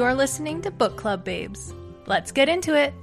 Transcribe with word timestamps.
You're 0.00 0.14
listening 0.14 0.62
to 0.62 0.70
Book 0.70 0.96
Club 0.96 1.24
Babes. 1.24 1.74
Let's 2.06 2.32
get 2.32 2.48
into 2.48 2.72
it. 2.72 2.94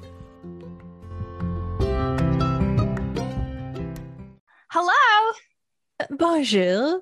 Hello. 4.72 5.34
Bonjour. 6.10 7.02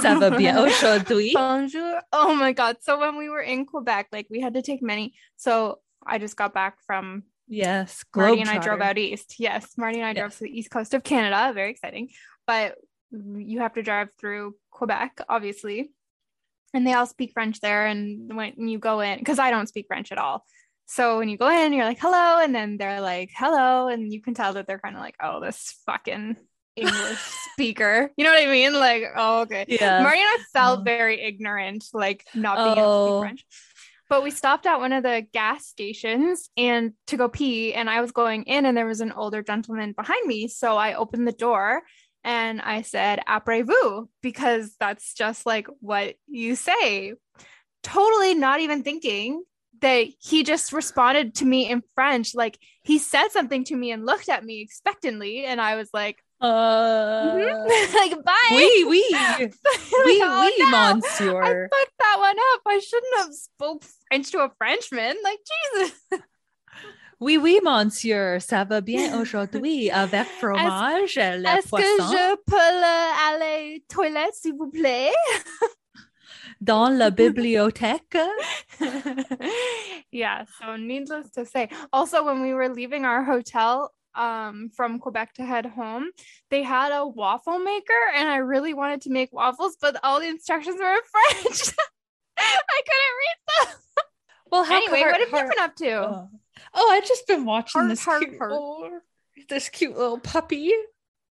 Ça 0.00 0.18
va 0.18 0.30
bien 0.38 0.56
aujourd'hui? 0.56 1.34
Bonjour. 1.34 2.00
Oh 2.14 2.34
my 2.34 2.52
god. 2.52 2.78
So 2.80 2.98
when 2.98 3.18
we 3.18 3.28
were 3.28 3.42
in 3.42 3.66
Quebec, 3.66 4.06
like 4.10 4.26
we 4.30 4.40
had 4.40 4.54
to 4.54 4.62
take 4.62 4.80
many. 4.82 5.12
So 5.36 5.80
I 6.06 6.16
just 6.16 6.34
got 6.34 6.54
back 6.54 6.78
from 6.86 7.24
Yes, 7.46 8.02
Marty 8.16 8.40
and 8.40 8.48
I 8.48 8.56
drove 8.56 8.80
out 8.80 8.96
east. 8.96 9.34
Yes, 9.38 9.74
Marty 9.76 9.98
and 9.98 10.06
I 10.06 10.14
drove 10.14 10.30
Yes. 10.30 10.38
to 10.38 10.44
the 10.44 10.58
east 10.58 10.70
coast 10.70 10.94
of 10.94 11.04
Canada. 11.04 11.52
Very 11.52 11.72
exciting. 11.72 12.08
But 12.46 12.76
you 13.10 13.60
have 13.60 13.74
to 13.74 13.82
drive 13.82 14.08
through 14.18 14.54
Quebec, 14.70 15.20
obviously. 15.28 15.90
And 16.72 16.86
they 16.86 16.92
all 16.92 17.06
speak 17.06 17.32
French 17.32 17.60
there. 17.60 17.86
And 17.86 18.34
when 18.36 18.68
you 18.68 18.78
go 18.78 19.00
in, 19.00 19.18
because 19.18 19.38
I 19.38 19.50
don't 19.50 19.66
speak 19.68 19.86
French 19.88 20.12
at 20.12 20.18
all. 20.18 20.44
So 20.86 21.18
when 21.18 21.28
you 21.28 21.36
go 21.36 21.48
in, 21.48 21.72
you're 21.72 21.84
like, 21.84 22.00
hello. 22.00 22.40
And 22.42 22.54
then 22.54 22.76
they're 22.76 23.00
like, 23.00 23.30
hello. 23.36 23.88
And 23.88 24.12
you 24.12 24.20
can 24.20 24.34
tell 24.34 24.54
that 24.54 24.66
they're 24.66 24.78
kind 24.80 24.96
of 24.96 25.02
like, 25.02 25.14
oh, 25.22 25.40
this 25.40 25.80
fucking 25.86 26.36
English 26.76 27.18
speaker. 27.52 28.10
You 28.16 28.24
know 28.24 28.32
what 28.32 28.42
I 28.42 28.50
mean? 28.50 28.72
Like, 28.72 29.04
oh, 29.16 29.40
okay. 29.42 29.64
Yeah. 29.68 30.02
Marty 30.02 30.18
and 30.20 30.26
I 30.28 30.38
felt 30.52 30.80
Oh. 30.80 30.82
very 30.82 31.20
ignorant, 31.20 31.84
like 31.92 32.24
not 32.34 32.56
being 32.56 32.76
able 32.76 32.76
to 32.76 32.82
Oh. 32.82 33.06
speak 33.20 33.22
French. 33.28 33.46
But 34.08 34.24
we 34.24 34.32
stopped 34.32 34.66
at 34.66 34.80
one 34.80 34.92
of 34.92 35.04
the 35.04 35.24
gas 35.32 35.66
stations 35.66 36.50
and 36.56 36.94
to 37.06 37.16
go 37.16 37.28
pee, 37.28 37.72
and 37.74 37.88
I 37.88 38.00
was 38.00 38.10
going 38.10 38.42
in, 38.42 38.66
and 38.66 38.76
there 38.76 38.86
was 38.86 39.00
an 39.00 39.12
older 39.12 39.40
gentleman 39.40 39.92
behind 39.92 40.26
me. 40.26 40.48
So 40.48 40.76
I 40.76 40.94
opened 40.94 41.28
the 41.28 41.32
door 41.32 41.82
and 42.24 42.60
I 42.60 42.82
said 42.82 43.20
"après 43.28 43.64
vous" 43.64 44.08
because 44.22 44.74
that's 44.78 45.14
just 45.14 45.46
like 45.46 45.66
what 45.80 46.16
you 46.26 46.56
say. 46.56 47.14
Totally 47.82 48.34
not 48.34 48.60
even 48.60 48.82
thinking 48.82 49.42
that 49.80 50.08
he 50.20 50.42
just 50.44 50.72
responded 50.72 51.34
to 51.36 51.44
me 51.46 51.70
in 51.70 51.82
French. 51.94 52.34
Like 52.34 52.58
he 52.82 52.98
said 52.98 53.28
something 53.28 53.64
to 53.64 53.76
me 53.76 53.90
and 53.92 54.04
looked 54.04 54.28
at 54.28 54.44
me 54.44 54.60
expectantly, 54.60 55.44
and 55.46 55.60
I 55.60 55.76
was 55.76 55.88
like, 55.94 56.22
Uh, 56.40 57.22
"Mhm." 57.22 57.94
like 57.94 58.24
bye. 58.24 58.34
Like, 59.40 59.54
Oui, 60.06 60.20
oh, 60.22 60.40
oui, 60.40 60.54
no. 60.58 61.00
I 61.42 61.68
fucked 61.68 61.98
that 61.98 62.16
one 62.18 62.36
up. 62.54 62.60
I 62.66 62.78
shouldn't 62.78 63.16
have 63.18 63.34
spoke 63.34 63.84
French 64.08 64.30
to 64.32 64.40
a 64.40 64.50
Frenchman. 64.58 65.16
Like 65.22 65.38
Jesus. 65.74 66.00
Oui, 67.20 67.36
oui, 67.36 67.60
monsieur. 67.62 68.38
Ça 68.40 68.64
va 68.64 68.80
bien 68.80 69.20
aujourd'hui 69.20 69.90
avec 69.90 70.26
fromage 70.40 71.18
et 71.18 71.36
le 71.36 71.46
Est-ce 71.46 71.70
que 71.70 71.82
je 71.82 72.36
peux 72.46 72.56
le- 72.56 73.34
aller 73.34 73.84
toilette, 73.88 74.34
s'il 74.34 74.54
vous 74.54 74.70
plaît? 74.70 75.12
dans 76.62 76.88
la 76.88 77.10
bibliothèque. 77.10 78.16
yeah. 80.12 80.44
So 80.60 80.76
needless 80.76 81.30
to 81.32 81.44
say, 81.44 81.68
also 81.92 82.24
when 82.24 82.40
we 82.42 82.52
were 82.54 82.68
leaving 82.68 83.04
our 83.04 83.22
hotel 83.24 83.90
um 84.14 84.70
from 84.74 84.98
Quebec 84.98 85.34
to 85.34 85.42
head 85.44 85.66
home, 85.66 86.10
they 86.50 86.62
had 86.62 86.90
a 86.92 87.06
waffle 87.06 87.58
maker, 87.58 88.02
and 88.16 88.28
I 88.28 88.38
really 88.38 88.74
wanted 88.74 89.02
to 89.02 89.10
make 89.10 89.32
waffles, 89.32 89.76
but 89.80 89.96
all 90.02 90.20
the 90.20 90.28
instructions 90.28 90.76
were 90.80 90.94
in 90.94 91.00
French. 91.14 91.74
I 92.38 92.80
couldn't 92.88 93.16
read 93.22 93.38
them. 93.46 93.74
Well, 94.50 94.64
how 94.64 94.76
Anyway, 94.76 95.00
hard- 95.00 95.12
what 95.12 95.20
have 95.20 95.44
you 95.44 95.50
been 95.50 95.64
up 95.64 95.76
to? 95.76 95.90
Oh, 96.08 96.28
Oh, 96.74 96.90
I've 96.90 97.06
just 97.06 97.26
been 97.26 97.44
watching 97.44 97.80
Heart, 97.80 97.90
this 97.90 98.04
heart, 98.04 98.22
cute 98.22 98.38
heart. 98.38 98.52
little, 98.52 99.00
this 99.48 99.68
cute 99.68 99.96
little 99.96 100.18
puppy. 100.18 100.72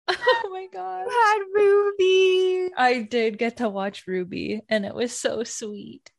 Oh 0.10 0.50
my 0.50 0.68
god. 0.72 1.06
You 1.06 1.10
had 1.10 1.44
Ruby. 1.54 2.74
I 2.78 3.02
did 3.10 3.38
get 3.38 3.58
to 3.58 3.68
watch 3.68 4.08
Ruby 4.08 4.62
and 4.70 4.86
it 4.86 4.96
was 4.96 5.12
so 5.12 5.44
sweet. 5.44 6.12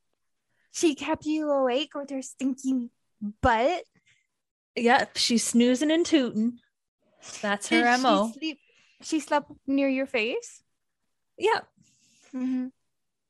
She 0.73 0.95
kept 0.95 1.25
you 1.25 1.51
awake 1.51 1.95
with 1.95 2.11
her 2.11 2.21
stinky 2.21 2.91
butt. 3.41 3.85
Yep, 4.77 5.17
she's 5.17 5.43
snoozing 5.43 5.91
and 5.91 6.05
tooting. 6.05 6.59
That's 7.41 7.69
her 7.71 7.83
Did 7.83 8.03
MO. 8.03 8.27
She, 8.35 8.39
sleep, 8.39 8.59
she 9.03 9.21
slept 9.21 9.51
near 9.67 9.89
your 9.89 10.07
face. 10.07 10.63
Yeah. 11.39 11.61
Mm-hmm. 12.35 12.67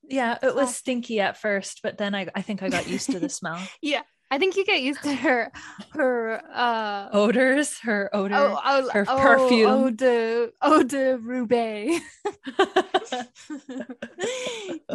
Yeah, 0.09 0.39
it 0.43 0.55
was 0.55 0.75
stinky 0.75 1.21
at 1.21 1.37
first, 1.37 1.81
but 1.83 1.99
then 1.99 2.15
I, 2.15 2.27
I 2.35 2.43
think 2.43 2.63
I 2.63 2.69
got 2.69 2.89
used 2.89 3.13
to 3.13 3.21
the 3.21 3.29
smell. 3.29 3.61
Yeah, 3.81 4.03
I 4.31 4.39
think 4.39 4.57
you 4.57 4.65
get 4.65 4.83
used 4.83 5.03
to 5.05 5.15
her 5.15 5.51
her 5.93 6.43
uh 6.53 7.09
Odors, 7.13 7.79
her 7.81 8.11
odor. 8.13 8.35
oh, 8.37 8.61
oh, 8.63 8.91
her 8.91 9.07
oh, 9.09 9.17
perfume. 9.19 9.71
eau 9.71 9.91
de 9.91 10.51
eau 10.61 10.83
de 10.83 11.17
Roubaix. 11.17 12.01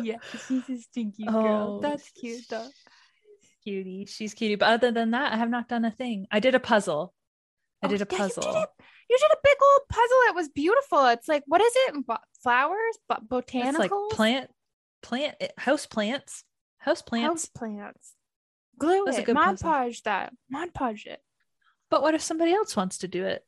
yeah, 0.03 0.17
she's 0.47 0.69
a 0.69 0.77
stinky 0.81 1.25
girl. 1.25 1.77
Oh, 1.77 1.79
That's 1.81 2.09
cute 2.11 2.47
though. 2.49 2.67
cutie. 3.63 4.05
She's 4.05 4.33
cutie. 4.33 4.55
But 4.55 4.69
other 4.69 4.91
than 4.91 5.11
that, 5.11 5.33
I 5.33 5.37
have 5.37 5.49
not 5.49 5.67
done 5.67 5.85
a 5.85 5.91
thing. 5.91 6.27
I 6.31 6.39
did 6.39 6.55
a 6.55 6.59
puzzle. 6.59 7.13
I 7.81 7.87
Oh, 7.87 7.89
did 7.89 8.01
a 8.01 8.07
yeah, 8.09 8.17
you 8.23 8.29
did 8.29 8.35
puzzle. 8.35 8.65
You 9.09 9.17
did 9.17 9.31
a 9.31 9.37
big 9.43 9.57
old 9.61 9.81
puzzle. 9.89 10.17
It 10.29 10.35
was 10.35 10.49
beautiful. 10.49 11.05
It's 11.07 11.27
like 11.27 11.43
what 11.47 11.61
is 11.61 11.73
it? 11.87 12.05
Bo- 12.05 12.17
flowers, 12.41 12.97
but 13.09 13.27
botanicals, 13.27 13.69
It's 13.69 13.77
like 13.79 13.91
plant, 14.11 14.49
plant, 15.01 15.35
house 15.57 15.85
plants, 15.85 16.43
house 16.77 17.01
plants. 17.01 17.27
house 17.27 17.45
plants. 17.47 18.13
Glue 18.83 19.05
That's 19.05 19.17
a 19.17 19.21
it. 19.21 19.25
good 19.25 19.35
Mod 19.35 19.59
podge 19.59 20.03
that. 20.03 20.33
Mod 20.49 20.73
podge 20.73 21.05
it. 21.05 21.21
But 21.89 22.01
what 22.01 22.15
if 22.15 22.21
somebody 22.21 22.51
else 22.51 22.75
wants 22.75 22.97
to 22.99 23.07
do 23.07 23.25
it? 23.25 23.45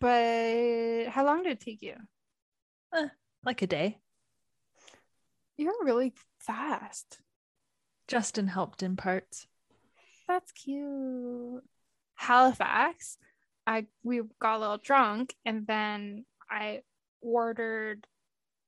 But 0.00 1.08
how 1.08 1.24
long 1.26 1.42
did 1.42 1.52
it 1.52 1.60
take 1.60 1.82
you? 1.82 1.96
Eh, 2.94 3.08
like 3.44 3.62
a 3.62 3.66
day. 3.66 3.98
You're 5.56 5.84
really 5.84 6.14
fast. 6.38 7.18
Justin 8.08 8.46
helped 8.46 8.82
in 8.82 8.96
parts. 8.96 9.46
That's 10.26 10.50
cute. 10.52 11.62
Halifax. 12.14 13.18
I 13.66 13.86
we 14.02 14.22
got 14.40 14.56
a 14.56 14.60
little 14.60 14.78
drunk 14.78 15.34
and 15.44 15.66
then 15.66 16.24
I 16.50 16.80
ordered 17.20 18.06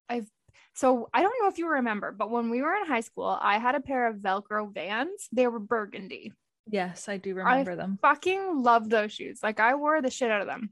I've 0.09 0.29
so 0.75 1.09
I 1.13 1.23
don't 1.23 1.35
know 1.43 1.49
if 1.49 1.59
you 1.59 1.69
remember, 1.69 2.13
but 2.13 2.31
when 2.31 2.51
we 2.51 2.63
were 2.63 2.75
in 2.75 2.87
high 2.87 3.01
school, 3.01 3.39
I 3.41 3.59
had 3.59 3.75
a 3.75 3.81
pair 3.81 4.07
of 4.09 4.17
Velcro 4.17 4.73
vans. 4.73 5.29
They 5.33 5.47
were 5.47 5.59
burgundy. 5.59 6.33
Yes, 6.71 7.09
I 7.09 7.17
do 7.17 7.35
remember 7.35 7.77
them. 7.77 7.99
Fucking 8.03 8.63
love 8.63 8.89
those 8.89 9.13
shoes. 9.13 9.41
Like 9.43 9.61
I 9.61 9.75
wore 9.75 10.01
the 10.01 10.11
shit 10.11 10.31
out 10.31 10.41
of 10.41 10.47
them. 10.47 10.71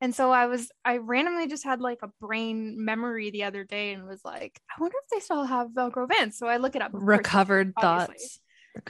And 0.00 0.14
so 0.14 0.30
I 0.30 0.46
was 0.46 0.70
I 0.84 0.98
randomly 0.98 1.48
just 1.48 1.64
had 1.64 1.80
like 1.80 1.98
a 2.02 2.10
brain 2.20 2.84
memory 2.84 3.30
the 3.30 3.44
other 3.44 3.64
day 3.64 3.92
and 3.92 4.06
was 4.06 4.20
like, 4.24 4.60
I 4.70 4.80
wonder 4.80 4.96
if 5.02 5.10
they 5.10 5.20
still 5.24 5.44
have 5.44 5.70
Velcro 5.70 6.06
vans. 6.08 6.36
So 6.38 6.46
I 6.46 6.58
look 6.58 6.76
it 6.76 6.82
up. 6.82 6.92
Course, 6.92 7.02
Recovered 7.02 7.72
obviously. 7.76 8.14
thoughts. 8.16 8.40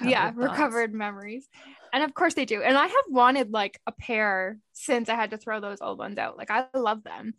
yeah 0.03 0.33
thoughts. 0.33 0.37
recovered 0.37 0.93
memories 0.93 1.49
and 1.93 2.03
of 2.03 2.13
course 2.13 2.35
they 2.35 2.45
do 2.45 2.61
and 2.61 2.77
i 2.77 2.87
have 2.89 3.05
wanted 3.09 3.53
like 3.53 3.79
a 3.87 3.93
pair 3.93 4.59
since 4.73 5.09
i 5.09 5.15
had 5.15 5.31
to 5.31 5.37
throw 5.37 5.61
those 5.61 5.81
old 5.81 5.97
ones 5.97 6.19
out 6.19 6.37
like 6.37 6.51
i 6.51 6.67
love 6.75 7.05
them 7.05 7.35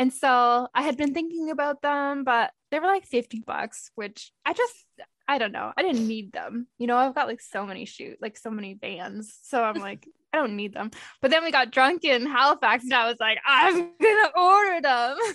and 0.00 0.12
so 0.12 0.66
i 0.74 0.82
had 0.82 0.96
been 0.96 1.12
thinking 1.12 1.50
about 1.50 1.82
them 1.82 2.24
but 2.24 2.50
they 2.70 2.80
were 2.80 2.86
like 2.86 3.04
50 3.04 3.42
bucks 3.46 3.90
which 3.94 4.32
i 4.46 4.52
just 4.54 4.74
i 5.28 5.38
don't 5.38 5.52
know. 5.52 5.72
I 5.76 5.82
didn't 5.82 6.08
need 6.08 6.32
them. 6.32 6.66
You 6.78 6.88
know 6.88 6.96
i've 6.96 7.14
got 7.14 7.28
like 7.28 7.40
so 7.40 7.64
many 7.64 7.84
shoot 7.84 8.16
like 8.20 8.36
so 8.36 8.50
many 8.50 8.74
bands 8.74 9.38
so 9.42 9.62
i'm 9.62 9.76
like 9.76 10.08
i 10.32 10.38
don't 10.38 10.56
need 10.56 10.72
them. 10.72 10.90
But 11.20 11.30
then 11.30 11.44
we 11.44 11.52
got 11.52 11.70
drunk 11.70 12.04
in 12.04 12.26
halifax 12.26 12.84
and 12.84 12.94
i 12.94 13.06
was 13.06 13.16
like 13.20 13.38
i'm 13.46 13.74
gonna 14.02 14.30
order 14.36 14.80
them. 14.80 15.16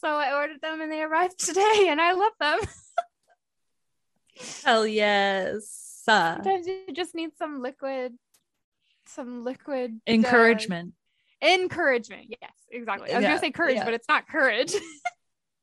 So 0.00 0.08
i 0.08 0.34
ordered 0.34 0.60
them 0.60 0.80
and 0.80 0.90
they 0.90 1.02
arrived 1.02 1.38
today 1.38 1.86
and 1.88 2.00
i 2.00 2.12
love 2.12 2.32
them. 2.40 2.58
Hell 4.64 4.84
yes. 4.84 6.02
Sometimes 6.04 6.66
you 6.66 6.86
just 6.92 7.14
need 7.14 7.30
some 7.38 7.62
liquid, 7.62 8.14
some 9.06 9.44
liquid 9.44 10.00
uh, 10.08 10.10
encouragement. 10.10 10.94
Encouragement. 11.42 12.26
Yes, 12.40 12.52
exactly. 12.70 13.12
I 13.12 13.16
was 13.16 13.22
Yeah, 13.22 13.28
gonna 13.30 13.40
say 13.40 13.50
courage, 13.50 13.76
yeah. 13.76 13.84
but 13.84 13.94
it's 13.94 14.08
not 14.08 14.28
courage. 14.28 14.74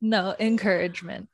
No, 0.05 0.35
encouragement. 0.37 1.29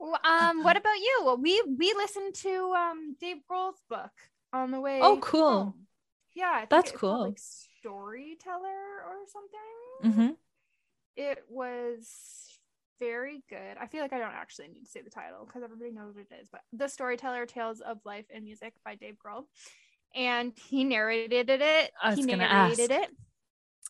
Um, 0.00 0.64
what 0.64 0.78
about 0.78 0.96
you? 0.96 1.22
Well, 1.26 1.36
we 1.36 1.62
we 1.78 1.92
listened 1.92 2.34
to 2.36 2.72
um 2.72 3.16
Dave 3.20 3.36
Grohl's 3.50 3.82
book 3.90 4.12
on 4.50 4.70
the 4.70 4.80
way. 4.80 5.00
Oh, 5.02 5.18
cool. 5.18 5.50
home. 5.64 5.74
Yeah, 6.34 6.64
That's 6.70 6.90
it's 6.90 6.98
called, 6.98 7.18
cool. 7.18 7.28
like 7.28 7.38
storyteller 7.38 9.02
or 9.06 9.14
something. 9.30 10.10
Mm-hmm. 10.22 10.32
It 11.16 11.44
was 11.50 12.08
very 12.98 13.42
good. 13.50 13.76
I 13.80 13.86
feel 13.88 14.00
like 14.00 14.12
I 14.14 14.18
don't 14.18 14.32
actually 14.32 14.68
need 14.68 14.84
to 14.84 14.90
say 14.90 15.02
the 15.02 15.10
title 15.10 15.44
because 15.46 15.62
everybody 15.62 15.90
knows 15.92 16.14
what 16.14 16.24
it 16.30 16.40
is, 16.40 16.48
but 16.50 16.62
The 16.72 16.88
Storyteller 16.88 17.44
Tales 17.46 17.80
of 17.80 17.98
Life 18.04 18.24
and 18.34 18.44
Music 18.44 18.72
by 18.84 18.94
Dave 18.94 19.16
Grohl. 19.24 19.44
And 20.14 20.52
he 20.56 20.84
narrated 20.84 21.50
it. 21.50 21.90
I 22.02 22.10
was 22.10 22.18
he 22.18 22.24
narrated 22.24 22.90
ask. 22.90 23.02
it 23.02 23.10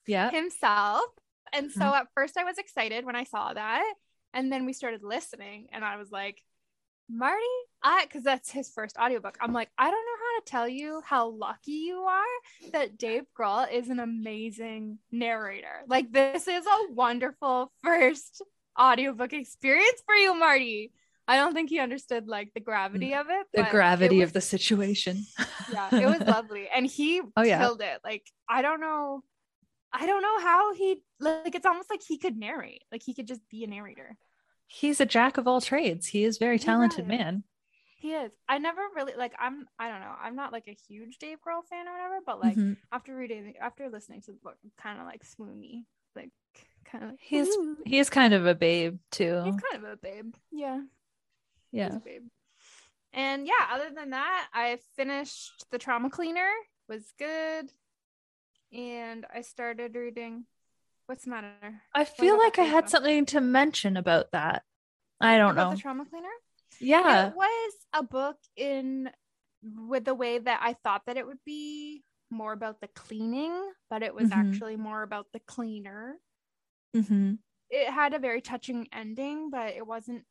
Yeah. 0.07 0.31
himself. 0.31 1.05
And 1.53 1.71
so 1.71 1.81
Mhm. 1.81 2.01
at 2.01 2.07
first 2.15 2.37
I 2.37 2.45
was 2.45 2.59
excited 2.59 3.05
when 3.05 3.17
I 3.17 3.25
saw 3.25 3.53
that. 3.55 3.85
And 4.33 4.53
then 4.53 4.67
we 4.67 4.73
started 4.73 5.03
listening 5.05 5.69
and 5.73 5.85
I 5.85 5.97
was 5.97 6.11
like, 6.11 6.43
Marty, 7.09 7.43
I 7.83 8.05
because 8.07 8.23
that's 8.25 8.51
his 8.51 8.71
first 8.71 8.97
audiobook. 8.99 9.37
I'm 9.41 9.53
like, 9.53 9.69
I 9.77 9.85
don't 9.91 9.93
know 10.07 10.17
how 10.25 10.41
to 10.41 10.45
tell 10.47 10.69
you 10.69 11.03
how 11.05 11.29
lucky 11.29 11.73
you 11.73 11.99
are 12.01 12.71
that 12.73 12.97
Dave 12.97 13.25
Grohl 13.39 13.71
is 13.71 13.91
an 13.91 14.01
amazing 14.01 14.99
narrator. 15.13 15.83
Like 15.87 16.11
this 16.11 16.49
is 16.49 16.65
a 16.67 16.93
wonderful 16.93 17.71
first 17.85 18.43
audiobook 18.81 19.33
experience 19.35 20.03
for 20.07 20.15
you, 20.15 20.35
Marty. 20.35 20.93
I 21.29 21.37
don't 21.37 21.55
think 21.55 21.71
he 21.71 21.79
understood 21.79 22.27
like 22.27 22.53
the 22.55 22.61
gravity 22.61 23.15
of 23.15 23.27
it. 23.29 23.47
The 23.53 23.63
but 23.63 23.69
it 23.69 23.71
gravity 23.71 24.19
was- 24.21 24.31
of 24.31 24.33
the 24.33 24.41
situation. 24.41 25.25
yeah, 25.73 25.95
it 25.95 26.07
was 26.07 26.21
lovely. 26.27 26.69
And 26.69 26.87
he 26.87 27.21
Oh, 27.37 27.43
yeah. 27.45 27.59
killed 27.61 27.81
it. 27.83 28.01
Like, 28.03 28.27
I 28.49 28.63
don't 28.63 28.81
know. 28.81 29.23
I 29.97 30.07
don't 30.07 30.23
know 30.23 30.41
how 30.41 30.75
he 30.75 31.03
like 31.21 31.55
it's 31.55 31.65
almost 31.67 31.89
like 31.89 32.03
he 32.03 32.19
could 32.19 32.37
narrate. 32.37 32.83
Like 32.91 33.03
he 33.03 33.15
could 33.15 33.29
just 33.29 33.49
be 33.49 33.63
a 33.65 33.69
narrator. 33.69 34.17
He's 34.67 35.01
a 35.01 35.07
jack 35.07 35.39
of 35.39 35.47
all 35.47 35.61
trades. 35.61 36.07
He 36.09 36.25
is 36.25 36.37
a 36.37 36.41
very 36.41 36.59
talented 36.59 37.05
is. 37.05 37.09
man. 37.09 37.45
He 37.99 38.13
is. 38.13 38.33
I 38.49 38.59
never 38.59 38.81
really 38.97 39.15
like 39.17 39.33
I'm 39.39 39.67
I 39.79 39.89
don't 39.89 40.01
know. 40.01 40.15
I'm 40.21 40.35
not 40.37 40.53
like 40.53 40.67
a 40.69 40.77
huge 40.89 41.19
Dave 41.19 41.39
Grohl 41.41 41.65
fan 41.71 41.87
or 41.89 41.93
whatever, 41.93 42.19
but 42.27 42.41
like 42.43 42.57
Mhm. 42.57 42.77
after 42.93 43.15
reading 43.15 43.55
after 43.61 43.89
listening 43.89 44.21
to 44.23 44.33
the 44.33 44.39
book, 44.43 44.57
kind 44.77 44.99
of 45.01 45.07
like 45.07 45.23
swoony. 45.25 45.85
Like 46.17 46.31
kind 46.85 47.05
of 47.05 47.11
like 47.11 47.21
He's 47.23 47.47
ooh. 47.49 47.77
he 47.87 47.99
is 47.99 48.11
kind 48.11 48.35
of 48.35 48.47
a 48.47 48.55
babe 48.55 48.99
too. 49.13 49.43
he's 49.45 49.61
kind 49.71 49.85
of 49.85 49.85
a 49.85 49.97
babe. 49.97 50.35
Yeah. 50.51 50.81
he's 51.71 51.79
yeah. 51.79 51.97
a 51.97 52.01
babe. 52.01 52.25
And 53.13 53.47
yeah, 53.47 53.53
other 53.73 53.91
than 53.95 54.11
that, 54.11 54.49
I 54.53 54.79
finished 54.97 55.67
The 55.71 55.79
Trauma 55.79 56.11
Cleaner, 56.11 56.51
was 56.89 57.05
good. 57.17 57.71
And 58.75 59.25
I 59.33 59.43
started 59.43 59.95
reading 59.95 60.47
What's 61.07 61.25
the 61.25 61.31
matter? 61.31 61.83
I 61.95 62.05
feel 62.05 62.39
like 62.39 62.59
I 62.59 62.63
had 62.65 62.89
something 62.89 63.27
to 63.27 63.41
mention 63.41 63.97
about 63.97 64.33
that. 64.33 64.63
I 65.21 65.37
don't 65.37 65.51
About 65.53 65.71
know. 65.71 65.77
The 65.77 65.83
Trauma 65.83 66.05
Cleaner? 66.07 66.29
Yeah. 66.81 67.29
It 67.29 67.37
was 67.37 67.73
a 67.93 68.03
book 68.03 68.39
in 68.57 69.11
with 69.63 70.05
the 70.07 70.15
way 70.15 70.39
that 70.39 70.61
I 70.63 70.73
thought 70.73 71.03
that 71.07 71.17
it 71.19 71.27
would 71.27 71.45
be 71.45 72.03
more 72.31 72.53
about 72.53 72.81
the 72.81 72.89
cleaning, 72.89 73.53
but 73.91 74.03
it 74.03 74.15
was 74.15 74.31
Mhm. 74.31 74.33
actually 74.33 74.77
more 74.77 75.03
about 75.03 75.27
the 75.33 75.41
cleaner. 75.41 76.19
hmm 76.95 77.35
It 77.71 77.91
had 77.91 78.15
a 78.15 78.19
very 78.19 78.41
touching 78.41 78.89
ending, 78.93 79.51
but 79.51 79.75
it 79.75 79.87
wasn't 79.87 80.25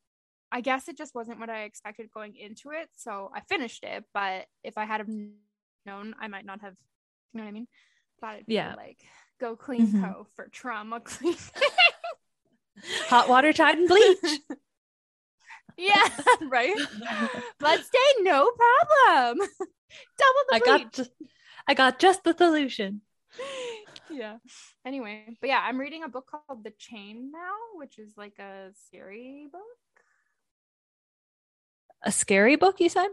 I 0.52 0.62
guess 0.62 0.88
it 0.88 0.98
just 0.98 1.16
wasn't 1.16 1.40
what 1.40 1.50
I 1.50 1.64
expected 1.64 2.12
going 2.12 2.36
into 2.36 2.72
it. 2.72 2.90
So 2.96 3.32
I 3.34 3.42
finished 3.42 3.84
it, 3.84 4.06
but 4.14 4.48
if 4.64 4.78
I 4.78 4.86
had 4.86 5.08
known, 5.86 6.16
I 6.20 6.28
might 6.28 6.46
not 6.46 6.62
have 6.62 6.76
you 7.34 7.40
know 7.40 7.44
what 7.46 7.50
I 7.50 7.54
mean? 7.54 7.68
Thought 8.24 8.36
it'd 8.36 8.46
be 8.46 8.54
Yeah. 8.54 8.76
like 8.78 9.04
go 9.38 9.58
clean 9.58 9.88
Mhm. 9.88 10.02
co 10.02 10.28
for 10.38 10.48
trauma 10.48 11.00
cleaning. 11.04 11.38
Hot 13.10 13.28
water, 13.28 13.52
tide, 13.52 13.78
and 13.78 13.90
bleach. 13.90 14.18
yeah, 15.78 16.08
right. 16.48 16.78
Stain, 16.80 18.24
no 18.24 18.50
problem. 18.52 19.40
Double 19.40 20.44
the 20.48 20.54
I 20.54 20.60
bleach. 20.60 20.66
got 20.84 20.94
just, 20.94 21.12
I 21.68 21.74
got 21.74 22.00
just 22.00 22.24
the 22.24 22.34
solution. 22.34 23.02
yeah. 24.10 24.38
Anyway, 24.86 25.38
but 25.42 25.48
yeah, 25.50 25.60
I'm 25.62 25.78
reading 25.78 26.04
a 26.04 26.08
book 26.08 26.32
called 26.48 26.64
The 26.64 26.72
Chain 26.72 27.30
now, 27.30 27.56
which 27.76 28.00
is 28.00 28.14
like 28.16 28.40
a 28.40 28.70
scary 28.88 29.48
book. 29.52 29.62
A 32.04 32.12
scary 32.12 32.56
book, 32.56 32.80
you 32.80 32.88
said? 32.88 33.10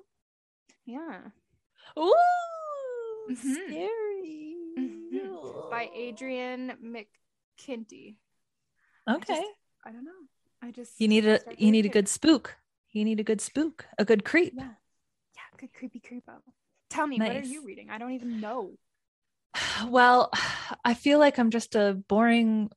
Yeah. 0.87 1.21
Ooh, 1.99 2.15
Mhm. 3.31 3.37
scary. 3.69 4.10
Mhm. 4.79 5.71
By 5.71 5.91
Adrian 5.95 6.77
McKinty. 6.83 8.17
Okay. 9.09 9.35
just- 9.35 9.49
I 9.85 9.93
don't 9.93 10.05
know. 10.05 10.13
I 10.63 10.71
just 10.73 11.01
you 11.01 11.09
need 11.09 11.27
a 11.27 11.41
you 11.57 11.71
need 11.73 11.87
a 11.87 11.89
good 11.89 12.09
spook. 12.09 12.57
You 12.93 13.05
need 13.05 13.19
a 13.21 13.25
good 13.25 13.41
spook, 13.41 13.87
a 13.99 14.05
good 14.05 14.25
creep. 14.25 14.55
Yeah. 14.57 14.75
Yeah, 15.37 15.43
good 15.57 15.73
creepy 15.73 16.01
creepo. 16.01 16.43
Tell 16.91 17.07
me, 17.07 17.19
what 17.19 17.31
are 17.37 17.41
you 17.41 17.65
reading? 17.65 17.89
I 17.89 17.99
don't 17.99 18.13
even 18.13 18.41
know. 18.41 18.77
Well, 19.89 20.31
I 20.85 20.95
feel 20.95 21.19
like 21.19 21.39
I'm 21.39 21.51
just 21.51 21.75
a 21.75 21.95
boring 21.95 22.71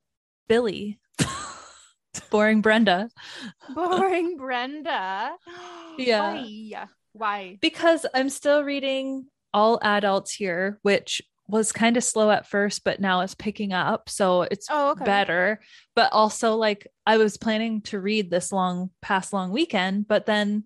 Billy. 0.47 0.99
boring 2.31 2.61
Brenda. 2.61 3.09
Boring 3.75 4.37
Brenda. 4.37 5.35
Yeah. 5.97 6.31
Why? 6.31 6.87
Why? 7.11 7.57
because 7.61 8.05
I'm 8.15 8.29
still 8.29 8.63
reading 8.63 9.27
All 9.53 9.77
Adults 9.83 10.33
Here, 10.33 10.79
which 10.81 11.21
was 11.47 11.71
kind 11.71 11.97
of 11.97 12.03
slow 12.03 12.31
at 12.31 12.47
first, 12.47 12.83
but 12.83 12.99
now 12.99 13.21
it's 13.21 13.35
picking 13.35 13.73
up. 13.73 14.09
So 14.09 14.43
it's 14.43 14.67
Oh, 14.69 14.91
okay. 14.91 15.03
better. 15.03 15.59
But 15.95 16.11
also, 16.13 16.55
like, 16.55 16.87
I 17.05 17.17
was 17.17 17.37
planning 17.37 17.81
to 17.83 17.99
read 17.99 18.29
this 18.29 18.51
long, 18.51 18.91
past 19.01 19.33
long 19.33 19.51
weekend, 19.51 20.07
but 20.07 20.25
then 20.25 20.63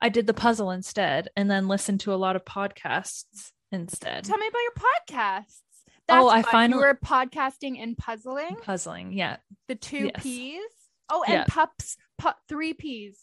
I 0.00 0.08
did 0.10 0.26
the 0.26 0.34
puzzle 0.34 0.70
instead 0.70 1.28
and 1.36 1.50
then 1.50 1.66
listened 1.68 2.00
to 2.00 2.14
a 2.14 2.16
lot 2.16 2.36
of 2.36 2.44
podcasts 2.44 3.50
instead. 3.72 4.24
Tell 4.24 4.38
me 4.38 4.46
about 4.46 4.58
your 4.60 5.40
podcasts. 5.42 5.60
Oh, 6.08 6.28
I 6.28 6.42
fun. 6.42 6.50
finally- 6.52 6.80
you 6.80 6.86
were 6.86 6.94
podcasting 7.02 7.82
and 7.82 7.96
puzzling. 7.96 8.56
Puzzling. 8.62 9.12
Yeah. 9.14 9.38
The 9.68 9.74
two 9.74 10.10
Yes. 10.14 10.22
P's. 10.22 10.62
Oh, 11.08 11.22
and 11.24 11.32
Yeah. 11.34 11.44
pups. 11.48 11.96
Pu- 12.18 12.30
three 12.48 12.72
P's. 12.74 13.18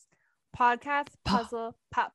Podcast, 0.58 1.10
puzzle, 1.24 1.78
pups. 1.92 2.14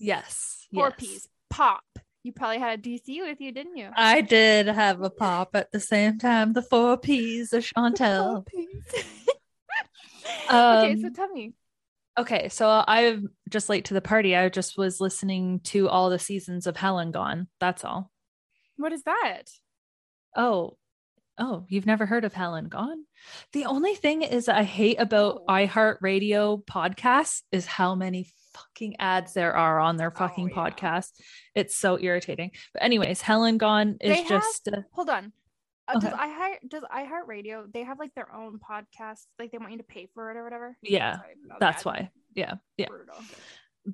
Yes. 0.00 0.66
Four 0.74 0.88
yes. 0.88 0.94
P's. 0.98 1.28
Pop. 1.50 1.84
You 2.26 2.32
probably 2.32 2.58
had 2.58 2.80
a 2.80 2.82
DC 2.82 3.20
with 3.20 3.40
you, 3.40 3.52
didn't 3.52 3.76
you? 3.76 3.88
I 3.96 4.20
did 4.20 4.66
have 4.66 5.00
a 5.00 5.10
pop 5.10 5.50
at 5.54 5.70
the 5.70 5.78
same 5.78 6.18
time. 6.18 6.54
The 6.54 6.62
four 6.62 6.98
P's 6.98 7.52
of 7.52 7.62
Chantal. 7.76 8.42
P's. 8.42 8.82
okay, 10.50 10.96
so 11.00 11.06
Um, 11.06 11.12
tell 11.14 11.28
me. 11.28 11.52
Okay, 12.18 12.48
so 12.48 12.82
I'm 12.84 13.30
just 13.48 13.68
late 13.68 13.84
to 13.84 13.94
the 13.94 14.00
party. 14.00 14.34
I 14.34 14.48
just 14.48 14.76
was 14.76 15.00
listening 15.00 15.60
to 15.66 15.88
all 15.88 16.10
the 16.10 16.18
seasons 16.18 16.66
of 16.66 16.76
Hell 16.76 16.98
and 16.98 17.12
Gone. 17.12 17.46
That's 17.60 17.84
all. 17.84 18.10
What 18.76 18.92
is 18.92 19.04
that? 19.04 19.44
Oh, 20.34 20.78
oh, 21.38 21.64
you've 21.68 21.86
never 21.86 22.06
heard 22.06 22.24
of 22.24 22.32
Hell 22.34 22.56
and 22.56 22.68
Gone? 22.68 23.04
The 23.52 23.66
only 23.66 23.94
thing 23.94 24.22
is 24.22 24.48
I 24.48 24.64
hate 24.64 24.98
about 24.98 25.42
Oh. 25.46 25.52
iHeartRadio 25.52 26.64
podcasts 26.64 27.42
is 27.52 27.66
how 27.66 27.94
many 27.94 28.26
fucking 28.56 28.96
ads 28.98 29.34
there 29.34 29.54
are 29.56 29.78
on 29.78 29.96
their 29.96 30.10
fucking 30.10 30.50
Oh, 30.54 30.56
yeah. 30.64 30.70
podcast. 30.70 31.10
It's 31.54 31.76
so 31.76 31.98
irritating. 32.00 32.50
But 32.72 32.82
anyways, 32.82 33.20
Hell 33.20 33.44
and 33.44 33.60
Gone 33.60 33.96
is 34.00 34.16
have- 34.18 34.28
just 34.28 34.68
uh, 34.68 34.80
Hold 34.92 35.10
on. 35.10 35.32
Uh, 35.88 36.00
Does 36.00 36.12
Okay. 36.12 36.16
iHeart 36.16 36.68
does 36.68 36.82
iHeartRadio 36.92 37.72
they 37.72 37.84
have 37.84 37.98
like 38.00 38.12
their 38.14 38.32
own 38.34 38.58
podcast? 38.58 39.24
Like 39.38 39.52
they 39.52 39.58
want 39.58 39.70
you 39.72 39.78
to 39.78 39.84
pay 39.84 40.08
for 40.14 40.30
it 40.32 40.36
or 40.36 40.42
whatever? 40.42 40.76
Yeah, 40.82 41.16
Sorry 41.18 41.34
that's 41.60 41.84
that. 41.84 41.88
why. 41.88 42.10
Yeah, 42.34 42.54
yeah. 42.76 42.86
Brutal. 42.88 43.14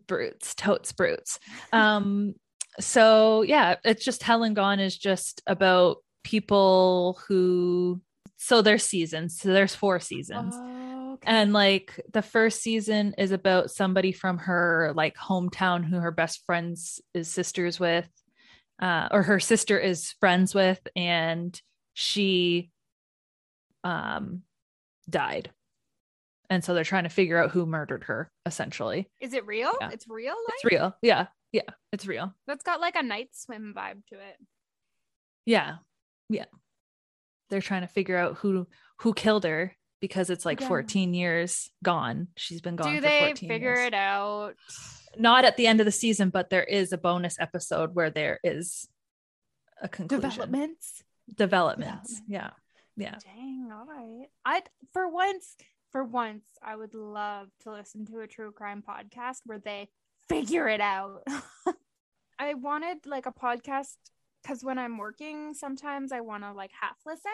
brutes 0.09 0.55
totes 0.55 0.91
brutes 0.93 1.39
um 1.75 2.33
so 2.81 3.43
yeah 3.43 3.75
it's 3.85 4.03
just 4.03 4.23
hell 4.23 4.43
and 4.43 4.57
gone 4.57 4.81
is 4.81 4.97
just 4.97 5.43
about 5.47 5.99
people 6.25 7.21
who 7.29 8.01
so 8.39 8.63
there's 8.63 8.85
seasons 8.87 9.39
so 9.39 9.53
there's 9.53 9.75
four 9.75 10.01
seasons 10.01 10.55
Oh. 10.57 10.79
And 11.25 11.53
like 11.53 12.01
the 12.13 12.23
first 12.23 12.63
season 12.63 13.15
is 13.19 13.33
about 13.33 13.71
somebody 13.71 14.13
from 14.13 14.39
her 14.39 14.93
like 14.95 15.17
hometown 15.17 15.85
who 15.85 15.97
her 15.97 16.11
best 16.11 16.45
friends 16.47 17.01
is 17.15 17.29
sisters 17.29 17.79
with 17.79 18.09
uh 18.81 19.09
or 19.11 19.23
her 19.23 19.41
sister 19.41 19.79
is 19.79 20.13
friends 20.21 20.55
with 20.55 20.81
and 20.97 21.61
she 21.95 22.71
um 23.85 24.43
died 25.09 25.51
and 26.51 26.63
so 26.63 26.75
they're 26.75 26.85
trying 26.85 27.05
to 27.05 27.09
figure 27.09 27.43
out 27.43 27.51
who 27.51 27.65
murdered 27.65 28.05
her 28.05 28.31
essentially 28.45 29.09
Is 29.21 29.33
it 29.33 29.47
real? 29.47 29.73
Yeah. 29.81 29.91
It's 29.91 30.07
real 30.07 30.35
life? 30.35 30.55
it's 30.63 30.65
real. 30.65 30.95
Yeah. 31.01 31.27
Yeah. 31.51 31.63
It's 31.93 32.07
real. 32.07 32.35
That's 32.47 32.63
got 32.63 32.81
like 32.81 32.95
a 32.95 33.03
night 33.03 33.31
swim 33.33 33.73
vibe 33.75 34.05
to 34.09 34.17
it. 34.17 34.37
Yeah. 35.47 35.77
Yeah. 36.29 36.45
They're 37.49 37.63
trying 37.63 37.83
to 37.83 37.87
figure 37.89 38.19
out 38.19 38.37
who 38.37 38.67
who 39.01 39.15
killed 39.15 39.45
her 39.45 39.75
because 40.03 40.29
it's 40.29 40.45
like 40.45 40.61
Yeah. 40.61 40.69
14 40.69 41.15
years 41.15 41.71
gone. 41.83 42.29
She's 42.37 42.61
been 42.61 42.77
gone 42.77 42.91
Do 42.91 42.97
for 42.97 43.03
they 43.03 43.21
14 43.29 43.49
figure 43.49 43.75
years. 43.75 43.87
it 43.87 43.95
out? 43.95 44.55
Not 45.17 45.47
at 45.47 45.57
the 45.57 45.67
end 45.67 45.81
of 45.81 45.87
the 45.87 45.93
season, 45.93 46.29
but 46.29 46.51
there 46.51 46.65
is 46.65 46.93
a 46.93 46.99
bonus 46.99 47.39
episode 47.41 47.95
where 47.95 48.11
there 48.11 48.41
is 48.45 48.89
a 49.81 49.89
conclusion. 49.89 50.29
Developments. 50.31 51.03
Developments. 51.35 52.21
Yeah. 52.29 52.51
Yeah. 52.97 53.17
Dang, 53.25 53.71
all 53.73 53.87
right. 53.87 54.27
I 54.45 54.63
for 54.93 55.09
once, 55.09 55.57
for 55.91 56.05
once, 56.05 56.45
I 56.63 56.77
would 56.77 56.95
love 56.95 57.49
to 57.63 57.73
listen 57.73 58.05
to 58.07 58.21
a 58.21 58.27
true 58.27 58.53
crime 58.53 58.83
podcast 58.87 59.39
where 59.47 59.59
they 59.59 59.89
figure 60.29 60.69
it 60.69 60.81
out. 60.81 61.27
I 62.39 62.55
wanted 62.55 63.07
like 63.07 63.27
a 63.27 63.33
podcast 63.33 63.97
because 64.43 64.65
when 64.65 64.79
I'm 64.79 64.99
working, 64.99 65.55
sometimes 65.55 66.11
I 66.13 66.21
want 66.21 66.43
to 66.43 66.53
like 66.53 66.73
half 66.81 66.97
listen, 67.07 67.31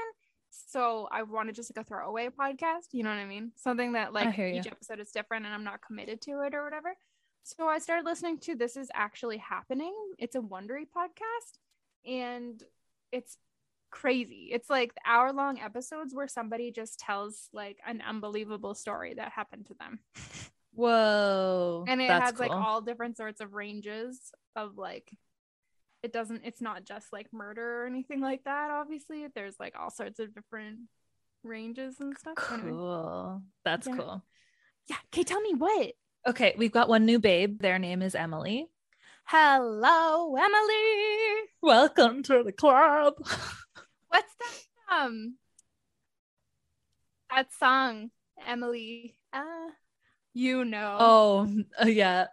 So 0.51 1.09
I 1.11 1.23
wanted 1.23 1.55
just 1.55 1.75
like 1.75 1.85
a 1.85 1.87
throwaway 1.87 2.29
podcast. 2.29 2.89
You 2.93 3.03
know 3.03 3.11
what 3.11 3.17
I 3.17 3.27
mean? 3.27 3.53
Something 3.57 3.93
that 3.93 4.13
like 4.13 4.39
each 4.39 4.67
episode 4.67 5.01
is 5.01 5.11
different 5.11 5.47
and 5.47 5.55
I'm 5.55 5.65
not 5.65 5.81
committed 5.87 6.21
to 6.23 6.43
it 6.43 6.55
or 6.55 6.65
whatever. 6.65 6.95
So 7.45 7.67
I 7.67 7.79
started 7.79 8.05
listening 8.05 8.39
to 8.41 8.55
This 8.55 8.77
Is 8.77 8.91
Actually 8.95 9.39
Happening. 9.39 9.95
It's 10.19 10.37
a 10.37 10.41
Wondery 10.41 10.87
podcast 10.95 11.59
and 12.05 12.63
it's 13.11 13.39
crazy. 13.91 14.51
It's 14.53 14.69
like 14.69 14.93
hour 15.07 15.33
long 15.33 15.59
episodes 15.59 16.15
where 16.15 16.29
somebody 16.29 16.71
just 16.71 16.99
tells 16.99 17.49
like 17.53 17.79
an 17.87 18.03
unbelievable 18.07 18.75
story 18.75 19.15
that 19.15 19.33
happened 19.33 19.67
to 19.67 19.75
them. 19.75 20.01
Whoa. 20.75 21.85
and 21.89 22.01
it 22.01 22.09
has 22.09 22.39
like 22.39 22.53
all 22.53 22.81
different 22.81 23.17
sorts 23.17 23.41
of 23.41 23.53
ranges 23.53 24.31
of 24.55 24.79
like 24.79 25.11
it 26.03 26.13
doesn't 26.13 26.43
it's 26.45 26.61
not 26.61 26.85
just 26.85 27.13
like 27.13 27.27
murder 27.33 27.83
or 27.83 27.87
anything 27.87 28.21
like 28.21 28.45
that 28.45 28.71
obviously 28.71 29.27
there's 29.35 29.57
like 29.59 29.75
all 29.79 29.91
sorts 29.91 30.19
of 30.21 30.35
different 30.35 30.79
ranges 31.43 31.97
and 32.01 32.17
stuff 32.19 32.35
Anyway. 32.53 32.71
cool. 32.71 33.43
That's 33.65 33.87
Yeah. 33.87 33.97
cool. 33.97 34.25
yeah 34.89 34.97
okay 35.13 35.23
tell 35.25 35.41
me 35.41 35.55
what 35.55 35.93
Okay, 36.27 36.55
we've 36.59 36.73
got 36.73 36.89
one 36.91 37.07
new 37.07 37.19
babe. 37.21 37.61
Their 37.63 37.79
name 37.79 38.03
is 38.03 38.15
Emily. 38.15 38.67
hello 39.25 40.35
emily 40.37 41.49
Welcome 41.63 42.23
to 42.25 42.43
the 42.45 42.53
club. 42.53 43.15
what's 44.09 44.35
that 44.41 44.95
um 45.03 45.37
that 47.31 47.53
song 47.59 48.11
emily 48.47 49.17
uh 49.33 49.69
you 50.35 50.65
know 50.65 50.97
Oh, 51.01 51.49
uh, 51.83 51.87
yeah. 51.87 52.27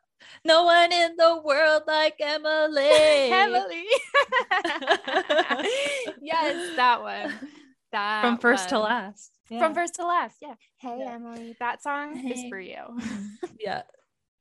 No 0.43 0.63
one 0.63 0.91
in 0.91 1.15
the 1.17 1.41
world 1.43 1.83
like 1.87 2.15
Emily. 2.19 2.89
emily 3.31 3.85
yes 6.21 6.75
that 6.75 7.01
one 7.01 7.33
that 7.91 8.21
From 8.21 8.37
first 8.37 8.69
to 8.69 8.75
one. 8.75 8.83
last. 8.83 9.31
from 9.47 9.73
first 9.73 9.95
to 9.95 10.05
last. 10.05 10.37
Yeah. 10.41 10.55
Hey 10.77 10.97
Yeah. 10.99 11.13
Emily, 11.13 11.55
that 11.59 11.81
song 11.81 12.27
is 12.29 12.43
for 12.49 12.59
you. 12.59 12.83
yeah. 13.59 13.83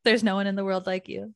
There's 0.05 0.23
no 0.25 0.35
one 0.35 0.47
in 0.47 0.55
the 0.57 0.65
world 0.65 0.87
like 0.87 1.09
you. 1.09 1.35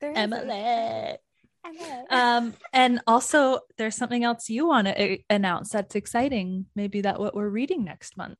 There 0.00 0.10
isn't. 0.12 0.32
Emily. 0.32 1.18
Emily. 1.66 2.06
Um, 2.10 2.54
and 2.72 3.00
also 3.06 3.60
there's 3.76 3.96
something 3.96 4.22
else 4.24 4.48
you 4.48 4.66
want 4.68 4.86
to 4.86 5.18
announce 5.28 5.70
that's 5.70 5.94
exciting. 5.96 6.66
Maybe 6.76 7.00
that 7.02 7.18
what 7.18 7.34
we're 7.34 7.48
reading 7.48 7.82
next 7.84 8.16
month. 8.16 8.38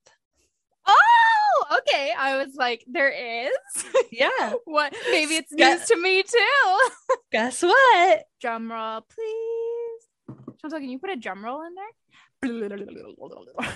oh, 0.86 1.25
okay. 1.78 2.12
I 2.16 2.36
was 2.44 2.54
like, 2.54 2.84
there 2.86 3.10
is. 3.10 3.52
Yeah. 4.12 4.54
what? 4.64 4.94
Maybe 5.10 5.34
it's 5.36 5.52
news 5.52 5.84
to 5.86 5.96
me 6.00 6.22
too. 6.22 6.78
Guess 7.32 7.62
what? 7.62 8.24
drum 8.40 8.70
roll, 8.70 9.00
please. 9.02 10.36
Chantal, 10.60 10.80
can 10.80 10.88
you 10.88 10.98
put 10.98 11.10
a 11.10 11.16
drum 11.16 11.44
roll 11.44 11.62
in 11.66 11.74
there? 11.74 11.92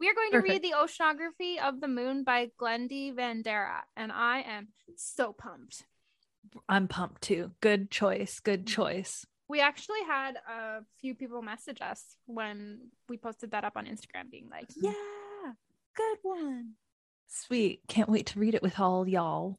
We 0.00 0.08
are 0.08 0.14
going 0.14 0.30
to 0.32 0.38
read 0.38 0.62
Perfect. 0.62 0.62
The 0.62 0.72
Oceanography 0.76 1.58
of 1.60 1.80
the 1.80 1.88
Moon 1.88 2.22
by 2.22 2.50
Glendy 2.60 3.12
Vanderah, 3.12 3.82
and 3.96 4.12
I 4.12 4.40
am 4.42 4.68
so 4.96 5.32
pumped. 5.32 5.84
I'm 6.68 6.86
pumped 6.86 7.22
too. 7.22 7.50
Good 7.60 7.90
choice. 7.90 8.38
Good 8.40 8.60
Mm-hmm. 8.66 8.74
choice. 8.82 9.26
We 9.48 9.60
actually 9.60 10.02
had 10.06 10.36
a 10.36 10.84
few 11.00 11.14
people 11.14 11.40
message 11.40 11.80
us 11.80 12.16
when 12.26 12.90
we 13.08 13.16
posted 13.16 13.52
that 13.52 13.64
up 13.64 13.76
on 13.76 13.86
Instagram, 13.86 14.30
being 14.30 14.48
like, 14.50 14.68
Mhm. 14.68 14.82
"Yeah, 14.82 15.54
good 15.94 16.18
one." 16.22 16.76
Sweet. 17.26 17.86
Can't 17.88 18.08
wait 18.08 18.26
to 18.26 18.38
read 18.38 18.54
it 18.54 18.62
with 18.62 18.78
all 18.78 19.08
y'all. 19.08 19.58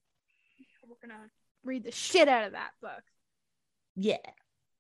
We're 0.88 0.96
gonna 1.02 1.32
read 1.64 1.84
the 1.84 1.92
shit 1.92 2.28
out 2.28 2.44
of 2.46 2.52
that 2.54 2.72
book. 2.82 3.04
Yeah. 3.96 4.18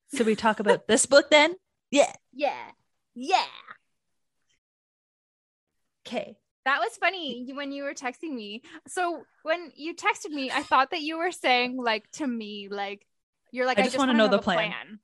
So 0.07 0.23
we 0.23 0.35
talk 0.35 0.59
about 0.59 0.87
this 0.87 1.05
book 1.05 1.29
then? 1.29 1.55
Yeah. 1.91 2.15
Yeah, 2.31 2.71
yeah. 3.13 3.47
Okay. 6.05 6.37
That 6.65 6.79
was 6.79 6.97
funny 6.97 7.51
when 7.53 7.71
you 7.71 7.83
were 7.83 7.93
texting 7.93 8.33
me. 8.33 8.63
So 8.87 9.25
when 9.43 9.71
you 9.75 9.95
texted 9.95 10.31
me, 10.31 10.51
I 10.51 10.63
thought 10.63 10.91
that 10.91 11.01
you 11.01 11.17
were 11.17 11.31
saying 11.31 11.77
like 11.77 12.09
to 12.11 12.27
me, 12.27 12.67
like 12.69 13.05
you're 13.51 13.65
like, 13.65 13.79
I 13.79 13.81
I, 13.81 13.85
just 13.85 13.97
want 13.97 14.11
to 14.11 14.17
know 14.17 14.27
the 14.27 14.39
plan." 14.39 14.99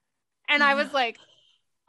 And 0.47 0.63
I 0.63 0.75
was 0.75 0.93
like, 0.93 1.17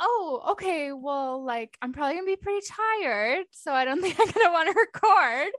oh, 0.00 0.42
okay. 0.52 0.92
Well, 0.92 1.44
like 1.44 1.76
I'm 1.82 1.92
probably 1.92 2.16
gonna 2.16 2.26
be 2.26 2.36
pretty 2.36 2.66
tired, 2.66 3.46
so 3.52 3.72
I 3.72 3.84
don't 3.84 4.00
think 4.02 4.18
I'm 4.20 4.30
gonna 4.30 4.52
want 4.52 4.68
to 4.72 4.78
record. 4.78 5.52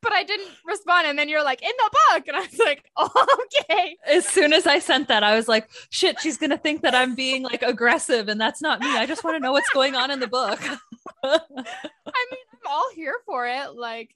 But 0.00 0.12
I 0.12 0.24
didn't 0.24 0.50
respond, 0.66 1.06
and 1.06 1.18
then 1.18 1.28
you're 1.28 1.44
like, 1.44 1.62
in 1.62 1.72
the 1.76 1.90
book, 2.10 2.28
and 2.28 2.36
I 2.36 2.40
was 2.40 2.58
like, 2.58 2.84
oh, 2.96 3.46
okay. 3.62 3.96
As 4.06 4.26
soon 4.26 4.52
as 4.52 4.66
I 4.66 4.78
sent 4.78 5.08
that, 5.08 5.22
I 5.22 5.34
was 5.34 5.48
like, 5.48 5.68
shit, 5.90 6.20
she's 6.20 6.36
going 6.36 6.50
to 6.50 6.58
think 6.58 6.82
that 6.82 6.94
I'm 6.94 7.14
being 7.14 7.42
like 7.42 7.62
aggressive. 7.62 8.28
And 8.28 8.40
that's 8.40 8.60
not 8.60 8.80
me. 8.80 8.96
I 8.96 9.06
just 9.06 9.24
want 9.24 9.36
to 9.36 9.40
know 9.40 9.52
what's 9.52 9.70
going 9.70 9.94
on 9.94 10.10
in 10.10 10.20
the 10.20 10.26
book. 10.26 10.60
I 11.24 11.40
mean, 11.50 11.64
I'm 11.64 12.70
all 12.70 12.90
here 12.94 13.16
for 13.26 13.46
it. 13.46 13.74
Like, 13.74 14.10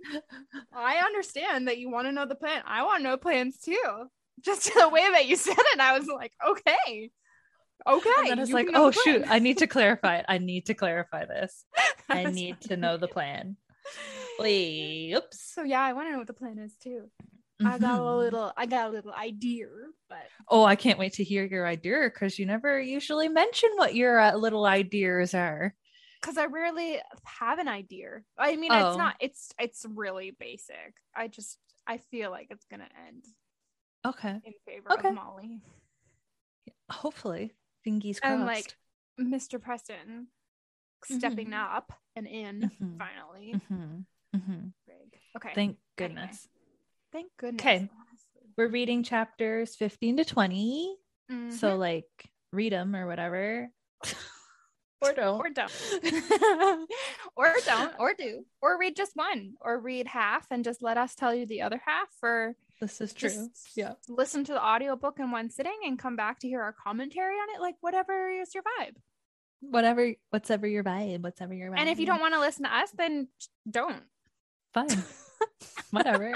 I 0.73 0.97
understand 0.99 1.69
that 1.69 1.79
you 1.79 1.91
want 1.91 2.07
to 2.07 2.13
know 2.13 2.27
the 2.27 2.35
plan. 2.35 2.63
I 2.67 2.83
want 2.83 3.01
to 3.01 3.05
know 3.05 3.17
plans 3.17 3.59
too. 3.59 4.11
Just 4.41 4.73
the 4.79 4.89
way 4.89 5.11
that 5.13 5.27
you 5.27 5.37
said 5.37 5.57
it, 5.59 5.67
and 5.73 5.83
I 5.83 5.99
was 5.99 6.07
like, 6.09 6.33
okay, 6.47 7.11
okay. 7.87 8.11
and 8.19 8.31
then 8.31 8.39
it's 8.39 8.53
like, 8.53 8.69
oh, 8.75 8.91
shoot. 8.91 9.25
I 9.29 9.39
need 9.39 9.59
to 9.59 9.67
clarify 9.67 10.17
it. 10.19 10.27
I 10.29 10.39
need 10.51 10.67
to 10.67 10.75
clarify 10.75 11.25
this. 11.27 11.65
I 12.09 12.25
need 12.25 12.61
to 12.63 12.77
know 12.77 12.97
the 12.97 13.09
plan. 13.09 13.57
Wait, 14.39 15.15
oops. 15.15 15.41
So 15.55 15.63
yeah, 15.63 15.83
I 15.83 15.93
want 15.93 16.09
to 16.09 16.13
know 16.13 16.19
what 16.19 16.27
the 16.27 16.33
plan 16.33 16.59
is 16.59 16.75
too. 16.77 17.11
I 17.65 17.79
got 17.79 17.99
a 17.99 18.03
Mhm. 18.03 18.19
little, 18.19 18.53
I 18.57 18.67
got 18.67 18.89
a 18.89 18.91
little 18.93 19.13
idea, 19.13 19.67
but 20.09 20.23
Oh, 20.49 20.63
I 20.65 20.77
can't 20.77 20.99
wait 20.99 21.15
to 21.15 21.25
hear 21.25 21.45
your 21.45 21.67
idea 21.67 22.03
because 22.05 22.39
you 22.39 22.47
never 22.47 22.81
usually 22.81 23.29
mention 23.29 23.71
what 23.75 23.97
your 23.97 24.21
uh, 24.21 24.35
little 24.37 24.65
ideas 24.65 25.35
are. 25.35 25.75
because 26.21 26.37
I 26.39 26.47
rarely 26.47 27.01
have 27.25 27.59
an 27.59 27.67
idea. 27.69 28.21
I 28.39 28.55
mean, 28.57 28.71
Oh. 28.73 28.89
it's 28.91 28.97
not. 28.99 29.17
It's 29.21 29.53
it's 29.59 29.85
really 29.89 30.31
basic. 30.39 30.95
I 31.17 31.27
just 31.29 31.59
I 31.87 31.99
feel 31.99 32.31
like 32.31 32.49
it's 32.51 32.67
gonna 32.71 32.89
end 33.09 33.25
Okay. 34.07 34.41
in 34.45 34.53
favor 34.67 34.93
Okay. 34.93 35.09
of 35.09 35.15
Molly 35.15 35.61
Hopefully. 36.91 37.55
Fingies 37.87 38.21
crossed. 38.21 38.25
and 38.35 38.45
like 38.47 38.77
Mr. 39.21 39.61
Preston 39.61 40.29
stepping 41.05 41.49
Mhm. 41.51 41.55
up 41.77 41.93
and 42.17 42.27
in 42.27 42.71
Mhm. 42.81 42.99
finally. 42.99 43.55
Mhm. 43.71 44.07
Mhm. 44.35 44.73
Okay. 45.37 45.53
Thank 45.55 45.57
Anyway. 45.57 45.77
goodness. 45.97 46.49
Thank 47.13 47.37
goodness. 47.37 47.63
'Kay. 47.63 47.77
Okay. 47.85 47.91
We're 48.57 48.69
reading 48.69 49.03
chapters 49.03 49.77
15 49.77 50.17
to 50.17 50.25
20. 50.25 50.97
So, 51.51 51.77
Mhm. 51.77 51.79
like, 51.79 52.31
read 52.53 52.73
them 52.73 52.97
or 52.97 53.07
whatever. 53.07 53.71
or 55.03 55.13
don't. 55.13 55.39
or 55.41 55.51
don't 55.51 55.71
or 57.37 57.55
don't 57.67 57.95
or 58.01 58.15
do 58.15 58.47
or 58.63 58.79
read 58.79 58.97
just 58.97 59.15
one 59.15 59.57
or 59.61 59.79
read 59.79 60.09
half 60.09 60.47
and 60.51 60.65
just 60.65 60.83
let 60.83 60.97
us 60.97 61.15
tell 61.15 61.35
you 61.35 61.45
the 61.47 61.63
other 61.63 61.79
half 61.85 62.09
or 62.23 62.57
this 62.81 63.01
is 63.01 63.13
true. 63.13 63.29
just 63.29 63.77
Yeah. 63.77 63.95
listen 64.09 64.45
to 64.45 64.53
the 64.53 64.65
audiobook 64.65 65.19
in 65.19 65.31
one 65.31 65.51
sitting 65.51 65.79
and 65.85 65.99
come 65.99 66.17
back 66.17 66.39
to 66.41 66.49
hear 66.49 66.63
our 66.63 66.73
commentary 66.73 67.35
on 67.37 67.49
it 67.55 67.61
like 67.61 67.77
whatever 67.81 68.31
is 68.31 68.55
your 68.55 68.63
vibe 68.63 68.97
Whatever, 69.61 70.13
whatever 70.31 70.69
your 70.69 70.85
vibe, 70.85 71.23
whatever 71.23 71.53
your 71.53 71.73
vibe. 71.73 71.79
and 71.81 71.89
if 71.89 71.99
you 71.99 72.07
don't 72.07 72.21
want 72.21 72.35
to 72.35 72.41
listen 72.41 72.65
to 72.65 72.75
us 72.75 72.91
then 72.93 73.29
don't 73.69 74.03
fine. 74.73 74.89
whatever. 75.91 76.35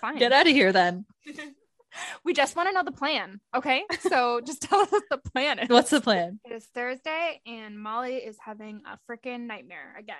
fine 0.00 0.18
Get 0.18 0.32
out 0.32 0.46
of 0.46 0.52
here 0.52 0.72
then. 0.72 1.04
we 2.24 2.32
just 2.32 2.56
want 2.56 2.68
to 2.68 2.72
know 2.72 2.82
the 2.82 2.90
plan 2.92 3.40
okay 3.54 3.84
so 4.10 4.40
just 4.46 4.62
tell 4.62 4.80
us 4.80 4.90
what 4.90 5.04
the 5.10 5.18
plan 5.18 5.58
is 5.58 5.68
What's 5.68 5.90
the 5.90 6.00
plan? 6.00 6.40
It 6.44 6.52
is 6.52 6.66
Thursday, 6.74 7.40
and 7.46 7.78
Molly 7.78 8.16
is 8.16 8.36
having 8.44 8.82
a 8.86 8.98
freaking 9.08 9.42
nightmare 9.46 9.94
again. 9.98 10.16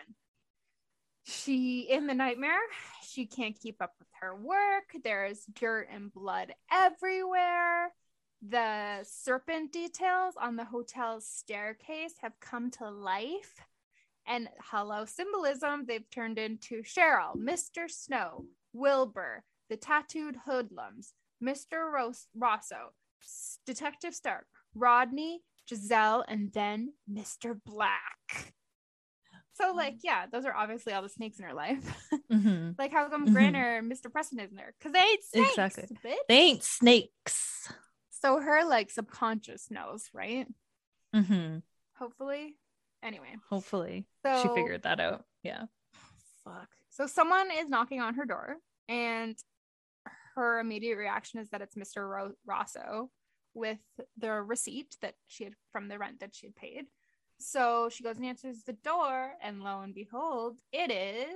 She, 1.24 1.80
in 1.90 2.06
the 2.06 2.14
nightmare, 2.14 2.60
she 3.02 3.26
can't 3.26 3.58
keep 3.58 3.80
up 3.80 3.94
with 3.98 4.08
her 4.20 4.36
work. 4.36 4.94
There's 5.02 5.44
dirt 5.58 5.88
and 5.90 6.12
blood 6.12 6.52
everywhere. 6.70 7.92
The 8.46 9.04
serpent 9.04 9.72
details 9.72 10.34
on 10.38 10.56
the 10.56 10.66
hotel's 10.66 11.26
staircase 11.26 12.12
have 12.20 12.38
come 12.40 12.70
to 12.72 12.90
life. 12.90 13.54
And 14.26 14.48
hello, 14.70 15.06
symbolism, 15.06 15.84
they've 15.86 16.08
turned 16.10 16.38
into 16.38 16.82
Cheryl, 16.82 17.36
Mr. 17.36 17.90
Snow, 17.90 18.44
Wilbur, 18.74 19.44
the 19.70 19.76
tattooed 19.76 20.36
hoodlums, 20.44 21.14
Mr. 21.42 21.90
Ros- 21.90 22.28
Rosso, 22.34 22.92
Detective 23.66 24.14
Stark, 24.14 24.46
Rodney, 24.74 25.40
Giselle, 25.68 26.24
and 26.28 26.52
then 26.52 26.92
Mr. 27.10 27.58
Black. 27.64 28.54
So, 29.54 29.72
like, 29.72 29.98
yeah, 30.02 30.26
those 30.30 30.44
are 30.44 30.54
obviously 30.54 30.92
all 30.92 31.02
the 31.02 31.08
snakes 31.08 31.38
in 31.38 31.44
her 31.44 31.54
life. 31.54 32.08
hmm 32.30 32.70
like, 32.78 32.92
how 32.92 33.08
come 33.08 33.26
Mhm. 33.28 33.32
Granner 33.32 33.78
and 33.78 33.90
Mr. 33.90 34.10
Preston 34.10 34.40
isn't 34.40 34.56
there? 34.56 34.74
Because 34.78 34.92
they 34.92 34.98
ain't 34.98 35.24
snakes, 35.24 35.50
Exactly. 35.78 35.96
bitch. 36.04 36.16
They 36.28 36.38
ain't 36.40 36.62
snakes. 36.64 37.68
So 38.10 38.40
her 38.40 38.64
like 38.64 38.90
subconscious 38.90 39.70
knows, 39.70 40.08
right? 40.12 40.46
Mm-hmm. 41.14 41.58
Hopefully. 41.98 42.56
Anyway, 43.02 43.36
Hopefully, 43.50 44.06
so 44.24 44.40
she 44.42 44.48
figured 44.48 44.82
that 44.84 44.98
out. 44.98 45.24
Yeah. 45.42 45.64
Fuck. 46.42 46.68
So 46.90 47.06
someone 47.06 47.50
is 47.52 47.68
knocking 47.68 48.00
on 48.00 48.14
her 48.14 48.24
door, 48.24 48.56
and 48.88 49.36
her 50.34 50.58
immediate 50.58 50.96
reaction 50.96 51.38
is 51.40 51.50
that 51.50 51.60
it's 51.60 51.76
Mr. 51.76 52.08
Ro- 52.08 52.34
Rosso 52.46 53.10
with 53.52 53.78
the 54.16 54.32
receipt 54.32 54.96
that 55.02 55.14
she 55.26 55.44
had 55.44 55.52
from 55.70 55.88
the 55.88 55.98
rent 55.98 56.20
that 56.20 56.34
she 56.34 56.46
had 56.46 56.56
paid. 56.56 56.84
So 57.46 57.90
she 57.90 58.02
goes 58.02 58.16
and 58.16 58.24
answers 58.24 58.62
the 58.62 58.72
door, 58.72 59.32
and 59.42 59.62
lo 59.62 59.82
and 59.82 59.94
behold, 59.94 60.56
it 60.72 60.90
is 60.90 61.28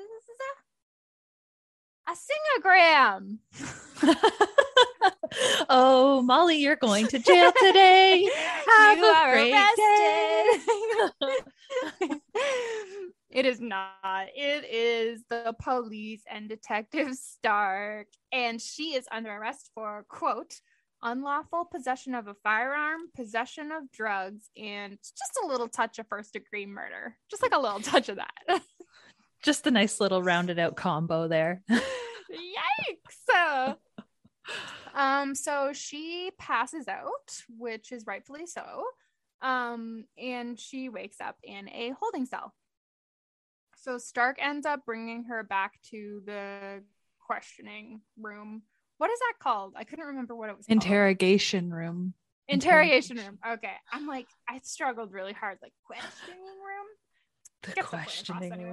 a 2.08 2.14
singogram. 2.62 3.38
oh, 5.68 6.22
Molly, 6.22 6.56
you're 6.56 6.76
going 6.76 7.08
to 7.08 7.18
jail 7.18 7.52
today. 7.62 8.26
Have 8.68 8.98
You 8.98 9.04
a 9.04 9.12
are 9.12 9.32
great 9.32 9.52
arrested. 9.52 10.60
it 13.30 13.44
is 13.44 13.60
not. 13.60 14.28
It 14.34 14.64
is 14.64 15.24
the 15.28 15.54
police 15.62 16.22
and 16.30 16.48
Detective 16.48 17.14
Stark, 17.16 18.06
and 18.32 18.62
she 18.62 18.94
is 18.94 19.06
under 19.12 19.30
arrest 19.30 19.70
for 19.74 20.06
quote 20.08 20.58
unlawful 21.02 21.64
possession 21.64 22.14
of 22.14 22.26
a 22.26 22.34
firearm, 22.42 23.00
possession 23.14 23.72
of 23.72 23.90
drugs, 23.90 24.50
and 24.56 24.98
just 24.98 25.38
a 25.42 25.46
little 25.46 25.68
touch 25.68 25.98
of 25.98 26.06
first 26.08 26.32
degree 26.32 26.66
murder. 26.66 27.16
Just 27.30 27.42
like 27.42 27.54
a 27.54 27.58
little 27.58 27.80
touch 27.80 28.08
of 28.08 28.16
that. 28.16 28.62
Just 29.42 29.68
a 29.68 29.70
nice 29.70 30.00
little 30.00 30.20
rounded 30.20 30.58
out 30.58 30.74
combo 30.74 31.28
there. 31.28 31.62
Yikes. 31.70 33.76
Um, 34.94 35.36
so 35.36 35.70
she 35.72 36.32
passes 36.38 36.88
out, 36.88 37.36
which 37.56 37.92
is 37.92 38.04
rightfully 38.04 38.46
so. 38.46 38.82
Um, 39.40 40.06
and 40.20 40.58
she 40.58 40.88
wakes 40.88 41.20
up 41.20 41.36
in 41.44 41.68
a 41.68 41.92
holding 42.00 42.26
cell. 42.26 42.52
So 43.76 43.98
Stark 43.98 44.38
ends 44.40 44.66
up 44.66 44.84
bringing 44.84 45.24
her 45.24 45.44
back 45.44 45.80
to 45.90 46.20
the 46.26 46.82
questioning 47.24 48.00
room. 48.20 48.62
What 48.98 49.10
is 49.10 49.18
that 49.20 49.34
called? 49.40 49.74
I 49.76 49.84
couldn't 49.84 50.06
remember 50.06 50.34
what 50.34 50.50
it 50.50 50.56
was. 50.56 50.66
called. 50.66 50.76
Interrogation 50.76 51.70
room. 51.72 52.14
Interrogation 52.48 53.16
room. 53.18 53.38
Okay. 53.48 53.72
I'm 53.92 54.06
like, 54.06 54.26
I 54.48 54.60
struggled 54.62 55.12
really 55.12 55.32
hard. 55.32 55.58
Like 55.62 55.72
questioning 55.84 56.40
room. 56.40 56.86
The 57.62 57.68
Get 57.72 57.76
the 57.76 57.82
questioning 57.82 58.52
anyway. 58.52 58.70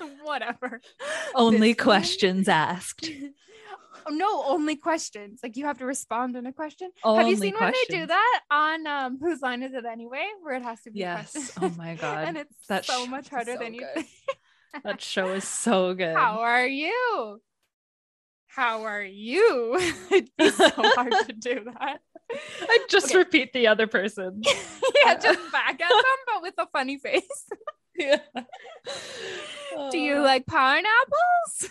room. 0.00 0.10
Whatever. 0.24 0.80
Only 1.34 1.72
This 1.72 1.82
questions 1.82 2.48
asked. 2.48 3.08
Oh, 4.06 4.10
no, 4.10 4.44
only 4.46 4.74
questions. 4.76 5.40
Like 5.42 5.56
you 5.56 5.66
have 5.66 5.78
to 5.78 5.86
respond 5.86 6.34
in 6.36 6.46
a 6.46 6.52
question. 6.52 6.90
Only 7.04 7.22
have 7.22 7.30
you 7.30 7.36
seen 7.36 7.54
when 7.58 7.72
they 7.72 7.96
do 8.00 8.06
that 8.06 8.40
on 8.50 8.86
um 8.86 9.18
whose 9.20 9.40
line 9.42 9.62
is 9.62 9.72
it 9.72 9.84
anyway? 9.84 10.26
Where 10.42 10.56
it 10.56 10.62
has 10.62 10.80
to 10.82 10.90
be 10.90 10.98
Yes. 11.00 11.52
Oh 11.62 11.72
my 11.78 11.94
god. 12.00 12.26
and 12.28 12.36
it's 12.36 12.66
That 12.68 12.84
so 12.84 13.06
much 13.06 13.28
harder 13.28 13.52
so 13.54 13.58
than 13.60 13.74
you 13.74 13.86
think. 13.94 14.08
that 14.82 15.00
show 15.00 15.28
is 15.28 15.44
so 15.44 15.94
good. 15.94 16.16
How 16.16 16.40
are 16.40 16.66
you? 16.66 17.40
How 18.56 18.84
are 18.84 19.02
you? 19.04 19.76
It'd 20.10 20.30
be 20.38 20.48
so 20.48 20.70
hard 20.74 21.12
to 21.26 21.32
do 21.34 21.64
that. 21.64 22.00
I 22.62 22.86
just 22.88 23.08
Okay. 23.10 23.18
repeat 23.18 23.52
the 23.52 23.66
other 23.66 23.86
person. 23.86 24.40
yeah, 25.04 25.14
just 25.18 25.52
back 25.52 25.78
at 25.78 25.90
them, 25.90 26.18
but 26.26 26.40
with 26.42 26.54
a 26.56 26.66
funny 26.72 26.96
face. 26.96 27.50
yeah. 27.98 28.16
Do 29.90 29.98
you 29.98 30.16
Uh, 30.16 30.22
like 30.22 30.46
pineapples? 30.46 31.68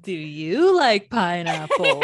Do 0.00 0.12
you 0.12 0.76
like 0.76 1.08
pineapples? 1.08 2.02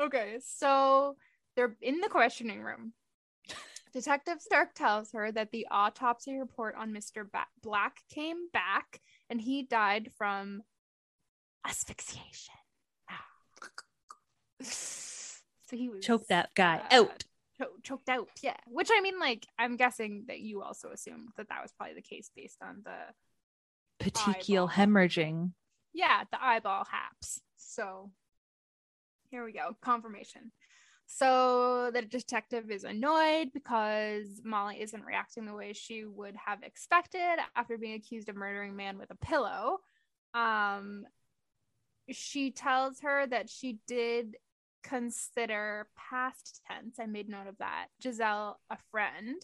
Okay, 0.00 0.38
so 0.42 1.16
they're 1.56 1.76
in 1.82 2.00
the 2.00 2.08
questioning 2.08 2.62
room. 2.62 2.94
Detective 3.92 4.40
Stark 4.40 4.74
tells 4.74 5.12
her 5.12 5.30
that 5.32 5.50
the 5.50 5.66
autopsy 5.70 6.38
report 6.38 6.76
on 6.78 6.92
Mr. 6.92 7.30
Ba- 7.30 7.46
Black 7.62 7.96
came 8.08 8.48
back 8.52 9.00
and 9.28 9.40
he 9.40 9.62
died 9.64 10.10
from 10.16 10.62
asphyxiation. 11.66 12.54
so 14.62 15.76
he 15.76 15.88
was 15.88 16.04
Choke 16.04 16.26
that 16.28 16.50
guy 16.54 16.82
uh, 16.90 17.02
out. 17.02 17.24
cho- 17.58 17.66
choked 17.82 18.08
out. 18.08 18.28
Yeah, 18.42 18.56
which 18.66 18.90
I 18.92 19.00
mean, 19.00 19.18
like, 19.18 19.46
I'm 19.58 19.76
guessing 19.76 20.24
that 20.28 20.40
you 20.40 20.62
also 20.62 20.90
assumed 20.90 21.28
that 21.36 21.48
that 21.48 21.62
was 21.62 21.72
probably 21.72 21.94
the 21.94 22.02
case 22.02 22.30
based 22.34 22.58
on 22.62 22.82
the 22.84 24.04
Petechial 24.04 24.64
eyeball. 24.64 24.68
hemorrhaging. 24.68 25.52
yeah, 25.92 26.24
the 26.30 26.42
eyeball 26.42 26.84
haps. 26.90 27.40
So 27.56 28.10
here 29.30 29.44
we 29.44 29.52
go. 29.52 29.76
Confirmation. 29.82 30.52
So 31.06 31.90
the 31.92 32.02
detective 32.02 32.70
is 32.70 32.84
annoyed 32.84 33.48
because 33.52 34.40
Molly 34.44 34.80
isn't 34.80 35.04
reacting 35.04 35.44
the 35.44 35.54
way 35.54 35.72
she 35.72 36.04
would 36.04 36.36
have 36.46 36.62
expected 36.62 37.36
after 37.56 37.76
being 37.78 37.94
accused 37.94 38.28
of 38.28 38.36
murdering 38.36 38.76
man 38.76 38.96
with 38.98 39.10
a 39.10 39.16
pillow. 39.16 39.78
Um 40.34 41.04
she 42.12 42.50
tells 42.50 43.00
her 43.00 43.26
that 43.26 43.48
she 43.50 43.78
did 43.86 44.36
consider 44.82 45.88
past 45.96 46.60
tense. 46.66 46.98
I 46.98 47.06
made 47.06 47.28
note 47.28 47.46
of 47.46 47.58
that. 47.58 47.86
Giselle 48.02 48.58
a 48.70 48.76
friend. 48.90 49.36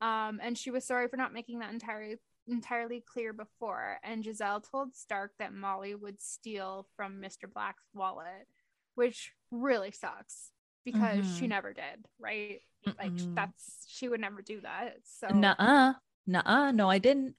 Um, 0.00 0.40
and 0.42 0.56
she 0.56 0.70
was 0.70 0.84
sorry 0.86 1.08
for 1.08 1.16
not 1.16 1.32
making 1.34 1.58
that 1.60 1.72
entirely 1.72 2.16
entirely 2.48 3.04
clear 3.06 3.32
before. 3.32 3.98
And 4.02 4.24
Giselle 4.24 4.60
told 4.60 4.96
Stark 4.96 5.32
that 5.38 5.52
Molly 5.54 5.94
would 5.94 6.20
steal 6.20 6.86
from 6.96 7.20
Mr. 7.20 7.52
Black's 7.52 7.84
wallet, 7.94 8.48
which 8.94 9.32
really 9.50 9.92
sucks 9.92 10.50
because 10.84 11.24
she 11.36 11.44
Mhm. 11.44 11.48
never 11.50 11.72
did, 11.74 12.06
right? 12.18 12.62
Like 12.98 13.12
Mm-mm. 13.12 13.34
that's 13.36 13.84
she 13.86 14.08
would 14.08 14.20
never 14.20 14.40
do 14.42 14.60
that. 14.62 14.96
So 15.04 15.28
Nuh-uh. 15.28 15.94
Nuh-uh. 16.26 16.72
No, 16.72 16.88
I 16.90 16.98
didn't. 16.98 17.36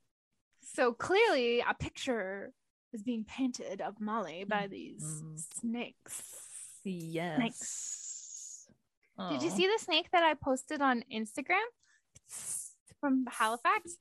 so 0.64 0.94
clearly 0.94 1.62
a 1.62 1.74
picture 1.74 2.54
is 2.94 3.04
being 3.04 3.24
painted 3.24 3.82
of 3.82 4.00
Molly 4.00 4.44
by 4.44 4.68
these 4.68 5.02
Mhm. 5.04 5.40
snakes. 5.60 6.24
Yes. 6.84 7.38
Snakes. 7.38 8.68
Did 9.30 9.44
you 9.44 9.52
Oh. 9.52 9.56
see 9.56 9.68
the 9.68 9.78
snake 9.80 10.10
that 10.12 10.24
I 10.24 10.34
posted 10.34 10.82
on 10.82 11.04
Instagram? 11.12 11.66
From 13.00 13.26
Halifax. 13.28 13.98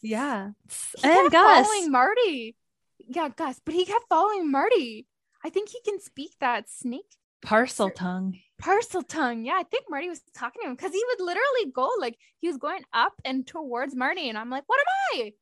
Yeah. 0.00 0.52
He 0.96 1.02
And 1.04 1.30
kept 1.30 1.32
Gus. 1.32 1.66
following 1.66 1.90
Marty. 1.90 2.56
Yeah, 2.98 3.28
Gus, 3.28 3.60
but 3.64 3.74
he 3.74 3.84
kept 3.84 4.08
following 4.08 4.50
Marty. 4.50 5.06
I 5.42 5.50
think 5.50 5.68
he 5.68 5.80
can 5.82 6.00
speak 6.00 6.38
that 6.38 6.68
snake 6.70 7.16
Parseltongue. 7.42 8.42
parcel 8.58 9.02
tongue. 9.02 9.44
Yeah, 9.44 9.56
I 9.58 9.64
think 9.64 9.84
Marty 9.90 10.08
was 10.08 10.22
talking 10.34 10.62
to 10.62 10.68
him 10.68 10.74
because 10.74 10.92
he 10.92 11.04
would 11.08 11.20
literally 11.20 11.70
go 11.72 11.90
like 11.98 12.18
he 12.38 12.48
was 12.48 12.56
going 12.56 12.84
up 12.92 13.12
and 13.24 13.46
towards 13.46 13.94
Marty, 13.94 14.28
and 14.28 14.38
I'm 14.38 14.48
like, 14.48 14.64
"What 14.66 14.80
am 14.80 14.86
I? 15.20 15.34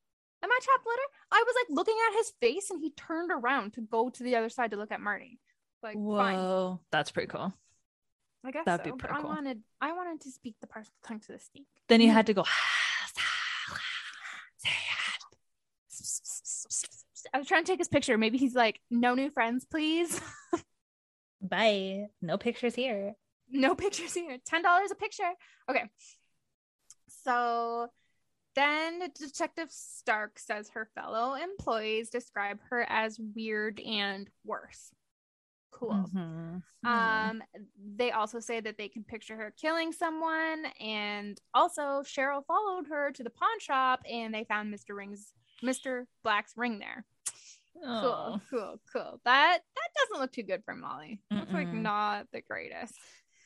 Am 0.43 0.51
I 0.51 0.59
chopped 0.63 0.87
litter?" 0.87 1.03
I 1.31 1.45
was 1.47 1.55
like 1.61 1.77
looking 1.77 1.97
at 2.09 2.17
his 2.17 2.33
face, 2.41 2.71
and 2.71 2.81
he 2.81 2.91
turned 2.91 3.31
around 3.33 3.75
to 3.75 3.81
go 3.81 4.11
to 4.11 4.23
the 4.23 4.37
other 4.37 4.49
side 4.49 4.71
to 4.73 4.77
look 4.77 4.93
at 4.93 5.01
Marty. 5.01 5.39
Like, 5.83 5.95
fine, 5.95 6.03
Whoa. 6.39 6.81
That's 6.91 7.11
pretty 7.11 7.29
cool. 7.29 7.53
I 8.45 8.51
guess 8.51 8.65
that'd 8.65 8.85
be 8.85 8.91
so, 8.91 8.97
but 8.97 9.09
pretty 9.11 9.23
I 9.25 9.27
wanted, 9.27 9.63
I 9.81 9.93
wanted 9.93 10.21
to 10.23 10.31
speak 10.31 10.57
the 10.61 10.67
parcel 10.67 10.93
tongue 11.05 11.21
to 11.21 11.33
the 11.33 11.39
snake. 11.39 11.67
Then 11.89 12.01
you 12.01 12.09
Mm. 12.11 12.13
had 12.15 12.27
to 12.27 12.35
go. 12.35 12.45
I 17.35 17.39
was 17.39 17.47
trying 17.47 17.65
to 17.65 17.71
take 17.73 17.79
his 17.79 17.89
picture. 17.89 18.19
Maybe 18.19 18.37
he's 18.39 18.55
like, 18.55 18.81
"No 18.91 19.15
new 19.15 19.31
friends, 19.31 19.65
please." 19.65 20.21
Bye. 21.41 22.07
No 22.21 22.37
pictures 22.39 22.75
here. 22.75 23.15
no 23.49 23.75
pictures 23.75 24.15
here. 24.15 24.39
Ten 24.45 24.63
dollars 24.63 24.91
a 24.91 24.95
picture. 24.95 25.31
Okay. 25.71 25.85
So 27.25 27.89
then 28.55 29.11
Detective 29.15 29.71
Stark 29.71 30.39
says 30.39 30.69
her 30.71 30.89
fellow 30.95 31.35
employees 31.35 32.11
describe 32.11 32.59
her 32.71 32.83
as 32.89 33.19
weird 33.19 33.81
and 33.81 34.29
worse. 34.45 34.93
Cool. 35.71 36.09
Mhm. 36.15 36.63
Um, 36.85 37.43
they 37.97 38.11
also 38.13 38.41
say 38.41 38.61
that 38.61 38.77
they 38.77 38.89
can 38.89 39.05
picture 39.05 39.37
her 39.37 39.51
killing 39.53 39.93
someone, 39.93 40.67
and 40.81 41.41
also 41.55 42.03
Cheryl 42.03 42.45
followed 42.47 42.87
her 42.89 43.11
to 43.13 43.23
the 43.23 43.31
pawn 43.31 43.59
shop, 43.59 44.03
and 44.09 44.35
they 44.35 44.45
found 44.45 44.73
Mr. 44.73 44.95
Rings, 44.95 45.33
Mr. 45.63 46.07
Black's 46.23 46.57
ring 46.57 46.79
there. 46.79 47.07
Cool, 47.75 47.85
Oh. 47.89 48.41
cool, 48.51 48.81
cool. 48.93 49.21
That 49.25 49.63
that 49.75 49.89
doesn't 49.97 50.21
look 50.21 50.31
too 50.33 50.43
good 50.43 50.63
for 50.65 50.75
Molly. 50.75 51.23
Looks 51.31 51.53
like 51.53 51.69
Mm-mm. 51.69 51.81
not 51.81 52.31
the 52.31 52.43
greatest. 52.43 52.95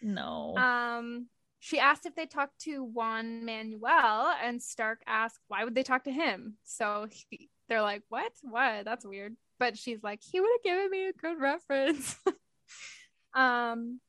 No. 0.03 0.57
Um, 0.57 1.29
she 1.59 1.79
asked 1.79 2.07
if 2.07 2.15
they 2.15 2.27
talked 2.27 2.61
to 2.61 2.85
Juan 2.85 3.45
Manuel, 3.45 4.33
and 4.43 4.63
Stark 4.63 5.03
asked 5.07 5.41
why 5.49 5.65
would 5.65 5.75
they 5.75 5.83
talk 5.83 6.05
to 6.05 6.13
him. 6.13 6.57
So 6.65 7.09
he, 7.11 7.51
they're 7.69 7.83
like, 7.83 8.03
"What? 8.09 8.33
What? 8.43 8.85
That's 8.85 9.05
weird." 9.05 9.37
But 9.59 9.79
she's 9.79 10.03
like, 10.03 10.21
"He 10.23 10.41
would 10.41 10.51
have 10.57 10.63
given 10.63 10.91
me 10.91 11.09
a 11.09 11.13
good 11.13 11.41
reference." 11.41 12.17
um, 13.35 14.01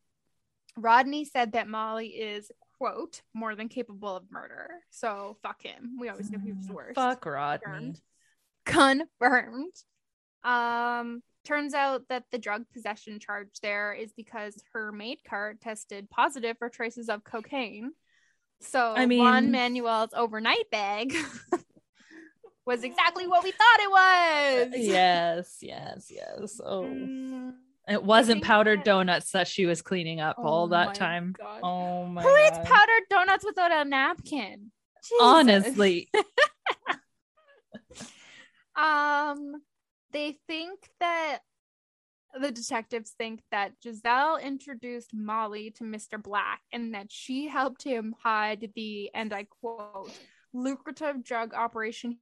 Rodney 0.75 1.25
said 1.25 1.53
that 1.53 1.67
Molly 1.67 2.07
is 2.07 2.51
quote 2.77 3.21
more 3.33 3.55
than 3.55 3.69
capable 3.69 4.15
of 4.15 4.31
murder. 4.31 4.69
So 4.91 5.38
fuck 5.41 5.63
him. 5.63 5.97
We 5.99 6.10
always 6.10 6.29
knew 6.29 6.39
he 6.39 6.53
was 6.53 6.67
the 6.67 6.73
worst. 6.73 6.95
Fuck 6.95 7.25
Rodney. 7.25 7.95
Confirmed. 8.65 9.10
Confirmed. 9.19 9.73
Um, 10.43 11.23
turns 11.47 11.73
out 11.73 12.03
that 12.10 12.25
the 12.31 12.38
drug 12.38 12.65
possession 12.73 13.19
charge 13.19 13.47
there 13.62 13.93
is 13.93 14.12
because 14.13 14.62
her 14.73 14.91
maid 14.91 15.19
cart 15.27 15.62
tested 15.62 16.10
positive 16.10 16.57
for 16.57 16.69
traces 16.69 17.10
of 17.10 17.23
cocaine. 17.23 17.91
So 18.62 18.79
I 18.95 19.05
Juan 19.05 19.45
mean- 19.45 19.51
Manuel's 19.51 20.12
overnight 20.15 20.69
bag 20.71 21.13
was 22.65 22.83
exactly 22.83 23.27
what 23.27 23.43
we 23.43 23.51
thought 23.51 23.79
it 23.79 24.71
was. 24.71 24.79
Yes, 24.88 25.57
yes, 25.62 26.12
yes. 26.12 26.60
Oh. 26.63 26.83
Mm, 26.83 27.53
It 27.88 28.03
wasn't 28.03 28.43
powdered 28.43 28.79
that- 28.79 28.86
donuts 28.86 29.31
that 29.31 29.47
she 29.47 29.65
was 29.65 29.81
cleaning 29.81 30.19
up 30.19 30.38
all 30.39 30.65
Oh 30.65 30.67
that 30.69 30.95
time. 30.95 31.33
God. 31.38 31.62
Oh 31.63 32.05
my 32.05 32.21
Who 32.23 32.38
eats 32.45 32.57
powdered 32.67 33.03
donuts 33.10 33.45
without 33.45 33.71
a 33.71 33.86
napkin? 33.88 34.71
Jesus. 35.03 35.17
Honestly. 35.21 36.10
Um, 38.75 39.53
they 40.11 40.39
think 40.47 40.79
that 40.99 41.39
the 42.39 42.51
detectives 42.51 43.13
think 43.17 43.41
that 43.51 43.73
Giselle 43.81 44.37
introduced 44.37 45.11
Molly 45.13 45.71
to 45.77 45.83
Mr. 45.83 46.21
Black 46.21 46.61
and 46.71 46.93
that 46.93 47.07
she 47.09 47.47
helped 47.47 47.83
him 47.83 48.15
hide 48.21 48.71
the, 48.75 49.09
and 49.13 49.33
I 49.33 49.47
quote, 49.61 50.11
lucrative 50.53 51.23
drug 51.23 51.53
operation 51.53 52.17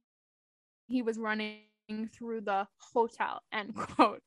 he 0.86 1.02
was 1.02 1.18
running 1.18 1.60
through 2.12 2.42
the 2.42 2.66
hotel, 2.78 3.42
end 3.52 3.74
quote. 3.74 4.22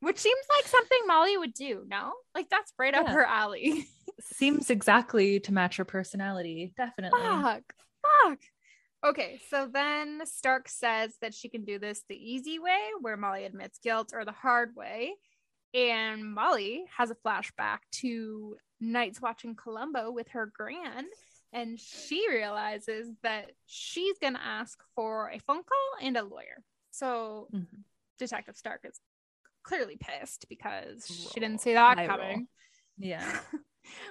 Which 0.00 0.18
seems 0.18 0.46
like 0.56 0.66
something 0.66 0.98
Molly 1.06 1.36
would 1.36 1.52
do, 1.52 1.84
no? 1.86 2.12
Like 2.34 2.48
that's 2.48 2.72
right 2.78 2.94
up 2.94 3.08
her 3.08 3.24
alley. 3.24 3.86
Seems 4.20 4.70
exactly 4.70 5.40
to 5.40 5.52
match 5.52 5.76
her 5.76 5.84
personality. 5.84 6.72
Definitely. 6.76 7.20
Fuck. 7.20 7.62
Fuck. 8.02 8.38
Okay, 9.04 9.40
so 9.48 9.66
then 9.72 10.20
Stark 10.26 10.68
says 10.68 11.14
that 11.22 11.32
she 11.34 11.48
can 11.48 11.64
do 11.64 11.78
this 11.78 12.04
the 12.08 12.16
easy 12.16 12.58
way, 12.58 12.78
where 13.00 13.16
Molly 13.16 13.44
admits 13.44 13.78
guilt, 13.78 14.12
or 14.14 14.24
the 14.24 14.32
hard 14.32 14.76
way. 14.76 15.14
And 15.72 16.34
Molly 16.34 16.84
has 16.96 17.10
a 17.10 17.14
flashback 17.14 17.78
to 17.92 18.56
nights 18.80 19.20
watching 19.22 19.54
Columbo 19.54 20.10
with 20.10 20.28
her 20.28 20.52
gran, 20.54 21.06
and 21.52 21.78
she 21.80 22.26
realizes 22.28 23.08
that 23.22 23.52
she's 23.66 24.18
going 24.18 24.34
to 24.34 24.42
ask 24.44 24.78
for 24.94 25.30
a 25.30 25.38
phone 25.38 25.62
call 25.62 26.06
and 26.06 26.16
a 26.16 26.22
lawyer. 26.22 26.62
So 26.90 27.48
Mhm. 27.54 27.84
Detective 28.18 28.56
Stark 28.56 28.84
is 28.84 29.00
clearly 29.62 29.96
pissed 29.96 30.46
because 30.48 31.06
she 31.06 31.40
didn't 31.40 31.60
see 31.62 31.72
that 31.72 31.96
roll. 31.98 32.06
coming. 32.06 32.48
Yeah. 32.98 33.20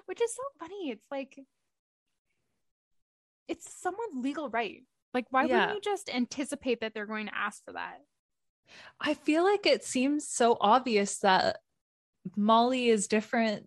which 0.08 0.22
is 0.22 0.34
so 0.36 0.42
funny. 0.60 0.90
It's 0.92 1.06
like 1.12 1.38
it's 3.50 3.72
someone's 3.82 4.24
legal 4.24 4.50
right. 4.50 4.84
Like, 5.14 5.26
why 5.32 5.46
Yeah. 5.46 5.60
wouldn't 5.62 5.74
you 5.86 5.92
just 5.92 6.10
anticipate 6.10 6.82
that 6.82 6.94
they're 6.94 7.06
going 7.06 7.26
to 7.28 7.36
ask 7.36 7.64
for 7.66 7.74
that? 7.74 7.98
I 9.02 9.16
feel 9.16 9.44
like 9.44 9.66
it 9.66 9.84
seems 9.84 10.28
so 10.30 10.56
obvious 10.62 11.18
that 11.20 11.58
Molly 12.38 12.90
is 12.90 13.08
different 13.08 13.66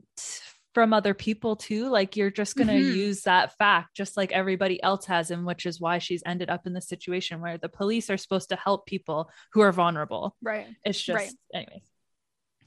from 0.75 0.93
other 0.93 1.13
people 1.13 1.57
too. 1.57 1.89
Like 1.89 2.17
you're 2.17 2.31
just 2.31 2.55
going 2.57 2.69
to 2.69 2.75
Mhm. 2.75 2.95
use 2.95 3.23
that 3.23 3.57
fact 3.59 3.95
just 3.97 4.17
like 4.17 4.31
everybody 4.33 4.83
else 4.83 5.05
has, 5.07 5.31
and 5.31 5.45
which 5.45 5.67
is 5.67 5.81
why 5.81 5.99
she's 5.99 6.23
ended 6.25 6.49
up 6.49 6.67
in 6.67 6.73
this 6.73 6.89
situation 6.89 7.41
where 7.41 7.59
the 7.59 7.69
police 7.69 8.09
are 8.09 8.17
supposed 8.17 8.49
to 8.51 8.57
help 8.57 8.87
people 8.87 9.29
who 9.53 9.61
are 9.61 9.73
vulnerable. 9.73 10.37
Right. 10.41 10.69
It's 10.85 11.03
just, 11.03 11.17
Right. 11.17 11.33
anyways, 11.67 11.91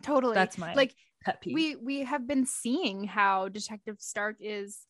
Totally. 0.04 0.36
that's 0.36 0.58
my 0.58 0.74
like 0.74 0.94
pet 1.24 1.42
peeve. 1.42 1.54
we 1.56 1.76
we 1.78 2.00
have 2.02 2.28
been 2.28 2.46
seeing 2.46 3.06
how 3.06 3.48
Detective 3.50 4.02
Stark 4.02 4.36
is 4.40 4.86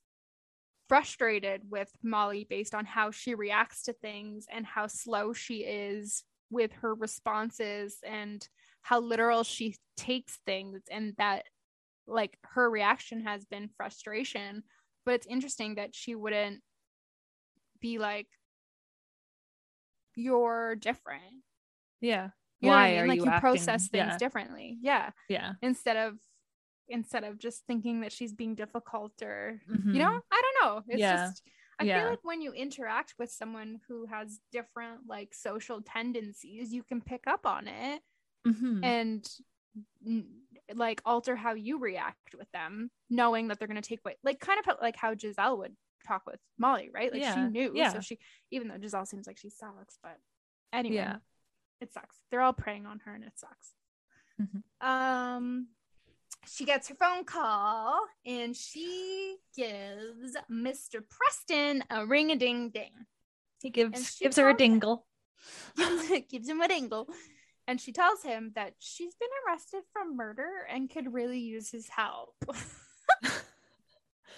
frustrated 0.88 1.62
with 1.70 1.90
Molly 2.04 2.46
based 2.50 2.76
on 2.76 2.86
how 2.86 3.12
she 3.12 3.34
reacts 3.36 3.84
to 3.84 3.94
things 3.94 4.46
and 4.52 4.66
how 4.66 4.88
slow 4.88 5.34
she 5.34 5.58
is 5.58 6.24
with 6.52 6.72
her 6.74 6.94
responses 6.94 7.98
and 8.06 8.48
how 8.82 9.00
literal 9.00 9.44
she 9.44 9.76
takes 9.98 10.40
things 10.46 10.82
and 10.92 11.14
that 11.18 11.44
like 12.08 12.38
her 12.44 12.70
reaction 12.70 13.22
has 13.22 13.46
been 13.46 13.68
frustration 13.76 14.62
but 15.06 15.16
it's 15.16 15.26
interesting 15.28 15.76
that 15.76 15.96
she 15.96 16.14
wouldn't 16.14 16.62
be 17.82 17.98
like 17.98 18.28
you're 20.16 20.76
different 20.76 21.22
yeah. 22.02 22.30
you 22.62 22.70
why 22.70 22.90
I 22.90 22.92
mean? 22.92 23.00
are 23.00 23.08
like 23.08 23.18
you, 23.18 23.24
you 23.26 23.30
acting- 23.32 23.42
process 23.42 23.88
things 23.88 24.06
Yeah. 24.12 24.18
differently 24.18 24.78
yeah 24.82 25.10
Yeah. 25.30 25.54
instead 25.62 25.98
of 25.98 26.14
instead 26.88 27.24
of 27.24 27.38
just 27.38 27.66
thinking 27.66 28.02
that 28.02 28.12
she's 28.12 28.34
being 28.34 28.56
difficult 28.56 29.22
or 29.22 29.62
Mhm. 29.70 29.94
you 29.94 30.00
know 30.00 30.20
i 30.32 30.42
don't 30.42 30.58
know 30.62 30.84
it's 30.88 31.00
Yeah. 31.00 31.16
just 31.28 31.42
i 31.80 31.84
Yeah. 31.84 32.02
feel 32.02 32.10
like 32.12 32.24
when 32.24 32.42
you 32.42 32.52
interact 32.54 33.16
with 33.18 33.32
someone 33.32 33.82
who 33.88 34.06
has 34.06 34.40
different 34.52 35.08
like 35.08 35.34
social 35.34 35.82
tendencies 35.82 36.74
you 36.74 36.84
can 36.84 37.02
pick 37.02 37.24
up 37.28 37.46
on 37.46 37.68
it 37.68 38.02
Mhm. 38.48 38.84
and 38.84 39.28
like 40.74 41.02
alter 41.06 41.36
how 41.36 41.54
you 41.54 41.80
react 41.80 42.34
with 42.36 42.50
them 42.52 42.90
knowing 43.10 43.48
that 43.48 43.60
they're 43.60 43.68
going 43.68 43.82
to 43.82 43.88
take 43.88 44.00
away 44.06 44.16
like 44.24 44.40
kind 44.40 44.60
of 44.60 44.78
like 44.82 44.96
how 44.96 45.16
giselle 45.16 45.58
would 45.58 45.76
talk 46.06 46.24
with 46.28 46.40
molly 46.58 46.90
right 46.94 47.12
like 47.12 47.24
she 47.34 47.42
knew 47.42 47.72
Yeah. 47.74 47.92
so 47.94 48.00
she 48.00 48.20
even 48.52 48.68
though 48.68 48.78
giselle 48.80 49.06
seems 49.06 49.28
like 49.28 49.38
she 49.38 49.50
sucks 49.50 49.98
but 50.04 50.18
anyway 50.72 50.96
Yeah. 50.96 51.18
it 51.82 51.92
sucks 51.92 52.20
they're 52.30 52.42
all 52.42 52.54
preying 52.54 52.86
on 52.86 53.00
her 53.00 53.14
and 53.16 53.24
it 53.24 53.38
sucks 53.38 53.74
Mhm. 54.40 54.64
um 54.86 55.68
she 56.48 56.66
gets 56.66 56.88
her 56.90 56.96
phone 56.96 57.26
call 57.26 58.00
and 58.26 58.56
she 58.56 59.38
gives 59.56 60.36
Mr. 60.52 61.02
Preston 61.10 61.84
a 61.90 62.06
ring 62.06 62.32
a 62.32 62.36
ding 62.36 62.70
ding. 62.70 62.92
He 63.62 63.70
gives 63.70 64.18
gives 64.20 64.38
her 64.38 64.50
a 64.50 64.54
tells 64.54 64.62
him- 64.62 64.68
dingle. 64.72 65.06
Gives, 66.30 66.50
him 66.50 66.62
a 66.62 66.68
dingle. 66.68 67.08
And 67.68 67.80
she 67.80 67.92
tells 67.92 68.24
him 68.24 68.52
that 68.56 68.74
she's 68.80 69.14
been 69.16 69.30
arrested 69.48 69.82
for 69.94 70.02
murder 70.12 70.50
and 70.72 70.90
could 70.90 71.14
really 71.14 71.40
use 71.40 71.70
his 71.70 71.88
help. 71.90 72.34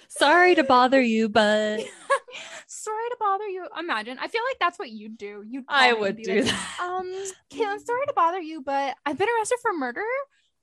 Sorry 0.10 0.56
to 0.56 0.64
bother 0.64 1.02
you, 1.02 1.28
but 1.30 1.82
sorry 2.68 3.10
to 3.10 3.18
bother 3.20 3.46
you. 3.48 3.68
Imagine. 3.78 4.18
I 4.20 4.28
feel 4.30 4.42
like 4.50 4.58
that's 4.60 4.80
what 4.80 4.90
you'd 4.90 5.18
do. 5.18 5.44
You'd 5.46 5.66
I 5.68 5.92
call 5.92 5.92
me 5.92 5.92
and 5.92 6.00
would 6.00 6.18
do 6.24 6.36
like, 6.36 6.46
that. 6.46 6.78
um 6.82 7.08
Katelynn, 7.52 7.86
sorry 7.86 8.06
to 8.08 8.14
bother 8.16 8.40
you, 8.40 8.62
but 8.62 8.96
I've 9.06 9.18
been 9.18 9.28
arrested 9.38 9.58
for 9.62 9.74
murder. 9.74 10.02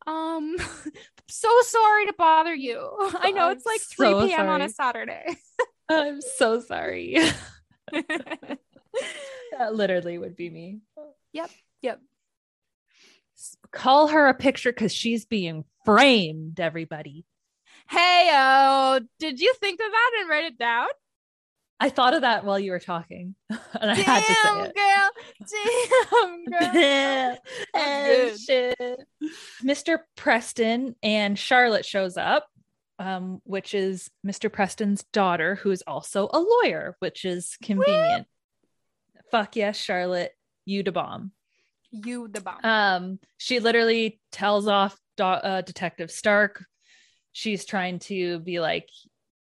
Um 0.06 0.56
so 1.28 1.48
sorry 1.62 2.06
to 2.06 2.14
bother 2.16 2.54
you. 2.54 2.90
I 3.18 3.30
know 3.30 3.50
it's 3.50 3.66
like 3.66 3.80
3 3.80 4.08
so 4.08 4.26
p.m. 4.26 4.48
on 4.48 4.62
a. 4.62 4.68
Saturday. 4.68 5.36
I'm 5.88 6.20
so 6.20 6.60
sorry. 6.60 7.18
that 7.92 8.58
literally 9.72 10.18
would 10.18 10.36
be 10.36 10.48
me. 10.50 10.80
Yep, 11.32 11.50
yep. 11.82 12.00
Call 13.70 14.08
her 14.08 14.28
a 14.28 14.34
picture 14.34 14.72
because 14.72 14.92
she's 14.92 15.26
being 15.26 15.64
framed, 15.84 16.60
everybody. 16.60 17.26
hey 17.88 18.30
oh, 18.32 19.00
did 19.18 19.40
you 19.40 19.52
think 19.60 19.80
of 19.80 19.90
that 19.90 20.10
and 20.20 20.30
write 20.30 20.44
it 20.44 20.58
down? 20.58 20.88
I 21.80 21.88
thought 21.90 22.14
of 22.14 22.22
that 22.22 22.44
while 22.44 22.58
you 22.58 22.70
were 22.70 22.78
talking, 22.78 23.34
and 23.50 23.90
I 23.90 23.94
had 23.94 24.24
to 24.24 24.34
say 24.34 24.60
it. 24.62 24.74
Damn, 24.74 26.44
girl. 26.44 26.70
Damn, 26.72 27.34
girl. 27.34 27.38
and 27.74 28.38
shit. 28.38 29.00
Mr. 29.62 29.98
Preston 30.16 30.94
and 31.02 31.38
Charlotte 31.38 31.84
shows 31.84 32.16
up, 32.16 32.46
um, 32.98 33.40
which 33.44 33.74
is 33.74 34.08
Mr. 34.26 34.50
Preston's 34.50 35.02
daughter, 35.12 35.56
who 35.56 35.70
is 35.72 35.82
also 35.86 36.28
a 36.32 36.38
lawyer, 36.38 36.96
which 37.00 37.24
is 37.24 37.56
convenient. 37.62 38.26
Fuck 39.30 39.56
yes, 39.56 39.76
Charlotte, 39.76 40.32
you 40.64 40.82
to 40.84 40.92
bomb. 40.92 41.32
You 41.90 42.28
the 42.28 42.40
bomb. 42.40 42.60
Um, 42.64 43.18
she 43.36 43.60
literally 43.60 44.20
tells 44.32 44.68
off 44.68 44.96
Do- 45.16 45.24
uh, 45.24 45.60
Detective 45.62 46.10
Stark. 46.10 46.64
She's 47.32 47.64
trying 47.64 47.98
to 48.00 48.38
be 48.38 48.60
like, 48.60 48.88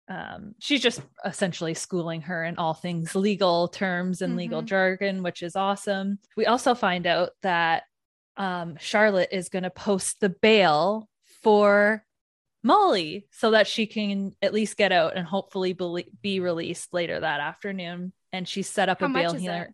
um, 0.09 0.55
she's 0.59 0.81
just 0.81 1.01
essentially 1.25 1.73
schooling 1.73 2.21
her 2.21 2.43
in 2.45 2.57
all 2.57 2.73
things 2.73 3.13
legal 3.15 3.67
terms 3.67 4.21
and 4.21 4.35
legal 4.37 4.61
Mhm. 4.61 4.65
jargon, 4.65 5.23
which 5.23 5.43
is 5.43 5.55
awesome. 5.55 6.19
We 6.37 6.45
also 6.45 6.75
find 6.75 7.05
out 7.05 7.31
that 7.41 7.83
um, 8.37 8.77
Charlotte 8.79 9.29
is 9.31 9.49
going 9.49 9.63
to 9.63 9.69
post 9.71 10.19
the 10.19 10.29
bail 10.29 11.09
for 11.41 12.05
Molly 12.63 13.27
so 13.31 13.51
that 13.51 13.67
she 13.67 13.87
can 13.87 14.33
at 14.41 14.53
least 14.53 14.77
get 14.77 14.91
out 14.91 15.15
and 15.17 15.25
hopefully 15.25 15.73
bel- 15.73 15.97
be 16.21 16.39
released 16.39 16.93
later 16.93 17.19
that 17.19 17.39
afternoon. 17.39 18.13
And 18.31 18.47
she 18.47 18.61
set 18.61 18.89
up 18.89 18.99
How 18.99 19.07
a 19.07 19.09
bail 19.09 19.33
it? 19.35 19.73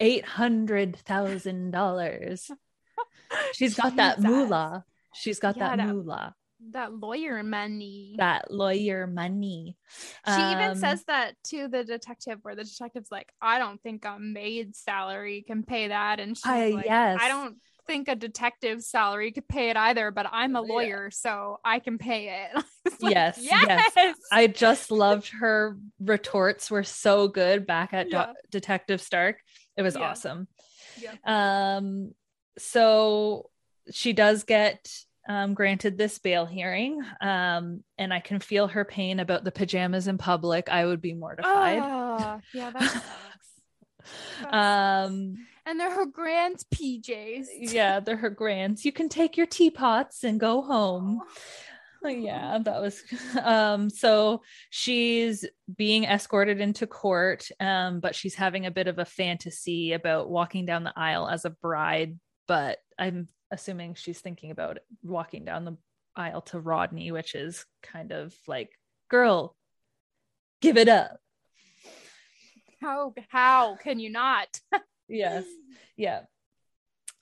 Eight 0.00 0.24
hundred 0.24 0.96
thousand 0.96 1.70
dollars. 1.70 2.50
She's 3.52 3.74
got 3.74 3.96
that 3.96 4.20
moolah. 4.20 4.84
She's 5.14 5.38
got 5.38 5.56
Yeah, 5.56 5.68
that 5.70 5.76
that- 5.78 5.94
moolah, 5.94 6.34
That 6.72 6.92
lawyer 6.94 7.42
money. 7.42 8.14
that 8.18 8.50
lawyer 8.50 9.06
money. 9.06 9.76
She 10.26 10.32
even 10.32 10.70
Um, 10.70 10.76
says 10.76 11.04
that 11.04 11.34
to 11.48 11.68
the 11.68 11.84
detective, 11.84 12.38
where 12.42 12.54
the 12.54 12.64
detective's 12.64 13.10
like, 13.10 13.30
I 13.42 13.58
don't 13.58 13.80
think 13.82 14.04
a 14.04 14.18
maid's 14.18 14.78
salary 14.78 15.44
can 15.46 15.62
pay 15.64 15.88
that. 15.88 16.18
And 16.18 16.36
she's 16.36 16.46
I- 16.46 16.70
like, 16.70 16.84
yes. 16.86 17.18
I 17.20 17.28
don't 17.28 17.56
think 17.86 18.08
a 18.08 18.16
detective's 18.16 18.88
salary 18.88 19.30
could 19.32 19.46
pay 19.46 19.70
it 19.70 19.76
either, 19.76 20.10
but 20.10 20.26
I'm 20.32 20.56
a 20.56 20.62
Yeah. 20.66 20.72
lawyer, 20.72 21.10
so 21.10 21.60
I 21.64 21.78
can 21.78 21.98
pay 21.98 22.46
it. 22.46 22.64
Like, 23.02 23.14
Yes, 23.14 23.38
yes. 23.42 23.92
yes. 23.96 24.16
I 24.32 24.46
just 24.46 24.90
loved 24.90 25.28
her 25.40 25.76
retorts 26.00 26.70
were 26.70 26.84
so 26.84 27.28
good 27.28 27.66
back 27.66 27.92
at 27.92 28.08
Do- 28.10 28.32
Detective 28.50 29.00
Stark. 29.02 29.40
It 29.76 29.82
was 29.82 29.94
Yeah. 29.96 30.02
awesome. 30.10 30.48
Yeah. 30.98 31.14
Um, 31.24 32.12
so 32.58 33.50
she 33.90 34.12
does 34.12 34.44
get 34.44 34.88
um, 35.28 35.54
granted 35.54 35.98
this 35.98 36.18
bail 36.18 36.46
hearing, 36.46 37.02
um, 37.20 37.82
and 37.98 38.12
I 38.12 38.20
can 38.20 38.40
feel 38.40 38.68
her 38.68 38.84
pain 38.84 39.20
about 39.20 39.44
the 39.44 39.52
pajamas 39.52 40.08
in 40.08 40.18
public. 40.18 40.68
I 40.68 40.86
would 40.86 41.00
be 41.00 41.14
mortified. 41.14 41.80
Ah, 41.82 42.40
yeah, 42.54 42.70
that 42.70 42.82
sucks. 44.42 44.52
um 44.52 45.34
and 45.68 45.80
they're 45.80 45.90
her 45.94 46.06
gran's 46.06 46.64
PJs. 46.72 47.46
yeah, 47.58 47.98
they're 48.00 48.16
her 48.16 48.30
grands. 48.30 48.84
You 48.84 48.92
can 48.92 49.08
take 49.08 49.36
your 49.36 49.46
teapots 49.46 50.22
and 50.24 50.38
go 50.38 50.62
home. 50.62 51.20
yeah 52.04 52.58
that 52.62 52.80
was 52.80 53.02
um 53.42 53.90
so 53.90 54.40
she's 54.70 55.44
being 55.76 56.04
escorted 56.04 56.60
into 56.60 56.86
court 56.86 57.48
um 57.58 57.98
but 57.98 58.14
she's 58.14 58.36
having 58.36 58.64
a 58.64 58.70
bit 58.70 58.86
of 58.86 59.00
a 59.00 59.04
fantasy 59.04 59.92
about 59.92 60.30
walking 60.30 60.66
down 60.66 60.84
the 60.84 60.92
aisle 60.94 61.28
as 61.28 61.44
a 61.44 61.50
bride 61.50 62.16
but 62.46 62.78
i'm 62.96 63.26
assuming 63.50 63.94
she's 63.94 64.20
thinking 64.20 64.50
about 64.50 64.78
walking 65.02 65.44
down 65.44 65.64
the 65.64 65.76
aisle 66.16 66.40
to 66.40 66.58
rodney 66.58 67.12
which 67.12 67.34
is 67.34 67.66
kind 67.82 68.10
of 68.10 68.34
like 68.46 68.70
girl 69.10 69.56
give 70.60 70.76
it 70.76 70.88
up. 70.88 71.18
How 72.80 73.14
how 73.28 73.76
can 73.76 73.98
you 73.98 74.10
not? 74.10 74.60
yes. 75.08 75.44
Yeah. 75.96 76.22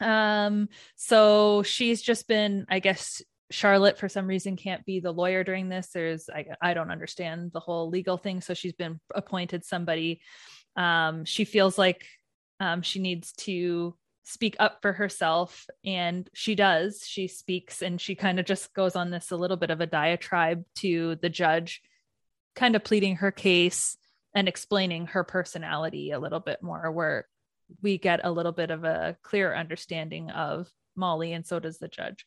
Um 0.00 0.68
so 0.96 1.62
she's 1.62 2.02
just 2.02 2.26
been 2.26 2.66
i 2.68 2.80
guess 2.80 3.22
charlotte 3.50 3.98
for 3.98 4.08
some 4.08 4.26
reason 4.26 4.56
can't 4.56 4.84
be 4.84 5.00
the 5.00 5.12
lawyer 5.12 5.44
during 5.44 5.68
this. 5.68 5.90
There's 5.92 6.28
i, 6.28 6.46
I 6.60 6.74
don't 6.74 6.90
understand 6.90 7.52
the 7.52 7.60
whole 7.60 7.88
legal 7.88 8.16
thing. 8.16 8.40
So 8.40 8.54
she's 8.54 8.72
been 8.72 9.00
appointed 9.14 9.64
somebody. 9.64 10.20
Um 10.76 11.24
she 11.24 11.44
feels 11.44 11.78
like 11.78 12.04
um 12.60 12.82
she 12.82 12.98
needs 12.98 13.32
to 13.32 13.94
speak 14.24 14.56
up 14.58 14.78
for 14.80 14.92
herself 14.92 15.66
and 15.84 16.28
she 16.32 16.54
does 16.54 17.04
she 17.06 17.28
speaks 17.28 17.82
and 17.82 18.00
she 18.00 18.14
kind 18.14 18.40
of 18.40 18.46
just 18.46 18.72
goes 18.72 18.96
on 18.96 19.10
this 19.10 19.30
a 19.30 19.36
little 19.36 19.58
bit 19.58 19.70
of 19.70 19.82
a 19.82 19.86
diatribe 19.86 20.64
to 20.74 21.16
the 21.16 21.28
judge 21.28 21.82
kind 22.54 22.74
of 22.74 22.82
pleading 22.82 23.16
her 23.16 23.30
case 23.30 23.98
and 24.34 24.48
explaining 24.48 25.06
her 25.06 25.24
personality 25.24 26.10
a 26.10 26.18
little 26.18 26.40
bit 26.40 26.62
more 26.62 26.90
where 26.90 27.26
we 27.82 27.98
get 27.98 28.20
a 28.24 28.30
little 28.30 28.52
bit 28.52 28.70
of 28.70 28.84
a 28.84 29.16
clearer 29.22 29.54
understanding 29.54 30.30
of 30.30 30.68
Molly 30.96 31.32
and 31.32 31.46
so 31.46 31.58
does 31.58 31.78
the 31.78 31.88
judge. 31.88 32.26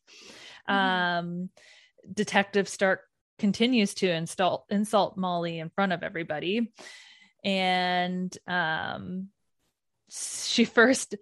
Mhm. 0.70 0.74
Um 0.74 1.50
Detective 2.14 2.70
Stark 2.70 3.02
continues 3.40 3.96
to 3.96 4.10
insult 4.10 4.66
insult 4.70 5.18
Molly 5.18 5.60
in 5.60 5.70
front 5.70 5.94
of 5.94 6.04
everybody 6.04 6.72
and 7.44 8.36
um 8.48 9.30
she 10.10 10.66
first 10.66 11.16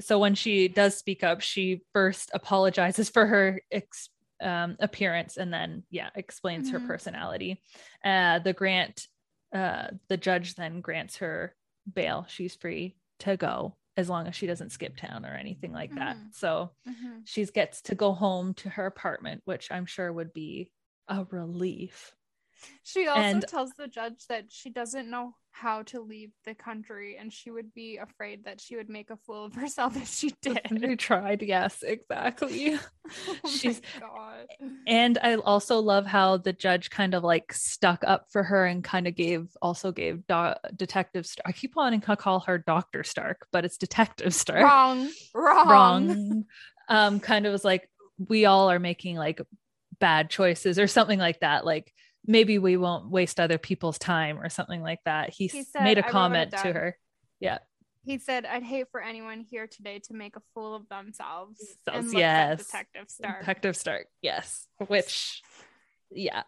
so 0.00 0.18
when 0.18 0.34
she 0.34 0.68
does 0.68 0.96
speak 0.96 1.22
up 1.22 1.40
she 1.40 1.82
first 1.92 2.30
apologizes 2.34 3.08
for 3.10 3.26
her 3.26 3.60
ex- 3.70 4.08
um, 4.42 4.76
appearance 4.80 5.36
and 5.36 5.52
then 5.52 5.84
yeah 5.90 6.10
explains 6.14 6.70
her 6.70 6.80
Mhm. 6.80 6.86
personality 6.86 7.62
uh 8.04 8.38
the 8.40 8.52
grant 8.52 9.06
uh 9.54 9.88
the 10.08 10.16
judge 10.16 10.54
then 10.56 10.80
grants 10.80 11.18
her 11.18 11.54
bail 11.92 12.26
she's 12.28 12.54
free 12.56 12.96
to 13.20 13.36
go 13.36 13.76
as 13.96 14.08
long 14.08 14.26
as 14.26 14.34
she 14.34 14.48
doesn't 14.48 14.70
skip 14.72 14.96
town 14.96 15.24
or 15.24 15.34
anything 15.34 15.72
like 15.72 15.94
that 15.94 16.16
Mhm. 16.16 16.34
so 16.34 16.70
Mhm. 16.88 17.22
she 17.24 17.44
gets 17.46 17.80
to 17.82 17.94
go 17.94 18.12
home 18.12 18.54
to 18.54 18.68
her 18.70 18.86
apartment 18.86 19.42
which 19.44 19.70
i'm 19.70 19.86
sure 19.86 20.12
would 20.12 20.32
be 20.32 20.70
a 21.08 21.24
relief 21.24 22.14
She 22.82 23.06
also 23.06 23.20
And- 23.20 23.44
tells 23.48 23.72
the 23.74 23.88
judge 23.88 24.26
that 24.28 24.50
she 24.50 24.70
doesn't 24.70 25.10
know 25.10 25.36
how 25.56 25.82
to 25.84 26.00
leave 26.00 26.32
the 26.44 26.52
country 26.52 27.16
and 27.16 27.32
she 27.32 27.48
would 27.48 27.72
be 27.74 27.96
afraid 27.96 28.44
that 28.44 28.60
she 28.60 28.74
would 28.74 28.88
make 28.88 29.08
a 29.10 29.16
fool 29.18 29.44
of 29.44 29.54
herself 29.62 29.96
if 29.96 30.08
she 30.08 30.34
did. 30.42 30.58
they 30.68 30.96
tried 30.96 31.42
yes 31.42 31.84
exactly 31.86 32.74
oh 33.28 33.34
she's- 33.48 33.80
god. 34.00 34.46
And 34.88 35.16
I 35.22 35.36
also 35.36 35.78
love 35.78 36.06
how 36.06 36.38
the 36.38 36.52
judge 36.52 36.90
kind 36.90 37.14
of 37.14 37.22
like 37.22 37.52
stuck 37.52 38.02
up 38.04 38.26
for 38.32 38.42
her 38.42 38.66
and 38.66 38.82
kind 38.82 39.06
of 39.06 39.14
gave 39.14 39.46
also 39.62 39.92
gave 39.92 40.26
Do- 40.26 40.54
Detective 40.74 41.24
Stark. 41.24 41.46
I 41.48 41.52
keep 41.52 41.76
wanting 41.76 42.00
to 42.00 42.16
call 42.16 42.40
her 42.40 42.58
Doctor 42.58 43.04
Stark, 43.04 43.46
but 43.52 43.64
it's 43.64 43.76
Detective 43.78 44.34
Stark. 44.34 44.62
Wrong. 44.64 45.08
Wrong. 45.34 45.68
Wrong. 45.68 46.44
Um, 46.88 47.20
kind 47.20 47.46
of 47.46 47.52
was 47.52 47.64
like 47.64 47.88
we 48.18 48.44
all 48.44 48.70
are 48.70 48.78
making 48.80 49.16
like 49.16 49.40
bad 50.00 50.30
choices 50.30 50.78
or 50.80 50.86
something 50.88 51.18
like 51.18 51.40
that. 51.40 51.64
Like 51.64 51.92
maybe 52.26 52.58
we 52.58 52.76
won't 52.76 53.10
waste 53.10 53.38
other 53.40 53.58
people's 53.58 53.98
time 53.98 54.38
or 54.38 54.48
something 54.48 54.82
like 54.82 55.00
that. 55.04 55.30
He, 55.30 55.46
He 55.48 55.62
said- 55.62 55.84
made 55.84 55.98
a 55.98 56.02
comment 56.02 56.52
to 56.52 56.72
her. 56.72 56.98
Yeah. 57.40 57.58
He 58.04 58.18
said, 58.18 58.44
I'd 58.44 58.62
hate 58.62 58.88
for 58.90 59.00
anyone 59.00 59.40
here 59.40 59.66
today 59.66 59.98
to 60.08 60.14
make 60.14 60.36
a 60.36 60.42
fool 60.52 60.74
of 60.74 60.86
themselves. 60.90 61.58
Themselves, 61.86 62.12
yes. 62.12 62.66
Detective 62.66 63.08
Stark. 63.08 63.40
Detective 63.40 63.76
Stark. 63.76 64.06
Yes. 64.20 64.66
Which 64.88 65.42
yeah. 66.10 66.42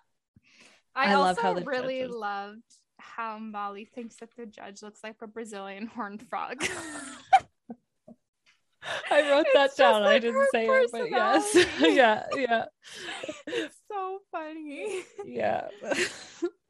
I, 0.94 1.12
I 1.12 1.14
also 1.14 1.54
love 1.54 1.66
really 1.66 2.00
judges- 2.00 2.14
loved 2.14 2.62
how 2.98 3.38
Molly 3.38 3.84
thinks 3.84 4.16
that 4.16 4.30
the 4.36 4.46
judge 4.46 4.82
looks 4.82 5.00
like 5.02 5.16
a 5.22 5.26
Brazilian 5.26 5.86
horned 5.86 6.22
frog. 6.28 6.62
I 9.10 9.30
wrote 9.30 9.46
It's 9.52 9.54
that 9.54 9.76
down. 9.76 10.02
I 10.02 10.18
didn't 10.18 10.46
say 10.52 10.66
it, 10.66 10.90
but 10.92 11.10
yes. 11.10 11.54
yeah, 11.80 12.24
yeah, 12.36 12.64
it's 13.46 13.76
so 13.90 14.18
funny. 14.32 15.02
yeah. 15.24 15.68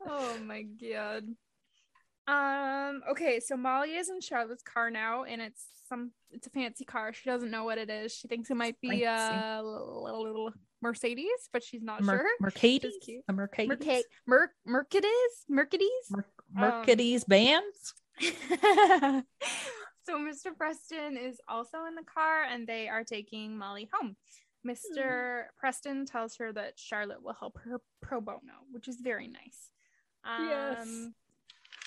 Oh 0.07 0.37
my 0.45 0.63
god. 0.63 1.25
Um, 2.29 3.03
okay, 3.11 3.39
so 3.41 3.57
Molly 3.57 3.95
is 3.95 4.09
in 4.09 4.21
Charlotte's 4.21 4.63
car 4.63 4.91
now, 4.91 5.25
and 5.25 5.41
it's 5.41 5.65
some 5.89 6.11
it's 6.31 6.47
a 6.47 6.51
fancy 6.51 6.85
car. 6.85 7.13
She 7.13 7.29
doesn't 7.29 7.51
know 7.51 7.65
what 7.65 7.79
it 7.79 7.89
is. 7.91 8.13
She 8.13 8.27
thinks 8.29 8.51
it 8.51 8.57
might 8.57 8.81
be 8.81 9.05
a 9.05 9.61
little, 9.63 10.23
little 10.25 10.53
Mercedes, 10.83 11.49
but 11.53 11.63
she's 11.63 11.83
not 11.83 12.03
Mer- 12.03 12.19
sure. 12.19 12.31
Mercedes, 12.41 12.95
a 13.29 13.33
Mercedes, 13.33 14.05
Mer- 14.27 14.53
Mercedes? 14.65 15.45
Mercedes? 15.49 16.11
Mer- 16.11 16.27
Um, 16.57 16.81
Mercedes-Benz. 16.81 17.95
So 20.07 20.19
Mr. 20.19 20.57
Preston 20.57 21.17
is 21.17 21.41
also 21.49 21.85
in 21.89 21.95
the 21.97 22.05
car 22.05 22.45
and 22.45 22.67
they 22.67 22.89
are 22.89 23.05
taking 23.05 23.59
Molly 23.59 23.89
home. 23.93 24.17
Mr. 24.67 25.45
Preston 25.59 26.07
tells 26.07 26.37
her 26.37 26.53
that 26.53 26.75
Charlotte 26.77 27.23
will 27.23 27.37
help 27.39 27.59
her 27.65 27.81
pro 28.01 28.21
bono, 28.21 28.41
which 28.71 28.89
is 28.89 28.97
very 29.01 29.29
nice. 29.29 29.71
Um, 30.25 30.49
Yes. 30.49 31.09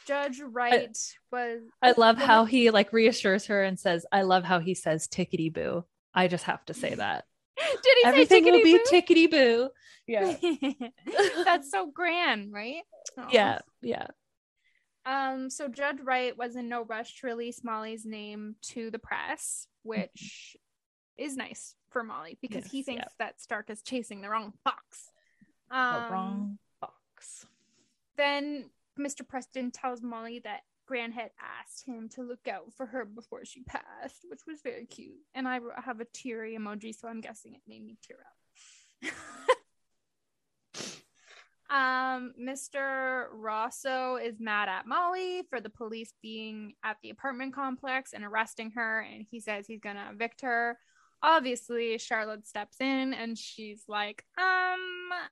Judge 0.08 0.40
Wright 0.42 0.98
was. 1.32 1.62
I 1.84 1.94
love 1.96 2.18
how 2.18 2.46
he 2.46 2.72
like 2.72 2.92
reassures 2.94 3.46
her 3.46 3.62
and 3.64 3.80
says, 3.80 4.08
"I 4.12 4.24
love 4.24 4.44
how 4.44 4.60
he 4.60 4.74
says 4.74 5.08
tickety 5.08 5.54
boo." 5.54 5.86
I 6.16 6.28
just 6.28 6.46
have 6.46 6.66
to 6.66 6.74
say 6.74 6.96
that 6.96 7.26
Did 7.58 7.98
he 8.02 8.06
everything 8.06 8.46
say 8.46 8.52
will 8.52 8.64
be 8.64 8.80
tickety 8.92 9.30
boo. 9.30 9.70
Yeah. 10.08 10.36
That's 11.46 11.70
so 11.70 11.86
grand, 11.92 12.52
right? 12.52 12.82
Yeah, 13.32 13.60
yeah. 13.84 14.08
Um, 15.06 15.50
so 15.50 15.68
Judge 15.68 16.00
Wright 16.04 16.38
was 16.38 16.56
in 16.56 16.70
no 16.70 16.84
rush 16.84 17.20
to 17.20 17.28
release 17.28 17.64
Molly's 17.64 18.06
name 18.06 18.56
to 18.64 18.92
the 18.92 19.00
press, 19.00 19.68
which 19.84 20.58
is 21.18 21.36
nice 21.36 21.76
for 21.90 22.04
Molly 22.04 22.38
because 22.42 22.66
he 22.66 22.84
thinks 22.84 23.04
yeah. 23.20 23.26
that 23.26 23.42
Stark 23.42 23.70
is 23.70 23.82
chasing 23.82 24.22
the 24.22 24.30
wrong 24.30 24.54
fox. 24.64 25.12
The 25.70 25.78
Um, 25.78 26.12
wrong 26.12 26.60
box. 26.82 27.46
Then 28.18 28.70
Mr. 29.00 29.28
Preston 29.28 29.72
tells 29.72 30.02
Molly 30.02 30.40
that 30.40 30.62
Gran 30.86 31.12
had 31.12 31.32
asked 31.40 31.86
him 31.86 32.10
to 32.10 32.24
look 32.24 32.48
out 32.48 32.74
for 32.76 32.88
her 32.88 33.06
before 33.06 33.46
she 33.46 33.62
passed, 33.62 34.26
which 34.28 34.42
was 34.48 34.62
very 34.62 34.86
cute. 34.86 35.20
And 35.36 35.48
I 35.48 35.60
have 35.84 36.00
a 36.00 36.06
teary 36.06 36.58
emoji, 36.58 36.96
so 36.96 37.08
I'm 37.08 37.22
guessing 37.22 37.54
it 37.54 37.62
made 37.68 37.86
me 37.86 37.98
tear 38.02 38.18
up. 38.26 39.14
um, 41.70 42.34
Mr. 42.40 43.26
Rosso 43.32 44.16
is 44.16 44.40
mad 44.40 44.70
at 44.70 44.88
Molly 44.88 45.44
for 45.50 45.62
the 45.62 45.70
police 45.70 46.14
being 46.22 46.74
at 46.84 46.98
the 47.04 47.10
apartment 47.10 47.54
complex 47.54 48.14
and 48.14 48.24
arresting 48.24 48.72
her, 48.72 49.02
and 49.02 49.26
he 49.30 49.40
says 49.40 49.68
he's 49.68 49.80
gonna 49.80 50.10
evict 50.12 50.42
her. 50.42 50.78
Obviously, 51.22 51.98
Charlotte 51.98 52.48
steps 52.48 52.78
in 52.80 53.14
and 53.14 53.38
she's 53.38 53.84
like, 53.90 54.24
um, 54.38 54.80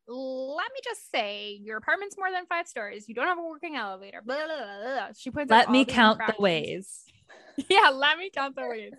let 0.08 0.68
me 0.74 0.80
just 0.84 1.10
say, 1.10 1.58
your 1.64 1.78
apartment's 1.78 2.18
more 2.18 2.30
than 2.30 2.46
five 2.46 2.68
stories. 2.68 3.08
You 3.08 3.16
don't 3.16 3.28
have 3.28 3.38
a 3.38 3.42
working 3.42 3.78
elevator. 3.78 4.22
Blah, 4.26 4.36
blah, 4.36 4.58
blah, 4.58 4.94
blah. 4.96 5.08
She 5.18 5.32
points 5.32 5.52
out 5.52 5.60
Let 5.60 5.70
me 5.70 5.86
count 5.86 6.20
the 6.28 6.42
ways. 6.42 7.06
yeah, 7.70 7.90
let 7.90 8.18
me 8.18 8.30
count 8.30 8.56
the 8.56 8.68
ways. 8.68 8.92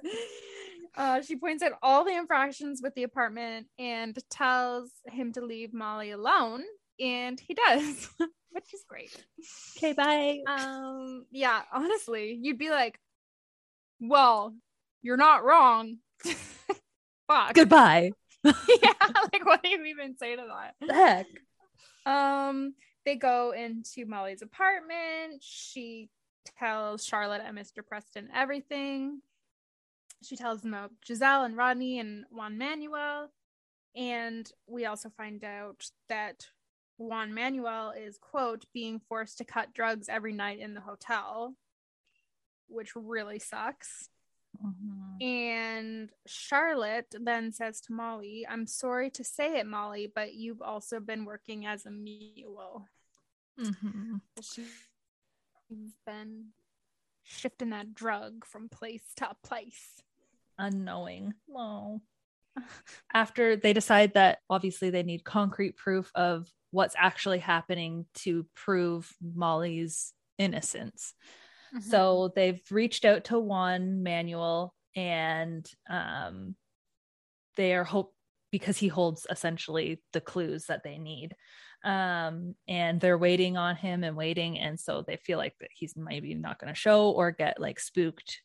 Uh, 0.96 1.22
she 1.22 1.36
points 1.36 1.62
out 1.62 1.72
all 1.82 2.04
the 2.04 2.16
infractions 2.16 2.80
with 2.82 2.94
the 2.94 3.04
apartment 3.04 3.66
and 3.78 4.18
tells 4.30 4.90
him 5.06 5.32
to 5.32 5.40
leave 5.40 5.72
Molly 5.72 6.10
alone, 6.10 6.64
and 7.00 7.38
he 7.40 7.54
does, 7.54 8.08
which 8.50 8.74
is 8.74 8.84
great. 8.88 9.14
Okay, 9.76 9.92
bye. 9.92 10.38
Um, 10.46 11.26
yeah, 11.30 11.62
honestly, 11.72 12.38
you'd 12.40 12.58
be 12.58 12.70
like, 12.70 12.98
"Well, 14.00 14.54
you're 15.02 15.16
not 15.16 15.44
wrong." 15.44 15.98
Fuck. 17.28 17.54
Goodbye. 17.54 18.12
yeah, 18.44 18.52
like 19.32 19.44
what 19.44 19.62
do 19.62 19.68
you 19.68 19.84
even 19.84 20.16
say 20.16 20.36
to 20.36 20.42
that? 20.48 20.74
The 20.86 20.94
heck. 20.94 21.26
Um, 22.06 22.74
they 23.04 23.16
go 23.16 23.52
into 23.52 24.06
Molly's 24.06 24.42
apartment. 24.42 25.42
She 25.42 26.08
tells 26.58 27.04
Charlotte 27.04 27.42
and 27.44 27.56
Mr. 27.56 27.86
Preston 27.86 28.28
everything. 28.34 29.20
She 30.22 30.36
tells 30.36 30.62
them 30.62 30.74
about 30.74 30.92
Giselle 31.06 31.44
and 31.44 31.56
Rodney 31.56 31.98
and 31.98 32.24
Juan 32.30 32.58
Manuel. 32.58 33.30
And 33.94 34.50
we 34.66 34.86
also 34.86 35.10
find 35.10 35.42
out 35.44 35.84
that 36.08 36.46
Juan 36.98 37.32
Manuel 37.32 37.90
is, 37.92 38.18
quote, 38.18 38.64
being 38.74 39.00
forced 39.08 39.38
to 39.38 39.44
cut 39.44 39.72
drugs 39.72 40.08
every 40.08 40.32
night 40.32 40.58
in 40.58 40.74
the 40.74 40.80
hotel. 40.80 41.54
which 42.70 42.94
really 42.94 43.38
sucks. 43.38 44.10
Mhm. 44.62 45.22
And 45.22 46.12
Charlotte 46.26 47.14
then 47.18 47.50
says 47.50 47.80
to 47.82 47.94
Molly, 47.94 48.46
I'm 48.46 48.66
sorry 48.66 49.08
to 49.12 49.24
say 49.24 49.58
it, 49.58 49.66
Molly, 49.66 50.06
but 50.14 50.34
you've 50.34 50.60
also 50.60 51.00
been 51.00 51.24
working 51.24 51.64
as 51.64 51.86
a 51.86 51.90
mule. 51.90 52.86
Mm-hmm. 53.58 54.16
She's 54.42 55.94
been 56.04 56.52
shifting 57.22 57.70
that 57.70 57.94
drug 57.94 58.44
from 58.44 58.68
place 58.68 59.14
to 59.16 59.34
place. 59.42 60.02
unknowing. 60.58 61.32
Whoa. 61.46 62.02
After 63.14 63.56
they 63.56 63.72
decide 63.72 64.12
that 64.12 64.40
obviously 64.50 64.90
they 64.90 65.04
need 65.04 65.24
concrete 65.24 65.76
proof 65.76 66.10
of 66.14 66.52
what's 66.70 66.94
actually 66.98 67.38
happening 67.38 68.06
to 68.14 68.46
prove 68.54 69.10
Molly's 69.22 70.12
innocence. 70.38 71.14
Mm-hmm. 71.74 71.90
So 71.90 72.32
they've 72.34 72.60
reached 72.70 73.04
out 73.04 73.24
to 73.24 73.38
Juan 73.38 74.02
Manuel 74.02 74.74
and 74.96 75.68
um, 75.88 76.54
they 77.56 77.74
are 77.74 77.84
hope 77.84 78.14
because 78.50 78.78
he 78.78 78.88
holds 78.88 79.26
essentially 79.30 80.00
the 80.12 80.20
clues 80.20 80.66
that 80.66 80.82
they 80.82 80.98
need. 80.98 81.34
Um, 81.84 82.54
and 82.66 83.00
they're 83.00 83.18
waiting 83.18 83.56
on 83.56 83.76
him 83.76 84.02
and 84.02 84.16
waiting. 84.16 84.58
And 84.58 84.80
so 84.80 85.04
they 85.06 85.16
feel 85.16 85.38
like 85.38 85.54
that 85.60 85.70
he's 85.72 85.94
maybe 85.96 86.34
not 86.34 86.58
going 86.58 86.72
to 86.72 86.78
show 86.78 87.10
or 87.10 87.30
get 87.30 87.60
like 87.60 87.78
spooked 87.78 88.40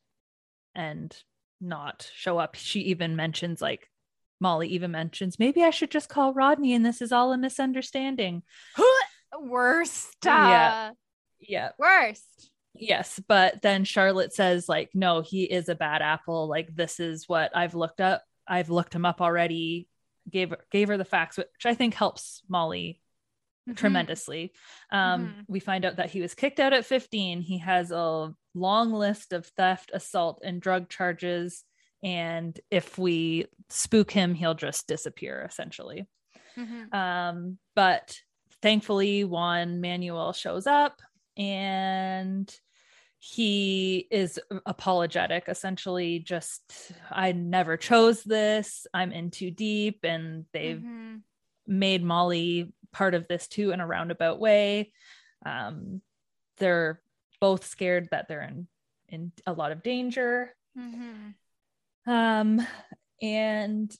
and 0.75 1.15
not 1.59 2.09
show 2.13 2.38
up. 2.38 2.55
She 2.55 2.81
even 2.81 3.15
mentions 3.15 3.62
like 3.62 3.88
Molly 4.43 4.67
even 4.67 4.91
mentions 4.91 5.39
maybe 5.39 5.63
I 5.63 5.71
should 5.71 5.89
just 5.89 6.10
call 6.10 6.34
Rodney 6.34 6.73
and 6.75 6.86
this 6.86 7.01
is 7.01 7.12
all 7.12 7.32
a 7.34 7.38
misunderstanding. 7.38 8.43
worst. 9.39 10.17
Yeah. 10.23 10.89
uh, 10.89 10.93
Yeah. 11.39 11.69
worst. 11.79 12.51
Yes, 12.75 13.19
but 13.27 13.62
then 13.62 13.84
Charlotte 13.86 14.34
says 14.34 14.67
like 14.67 14.89
no, 14.93 15.21
he 15.21 15.43
is 15.43 15.69
a 15.69 15.75
bad 15.75 16.01
apple. 16.01 16.47
Like 16.47 16.75
this 16.75 16.99
is 16.99 17.27
what 17.29 17.56
I've 17.56 17.75
looked 17.75 18.01
up. 18.01 18.23
I've 18.47 18.69
looked 18.69 18.93
him 18.93 19.06
up 19.06 19.21
already. 19.21 19.88
Gave 20.29 20.53
gave 20.71 20.88
her 20.89 20.97
the 20.97 21.06
facts, 21.06 21.38
which 21.38 21.47
I 21.65 21.73
think 21.75 21.93
helps 21.93 22.41
Molly 22.49 22.99
Mhm. 23.69 23.77
tremendously. 23.77 24.53
Um, 24.91 25.27
Mhm. 25.27 25.45
We 25.47 25.60
find 25.62 25.86
out 25.86 25.95
that 25.97 26.10
he 26.10 26.19
was 26.21 26.34
kicked 26.34 26.60
out 26.60 26.73
at 26.73 26.86
15. 26.86 27.41
He 27.41 27.60
has 27.60 27.91
a 27.91 28.34
long 28.53 28.91
list 28.91 29.32
of 29.32 29.45
theft, 29.45 29.89
assault, 29.93 30.41
and 30.43 30.62
drug 30.62 30.89
charges. 30.89 31.63
And 32.03 32.59
if 32.69 32.97
we 32.97 33.47
spook 33.69 34.11
him, 34.11 34.33
he'll 34.35 34.53
just 34.55 34.87
disappear 34.87 35.45
essentially. 35.49 36.05
Mhm. 36.57 36.93
Um, 36.93 37.57
but 37.75 38.19
thankfully, 38.61 39.23
Juan 39.23 39.79
Manuel 39.81 40.33
shows 40.33 40.67
up 40.67 41.01
and 41.37 42.53
he 43.19 44.05
is 44.11 44.37
apologetic, 44.65 45.45
essentially, 45.47 46.19
just 46.19 46.91
I 47.09 47.31
never 47.31 47.77
chose 47.77 48.21
this. 48.21 48.85
I'm 48.93 49.13
in 49.13 49.31
too 49.31 49.49
deep, 49.49 50.03
and 50.03 50.45
they've 50.51 50.81
Mhm. 50.81 51.21
made 51.65 52.03
Molly 52.03 52.73
part 52.91 53.15
of 53.15 53.27
this 53.29 53.47
too 53.47 53.71
in 53.71 53.79
a 53.79 53.87
roundabout 53.87 54.39
way. 54.39 54.91
Um, 55.45 56.01
they're 56.57 57.01
both 57.39 57.65
scared 57.65 58.09
that 58.11 58.27
they're 58.27 58.41
in 58.41 58.67
in 59.07 59.31
a 59.47 59.53
lot 59.53 59.71
of 59.71 59.83
danger. 59.83 60.53
Mhm. 60.77 61.35
Um, 62.05 62.65
and 63.21 63.95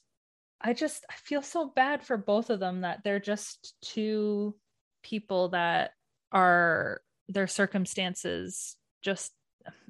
I 0.60 0.72
just 0.72 1.04
I 1.10 1.14
feel 1.14 1.42
so 1.42 1.70
bad 1.74 2.04
for 2.04 2.16
both 2.16 2.50
of 2.50 2.60
them 2.60 2.82
that 2.82 3.00
they're 3.04 3.20
just 3.20 3.74
two 3.82 4.54
people 5.02 5.50
that 5.50 5.92
are 6.32 7.00
their 7.28 7.46
circumstances 7.46 8.76
just 9.02 9.32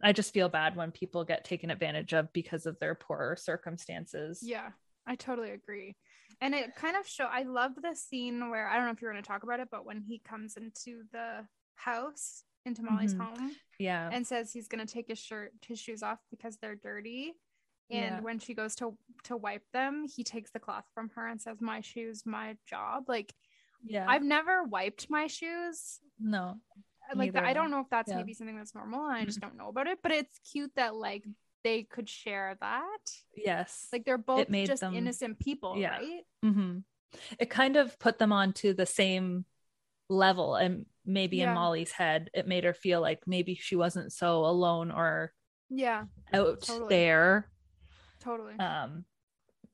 I 0.03 0.13
just 0.13 0.33
feel 0.33 0.49
bad 0.49 0.77
when 0.77 0.93
people 0.93 1.25
get 1.25 1.45
taken 1.45 1.71
advantage 1.71 2.13
of 2.13 2.33
because 2.33 2.67
of 2.67 2.79
their 2.79 2.95
poor 2.95 3.37
circumstances. 3.37 4.39
Yeah, 4.43 4.71
I 5.07 5.17
totally 5.17 5.51
agree. 5.51 5.97
And 6.41 6.55
it 6.55 6.77
kind 6.77 6.97
of 6.97 7.07
show 7.09 7.25
I 7.25 7.43
loved 7.43 7.83
the 7.83 7.95
scene 7.95 8.51
where 8.51 8.69
I 8.69 8.77
don't 8.77 8.87
know 8.87 8.93
if 8.93 9.01
you're 9.03 9.11
going 9.13 9.23
to 9.23 9.27
talk 9.27 9.43
about 9.43 9.59
it, 9.61 9.69
but 9.71 9.85
when 9.85 10.01
he 10.01 10.21
comes 10.21 10.57
into 10.57 11.03
the 11.13 11.47
house 11.75 12.45
into 12.67 12.83
Molly's 12.85 13.15
Mhm. 13.15 13.27
home 13.27 13.57
Yeah. 13.79 14.11
and 14.13 14.25
says 14.27 14.53
he's 14.53 14.69
going 14.69 14.85
to 14.87 14.93
take 14.93 15.09
his 15.09 15.19
shirt 15.19 15.53
his 15.67 15.81
shoes 15.81 16.03
off 16.05 16.19
because 16.31 16.57
they're 16.59 16.77
dirty. 16.77 17.35
And 17.91 18.17
Yeah. 18.17 18.21
when 18.21 18.39
she 18.39 18.55
goes 18.55 18.75
to 18.77 18.97
to 19.25 19.37
wipe 19.37 19.65
them, 19.73 20.07
he 20.07 20.25
takes 20.25 20.51
the 20.51 20.59
cloth 20.59 20.85
from 20.95 21.11
her 21.17 21.27
and 21.27 21.41
says, 21.41 21.61
"My 21.61 21.81
shoes, 21.81 22.25
my 22.27 22.57
job." 22.67 23.05
Like 23.09 23.35
yeah. 23.87 24.07
I've 24.09 24.23
never 24.23 24.65
wiped 24.65 25.11
my 25.11 25.27
shoes. 25.27 26.01
no. 26.19 26.61
Like 27.15 27.35
that. 27.35 27.45
I 27.45 27.53
don't 27.53 27.71
know 27.71 27.81
if 27.81 27.91
that's 27.91 28.09
Yeah. 28.11 28.17
maybe 28.17 28.33
something 28.33 28.57
that's 28.57 28.75
normal 28.75 29.05
and 29.07 29.15
I 29.17 29.25
just 29.27 29.39
don't 29.41 29.57
know 29.57 29.69
about 29.69 29.87
it, 29.89 29.99
but 30.03 30.11
it's 30.11 30.39
cute 30.51 30.73
that 30.77 30.95
like 30.95 31.27
they 31.63 31.83
could 31.83 32.09
share 32.09 32.57
that. 32.63 33.13
Yes. 33.37 33.89
Like 33.93 34.05
they're 34.07 34.17
both 34.17 34.49
just 34.51 34.81
them- 34.81 34.95
innocent 34.95 35.39
people, 35.39 35.77
yeah. 35.77 35.99
right? 35.99 36.27
hmm 36.43 36.79
It 37.39 37.51
kind 37.51 37.77
of 37.77 37.99
put 37.99 38.19
them 38.19 38.33
onto 38.33 38.73
the 38.73 38.87
same 38.87 39.45
level, 40.09 40.55
and 40.57 40.87
maybe 41.05 41.37
Yeah. 41.39 41.51
in 41.51 41.55
Molly's 41.55 41.93
head, 41.93 42.31
it 42.33 42.47
made 42.49 42.65
her 42.65 42.73
feel 42.75 43.01
like 43.03 43.27
maybe 43.27 43.55
she 43.55 43.77
wasn't 43.77 44.11
so 44.13 44.47
alone 44.47 44.91
or 44.91 45.35
Yeah, 45.69 46.07
out 46.33 46.63
Totally. 46.63 46.89
there. 46.89 47.51
Totally. 48.25 48.59
Um, 48.59 49.05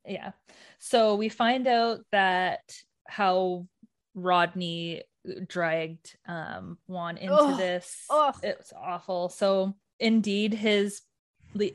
yeah. 0.06 0.32
So 0.78 1.14
we 1.14 1.28
find 1.28 1.66
out 1.66 2.00
that 2.12 2.60
how 3.06 3.66
Rodney 4.14 5.02
dragged 5.46 6.16
um 6.26 6.78
Juan 6.86 7.18
into 7.18 7.34
Ugh. 7.34 7.58
this. 7.58 8.04
Ugh. 8.10 8.34
It's 8.42 8.72
awful. 8.72 9.28
So 9.28 9.74
indeed, 9.98 10.54
his 10.54 11.02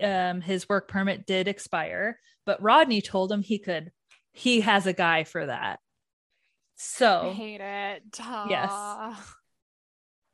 um 0.02 0.42
his 0.42 0.68
work 0.68 0.88
permit 0.88 1.26
did 1.26 1.48
expire, 1.48 2.20
but 2.46 2.62
Rodney 2.62 3.02
told 3.02 3.32
him 3.32 3.42
he 3.42 3.60
could. 3.60 3.92
He 4.34 4.62
has 4.62 4.86
a 4.88 4.94
guy 4.94 5.24
for 5.24 5.46
that. 5.46 5.80
So 6.76 7.30
I 7.30 7.34
hate 7.34 7.62
it. 7.62 8.04
Yes. 8.20 8.70
Ah. 8.72 9.34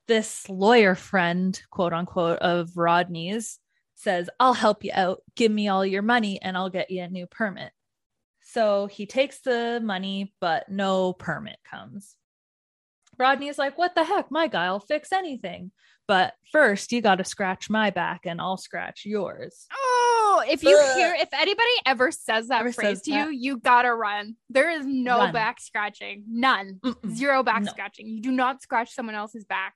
this 0.08 0.50
lawyer 0.50 0.96
friend, 0.96 1.62
quote 1.70 1.94
unquote, 1.94 2.40
of 2.40 2.76
Rodney's 2.76 3.60
says, 4.02 4.30
I'll 4.40 4.54
help 4.54 4.84
you 4.84 4.92
out. 4.94 5.22
Give 5.36 5.52
me 5.52 5.68
all 5.68 5.86
your 5.86 6.02
money 6.02 6.42
and 6.42 6.58
I'll 6.58 6.70
get 6.70 6.92
you 6.92 7.02
a 7.04 7.08
new 7.08 7.28
permit. 7.28 7.72
So 8.42 8.88
he 8.88 9.06
takes 9.06 9.40
the 9.42 9.80
money, 9.84 10.34
but 10.42 10.70
no 10.70 11.14
permit 11.14 11.58
comes. 11.70 12.16
Rodney's 13.18 13.58
like, 13.60 13.78
What 13.78 13.94
the 13.96 14.04
heck? 14.04 14.32
My 14.32 14.48
guy'll 14.48 14.80
fix 14.80 15.12
anything. 15.12 15.72
But 16.08 16.34
first, 16.52 16.92
you 16.92 17.02
got 17.02 17.20
to 17.20 17.24
scratch 17.24 17.70
my 17.70 17.90
back 17.92 18.22
and 18.26 18.42
I'll 18.42 18.58
scratch 18.58 19.04
yours. 19.06 19.68
Oh, 19.72 20.44
if 20.50 20.64
you 20.64 20.78
Ugh. 20.78 20.96
hear, 20.98 21.14
if 21.14 21.30
anybody 21.34 21.70
ever 21.86 22.12
says 22.12 22.48
that 22.48 22.62
Ever 22.62 22.72
phrase 22.74 22.98
says 22.98 23.02
to 23.04 23.12
that. 23.12 23.28
you, 23.28 23.32
you 23.34 23.58
gotta 23.60 23.94
run. 23.94 24.36
There 24.50 24.72
is 24.72 24.86
no 24.86 25.20
Run. 25.20 25.34
back 25.34 25.62
scratching, 25.62 26.26
none, 26.28 26.80
Mm-mm. 26.84 27.16
zero 27.16 27.44
back 27.44 27.62
No. 27.64 27.72
scratching. 27.72 28.08
You 28.08 28.22
do 28.22 28.32
not 28.32 28.62
scratch 28.62 28.94
someone 28.94 29.16
else's 29.16 29.46
back. 29.46 29.76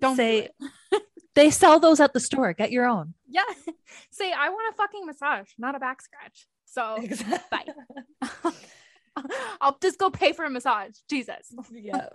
Don't 0.00 0.16
Say-. 0.16 0.50
They 1.34 1.50
sell 1.50 1.80
those 1.80 2.00
at 2.00 2.12
the 2.12 2.20
store. 2.20 2.52
Get 2.52 2.72
your 2.72 2.86
own. 2.86 3.14
Yeah, 3.28 3.42
say 4.10 4.32
I 4.32 4.48
want 4.50 4.74
a 4.74 4.76
fucking 4.76 5.06
massage, 5.06 5.48
not 5.58 5.74
a 5.74 5.78
back 5.78 6.02
scratch. 6.02 6.46
So 6.66 6.98
bye. 7.50 8.52
I'll 9.60 9.76
just 9.80 9.98
go 9.98 10.10
pay 10.10 10.32
for 10.32 10.44
a 10.44 10.50
massage. 10.50 10.96
Jesus. 11.08 11.54
yeah. 11.70 12.08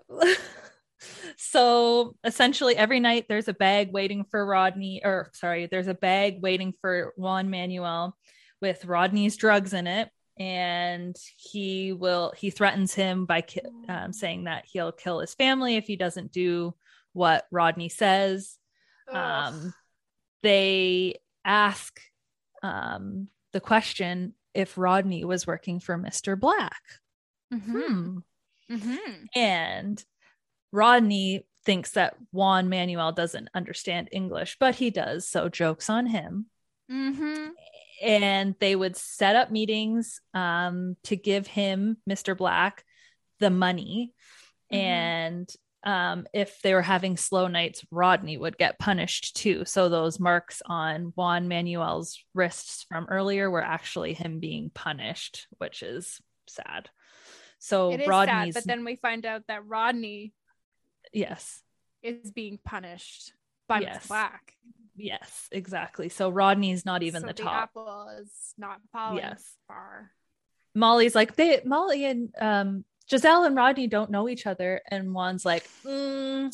so 1.38 2.16
essentially, 2.24 2.76
every 2.76 3.00
night 3.00 3.26
there's 3.30 3.48
a 3.48 3.54
bag 3.54 3.92
waiting 3.92 4.26
for 4.30 4.44
Rodney, 4.44 5.02
or 5.04 5.30
sorry, 5.34 5.68
there's 5.68 5.88
a 5.88 5.94
bag 5.94 6.42
waiting 6.42 6.74
for 6.82 7.14
Juan 7.16 7.50
Manuel 7.50 8.18
with 8.62 8.86
Rodney's 8.86 9.38
drugs 9.38 9.74
in 9.74 9.88
it. 9.88 10.10
And 10.40 11.16
he 11.38 11.94
will, 11.94 12.32
he 12.38 12.52
threatens 12.52 12.94
him 12.94 13.26
by 13.26 13.42
ki- 13.42 13.62
um, 13.90 14.14
saying 14.14 14.44
that 14.44 14.66
he'll 14.68 14.92
kill 14.92 15.20
his 15.20 15.34
family 15.34 15.78
if 15.78 15.86
he 15.86 15.96
doesn't 15.96 16.32
do 16.32 16.76
what 17.14 17.46
Rodney 17.52 17.90
says. 17.90 18.58
Um, 19.10 19.74
they 20.44 21.16
ask 21.46 22.00
um, 22.62 23.30
the 23.54 23.60
question 23.60 24.34
if 24.54 24.78
Rodney 24.78 25.24
was 25.24 25.48
working 25.48 25.80
for 25.80 25.98
Mr. 25.98 26.40
Black. 26.40 26.82
Mm-hmm. 27.54 27.80
Hmm. 27.80 28.18
Mhm. 28.70 29.26
And 29.36 30.06
Rodney 30.72 31.46
thinks 31.66 31.92
that 31.92 32.16
Juan 32.32 32.70
Manuel 32.70 33.12
doesn't 33.12 33.50
understand 33.54 34.10
English, 34.12 34.58
but 34.60 34.76
he 34.76 34.90
does. 34.90 35.28
So 35.28 35.48
jokes 35.50 35.90
on 35.90 36.06
him. 36.08 36.48
Mm-hmm. 36.92 37.50
And 38.04 38.56
they 38.60 38.76
would 38.76 38.96
set 38.96 39.36
up 39.36 39.52
meetings 39.52 40.22
um, 40.34 40.98
to 41.04 41.16
give 41.16 41.48
him, 41.48 41.98
Mr. 42.10 42.36
Black, 42.38 42.84
the 43.40 43.50
money. 43.50 44.14
Mhm. 44.72 44.78
And 44.78 45.50
um, 45.88 46.28
if 46.34 46.62
they 46.62 46.74
were 46.74 46.82
having 46.82 47.16
slow 47.16 47.48
nights, 47.48 47.82
Rodney 47.92 48.38
would 48.38 48.58
get 48.58 48.78
punished 48.78 49.38
too. 49.38 49.64
So 49.64 49.88
those 49.88 50.20
marks 50.20 50.62
on 50.66 51.14
Juan 51.16 51.48
Manuel's 51.48 52.22
wrists 52.34 52.86
from 52.90 53.06
earlier 53.10 53.50
were 53.50 53.64
actually 53.64 54.14
him 54.14 54.42
being 54.42 54.70
punished, 54.70 55.48
which 55.60 55.84
is 55.84 56.20
sad. 56.46 56.90
So 57.60 57.92
It 57.92 58.02
is 58.02 58.08
Rodney's 58.08 58.54
sad, 58.54 58.64
but 58.66 58.68
then 58.68 58.84
we 58.84 58.98
find 58.98 59.26
out 59.26 59.44
that 59.48 59.66
Rodney 59.66 60.34
yes. 61.14 61.64
is 62.04 62.32
being 62.32 62.60
punished 62.66 63.32
by 63.70 63.80
Yes. 63.80 63.96
Miss 63.96 64.08
Black. 64.08 64.54
Yes, 64.98 65.48
exactly. 65.54 66.10
So 66.10 66.30
Rodney's 66.30 66.86
not 66.86 67.02
even 67.02 67.22
So 67.22 67.28
the 67.28 67.34
top. 67.34 67.54
apple 67.64 68.10
is 68.22 68.30
not 68.58 68.82
falling 68.92 69.20
Yes. 69.20 69.56
far. 69.70 70.12
Molly's 70.76 71.16
like 71.16 71.38
they 71.38 71.62
Molly 71.64 72.04
and 72.04 72.30
um 72.38 72.84
Giselle 73.10 73.44
and 73.46 73.56
Rodney 73.56 73.88
don't 73.88 74.12
know 74.12 74.28
each 74.28 74.46
other, 74.46 74.82
and 74.90 75.14
Juan's 75.14 75.46
like, 75.46 75.68
"Mm, 75.86 76.54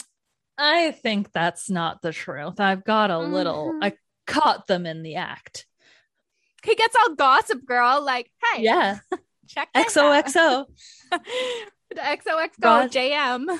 I 0.58 0.91
think 0.91 1.32
that's 1.32 1.70
not 1.70 2.01
the 2.01 2.12
truth. 2.14 2.60
I've 2.60 2.84
got 2.84 3.10
a 3.12 3.18
little. 3.20 3.74
Mhm. 3.74 3.84
I 3.84 3.93
caught 4.28 4.68
them 4.68 4.86
in 4.86 5.04
the 5.04 5.16
act. 5.16 5.66
He 6.64 6.76
gets 6.76 6.95
all 6.95 7.16
gossip 7.16 7.66
girl, 7.66 8.01
like, 8.04 8.32
hey, 8.54 8.62
Yeah, 8.64 8.99
check 9.47 9.70
XOXO. 9.76 10.66
XOXO 11.95 12.49
God. 12.60 12.91
JM. 12.91 13.60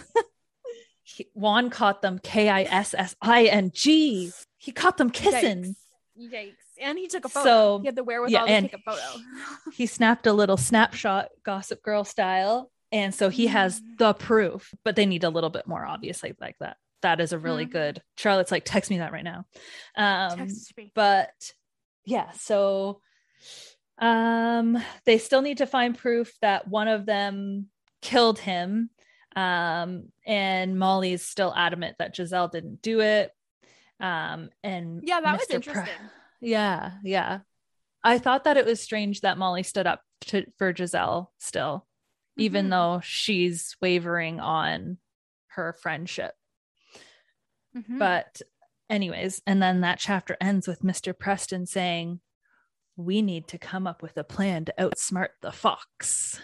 He- 1.04 1.30
Juan 1.34 1.70
caught 1.70 2.02
them 2.02 2.18
K 2.20 2.50
I 2.50 2.64
S 2.64 2.94
S 2.98 3.16
I 3.22 3.46
N 3.46 3.72
G. 3.74 4.32
He 4.58 4.72
caught 4.72 4.98
them 4.98 5.10
kissing. 5.10 5.76
Yikes. 6.20 6.32
Yikes. 6.34 6.54
And 6.82 6.98
he 6.98 7.08
took 7.08 7.26
a 7.26 7.30
photo. 7.30 7.44
So, 7.44 7.80
he 7.80 7.86
had 7.88 7.96
the 7.96 8.04
wherewithal 8.04 8.48
yeah, 8.48 8.62
to 8.62 8.68
take 8.68 8.74
a 8.74 8.80
photo. 8.80 9.02
He 9.74 9.86
snapped 9.86 10.26
a 10.28 10.34
little 10.34 10.58
snapshot, 10.58 11.30
Gossip 11.44 11.84
Girl 11.84 12.04
style, 12.04 12.72
and 12.94 13.14
so 13.14 13.28
he 13.28 13.48
has 13.48 13.82
Mm. 13.82 13.98
the 13.98 14.14
proof. 14.14 14.74
But 14.86 14.96
they 14.96 15.06
need 15.06 15.26
a 15.26 15.30
little 15.30 15.50
bit 15.50 15.68
more, 15.68 15.84
obviously, 15.86 16.34
like 16.40 16.56
that. 16.62 16.78
That 17.02 17.20
is 17.20 17.34
a 17.34 17.38
really 17.40 17.66
Mhm. 17.66 17.72
good. 17.72 18.04
Charlotte's 18.18 18.52
like, 18.52 18.64
text 18.64 18.90
me 18.90 19.00
that 19.00 19.12
right 19.12 19.24
now. 19.26 19.46
Um, 19.98 20.48
but 20.96 21.34
yeah 22.06 22.32
so 22.32 23.02
um 23.98 24.78
they 25.06 25.18
still 25.18 25.42
need 25.42 25.60
to 25.60 25.66
find 25.66 25.98
proof 25.98 26.34
that 26.42 26.68
one 26.68 26.88
of 26.90 27.06
them 27.06 27.68
killed 28.02 28.40
him 28.40 28.90
um 29.36 30.10
and 30.26 30.78
molly's 30.78 31.26
still 31.26 31.54
adamant 31.56 31.96
that 32.00 32.16
giselle 32.16 32.48
didn't 32.50 32.82
do 32.82 33.00
it 33.00 33.32
um 34.00 34.50
and 34.64 35.02
Yeah, 35.06 35.22
that 35.22 35.32
was 35.34 35.44
Mr. 35.48 35.48
Pre- 35.48 35.56
interesting. 35.56 36.10
yeah 36.42 36.92
yeah 37.04 37.40
i 38.04 38.18
thought 38.18 38.44
that 38.46 38.58
it 38.58 38.66
was 38.66 38.82
strange 38.82 39.22
that 39.22 39.38
molly 39.38 39.64
stood 39.64 39.88
up 39.88 40.02
to 40.22 40.46
for 40.58 40.76
giselle 40.76 41.32
still 41.38 41.88
even 42.38 42.68
Mhm. 42.68 42.70
though 42.72 43.00
she's 43.04 43.76
wavering 43.82 44.40
on 44.40 44.98
her 45.48 45.74
friendship 45.74 46.36
Mhm. 47.76 48.00
but 48.00 48.42
anyways, 48.90 49.42
and 49.48 49.62
then 49.62 49.82
that 49.82 50.00
chapter 50.00 50.36
ends 50.42 50.68
with 50.68 50.82
Mr. 50.82 51.18
Preston 51.18 51.66
saying, 51.66 52.22
We 52.96 53.24
need 53.24 53.48
to 53.48 53.58
come 53.58 53.88
up 53.88 54.04
with 54.04 54.18
a 54.18 54.24
plan 54.24 54.66
to 54.66 54.74
outsmart 54.78 55.30
the 55.42 55.52
fox. 55.52 56.40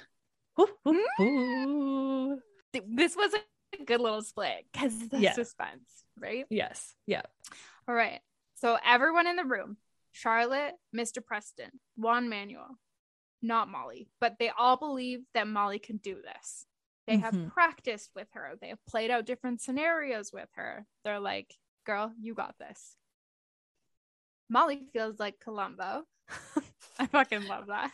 Woo. 0.57 2.41
This 2.73 3.15
was 3.15 3.35
a 3.35 3.83
good 3.83 4.01
little 4.01 4.23
split 4.23 4.65
because 4.71 5.09
the 5.09 5.19
Yeah. 5.19 5.33
suspense, 5.33 6.03
right? 6.17 6.47
Yes. 6.49 6.95
Yeah. 7.05 7.21
All 7.87 7.93
right. 7.93 8.21
So 8.55 8.79
everyone 8.83 9.27
in 9.27 9.35
the 9.35 9.45
room, 9.45 9.77
Charlotte, 10.11 10.73
Mr. 10.91 11.23
Preston, 11.23 11.79
Juan 11.95 12.29
Manuel, 12.29 12.79
not 13.41 13.69
Molly, 13.69 14.09
but 14.19 14.35
they 14.39 14.49
all 14.49 14.77
believe 14.77 15.21
that 15.33 15.47
Molly 15.47 15.79
can 15.79 15.97
do 15.97 16.15
this. 16.21 16.65
They 17.07 17.17
have 17.17 17.33
Mhm. 17.33 17.51
practiced 17.51 18.11
with 18.15 18.27
her. 18.33 18.55
They 18.61 18.67
have 18.69 18.85
played 18.85 19.09
out 19.11 19.25
different 19.25 19.61
scenarios 19.61 20.31
with 20.31 20.49
her. 20.53 20.85
They're 21.03 21.19
like, 21.19 21.55
girl, 21.85 22.13
you 22.19 22.33
got 22.35 22.57
this. 22.59 22.95
Molly 24.49 24.87
feels 24.93 25.19
like 25.19 25.39
Columbo. 25.39 26.03
I 26.99 27.07
fucking 27.07 27.45
love 27.47 27.67
that. 27.67 27.91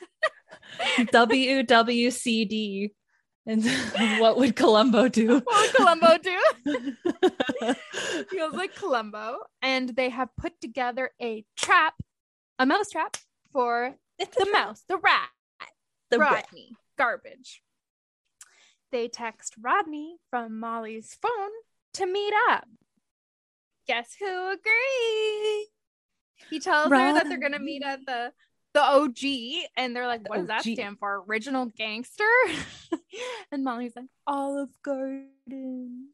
WWCD. 1.12 2.92
And 3.48 3.64
what 4.20 4.38
would 4.38 4.56
Columbo 4.56 5.08
do? 5.08 5.40
What 5.46 5.62
would 5.62 5.76
Columbo 5.76 6.18
do? 6.18 6.42
feels 8.30 8.54
like 8.54 8.74
Columbo. 8.76 9.38
And 9.62 9.90
they 9.96 10.10
have 10.10 10.30
put 10.36 10.60
together 10.60 11.12
a 11.22 11.46
trap, 11.56 11.94
a 12.58 12.66
mouse 12.66 12.90
trap 12.90 13.18
for 13.52 13.96
it's 14.18 14.36
the 14.36 14.50
mouse, 14.52 14.84
the 14.88 14.98
rat, 14.98 15.30
rat. 16.20 16.46
Rodney, 16.46 16.76
garbage. 16.98 17.62
They 18.92 19.08
text 19.08 19.56
Rodney 19.62 20.18
from 20.30 20.60
Molly's 20.60 21.18
phone 21.22 21.52
to 21.94 22.06
meet 22.06 22.34
up. 22.50 22.68
Guess 23.88 24.16
who 24.20 24.52
agrees? 24.52 25.68
He 26.50 26.60
tells 26.60 26.90
her 26.90 27.14
that 27.14 27.28
they're 27.28 27.40
gonna 27.40 27.60
meet 27.60 27.84
at 27.84 28.06
the 28.06 28.32
the 28.74 28.82
OG, 28.82 29.70
and 29.78 29.96
they're 29.96 30.08
like, 30.08 30.28
"What 30.30 30.38
does 30.38 30.48
that 30.48 30.64
stand 30.64 31.00
for? 31.00 31.24
Original 31.28 31.68
Gangster?" 31.68 32.24
and 33.52 33.64
Molly's 33.64 33.96
like, 33.96 34.10
"Olive 34.28 34.70
Garden." 34.84 36.10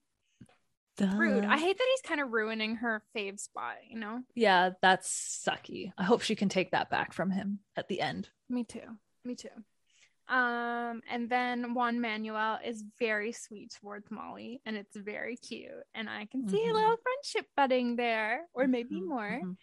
Rude. 0.99 1.45
I 1.45 1.57
hate 1.57 1.77
that 1.77 1.87
he's 1.91 2.07
kind 2.07 2.21
of 2.21 2.31
ruining 2.31 2.75
her 2.75 3.01
fave 3.15 3.39
spot. 3.39 3.77
You 3.89 3.99
know. 3.99 4.21
yeah, 4.35 4.71
that's 4.81 5.43
sucky. 5.47 5.91
I 5.97 6.03
hope 6.03 6.21
she 6.21 6.35
can 6.35 6.49
take 6.49 6.71
that 6.71 6.91
back 6.91 7.13
from 7.13 7.31
him 7.31 7.59
at 7.75 7.87
the 7.87 8.01
end. 8.01 8.29
Me 8.49 8.63
too. 8.63 8.97
Me 9.25 9.33
too. 9.33 9.49
Um, 10.31 11.01
and 11.11 11.29
then 11.29 11.73
Juan 11.73 11.99
Manuel 11.99 12.57
is 12.63 12.85
very 12.97 13.33
sweet 13.33 13.75
towards 13.81 14.09
Molly, 14.09 14.61
and 14.65 14.77
it's 14.77 14.95
very 14.95 15.35
cute. 15.35 15.83
And 15.93 16.09
I 16.09 16.25
can 16.25 16.47
see 16.47 16.55
a 16.57 16.69
Mhm. 16.69 16.73
little 16.73 16.97
friendship 17.03 17.47
budding 17.57 17.95
there, 17.97 18.47
or 18.53 18.65
maybe 18.65 19.01
Mhm, 19.01 19.07
more. 19.09 19.41
mhm, 19.41 19.57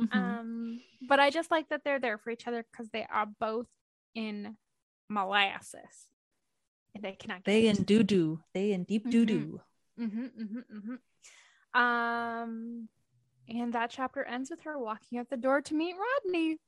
mhm. 0.00 0.18
Um, 0.18 0.80
but 1.02 1.20
I 1.20 1.30
just 1.30 1.52
like 1.52 1.68
that 1.68 1.84
they're 1.84 2.00
there 2.00 2.18
for 2.18 2.30
each 2.30 2.48
other 2.48 2.64
because 2.64 2.90
they 2.90 3.06
are 3.08 3.26
both 3.26 3.68
in 4.16 4.56
molasses, 5.08 6.08
and 6.96 7.04
they 7.04 7.12
cannot. 7.12 7.44
they 7.44 7.68
in 7.68 7.84
doo 7.84 8.02
doo. 8.02 8.42
They 8.54 8.72
in 8.72 8.82
deep 8.84 9.06
Mhm. 9.06 9.10
doo 9.12 9.24
doo. 9.24 9.60
Mm-hmm, 10.00 10.24
mm-hmm, 10.26 10.58
mm-hmm. 10.78 11.80
Um, 11.80 12.88
and 13.48 13.72
that 13.72 13.90
chapter 13.90 14.24
ends 14.24 14.50
with 14.50 14.62
her 14.62 14.78
walking 14.78 15.18
out 15.18 15.30
the 15.30 15.36
door 15.36 15.60
to 15.62 15.74
meet 15.74 15.94
Rodney. 15.96 16.58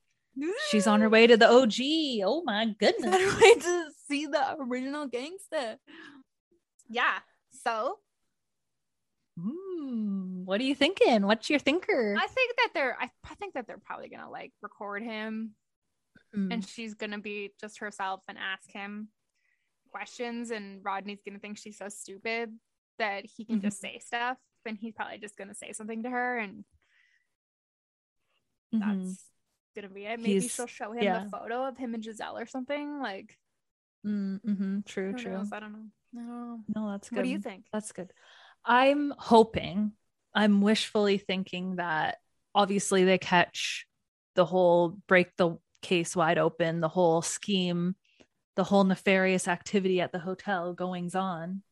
She's 0.71 0.87
on 0.87 1.01
her 1.01 1.09
way 1.09 1.27
to 1.27 1.37
the 1.37 1.51
OG. 1.51 1.75
Oh 2.25 2.43
my 2.45 2.67
goodness. 2.79 3.11
Better 3.11 3.41
way 3.41 3.55
to 3.55 3.91
see 4.09 4.27
the 4.27 4.57
original 4.61 5.07
gangster. 5.07 5.79
Yeah. 6.89 7.19
So 7.51 7.99
Mm, 9.39 10.45
what 10.45 10.61
are 10.61 10.65
you 10.65 10.75
thinking? 10.75 11.25
What's 11.27 11.49
your 11.49 11.59
thinker? 11.61 12.15
I 12.19 12.27
think 12.27 12.57
that 12.57 12.71
they're 12.75 12.97
I, 13.01 13.11
I 13.25 13.35
think 13.37 13.55
that 13.55 13.67
they're 13.67 13.79
probably 13.79 14.09
gonna 14.09 14.31
like 14.31 14.53
record 14.63 15.03
him 15.03 15.53
Mm, 16.37 16.53
and 16.53 16.69
she's 16.69 16.95
gonna 16.95 17.19
be 17.19 17.51
just 17.61 17.79
herself 17.81 18.23
and 18.29 18.39
ask 18.39 18.71
him 18.71 19.09
questions 19.91 20.51
and 20.51 20.81
Rodney's 20.85 21.23
gonna 21.27 21.41
think 21.41 21.59
she's 21.59 21.79
so 21.79 21.89
stupid 21.89 22.53
that 22.99 23.25
he 23.25 23.45
can 23.45 23.61
just 23.61 23.81
say 23.81 23.99
stuff 23.99 24.37
and 24.65 24.79
he's 24.79 24.95
probably 24.95 25.19
just 25.19 25.37
gonna 25.37 25.55
say 25.55 25.73
something 25.73 26.03
to 26.05 26.11
her 26.11 26.39
and 26.39 26.65
that's 28.73 28.85
mhm. 28.85 29.17
Gonna 29.75 29.89
be 29.89 30.05
it. 30.07 30.19
Maybe 30.19 30.33
He's- 30.41 30.55
she'll 30.55 30.67
show 30.67 30.93
him 30.93 31.03
yeah. 31.03 31.25
the 31.25 31.31
photo 31.31 31.65
of 31.67 31.77
him 31.77 31.95
and 31.95 32.03
Giselle 32.05 32.39
or 32.39 32.47
something. 32.47 33.01
Like 33.01 33.37
Mm, 34.07 34.41
mhm. 34.43 34.87
True, 34.87 35.13
true. 35.13 35.33
knows? 35.33 35.53
I 35.53 35.61
don't 35.61 35.73
know. 35.73 35.85
No. 36.15 36.61
No, 36.75 36.91
that's 36.93 37.11
good. 37.11 37.17
What 37.17 37.23
do 37.25 37.29
you 37.29 37.39
think? 37.39 37.67
That's 37.71 37.93
good. 37.93 38.11
I'm 38.65 39.13
hoping, 39.19 39.93
I'm 40.35 40.63
wishfully 40.63 41.19
thinking 41.19 41.77
that 41.77 42.17
obviously 42.55 43.05
they 43.05 43.19
catch 43.19 43.87
the 44.37 44.47
whole 44.47 44.99
break 45.07 45.37
the 45.37 45.59
case 45.83 46.17
wide 46.17 46.39
open, 46.39 46.81
the 46.81 46.89
whole 46.89 47.21
scheme, 47.21 47.95
the 48.57 48.65
whole 48.65 48.85
nefarious 48.85 49.47
activity 49.49 50.01
at 50.01 50.13
the 50.13 50.19
hotel 50.19 50.73
goings 50.73 51.15
on. 51.15 51.63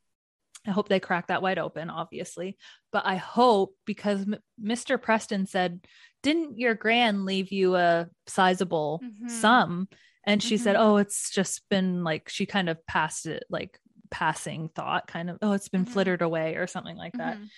I 0.66 0.70
hope 0.72 0.88
they 0.88 1.00
crack 1.00 1.28
that 1.28 1.42
wide 1.42 1.58
open, 1.58 1.88
obviously. 1.90 2.56
But 2.92 3.06
I 3.06 3.16
hope 3.16 3.74
because 3.84 4.22
M- 4.22 4.36
Mr. 4.62 5.00
Preston 5.00 5.46
said, 5.46 5.86
Didn't 6.22 6.58
your 6.58 6.74
gran 6.74 7.24
leave 7.24 7.52
you 7.52 7.76
a 7.76 8.08
sizable 8.26 9.00
Mhm. 9.04 9.30
sum? 9.30 9.88
And 10.24 10.42
she 10.42 10.56
said, 10.56 10.74
Mhm. 10.74 10.80
Oh, 10.80 10.96
it's 10.96 11.30
just 11.30 11.68
been 11.68 12.02
like, 12.02 12.28
she 12.28 12.44
kind 12.44 12.68
of 12.68 12.84
passed 12.86 13.26
it 13.26 13.44
like 13.48 13.78
passing 14.10 14.68
thought, 14.68 15.06
kind 15.06 15.30
of, 15.30 15.38
oh, 15.42 15.52
it's 15.52 15.68
been 15.68 15.84
Mhm. 15.84 15.90
flittered 15.90 16.22
away 16.22 16.56
or 16.56 16.66
something 16.66 16.96
like 16.96 17.12
that. 17.14 17.36
Mhm. 17.38 17.48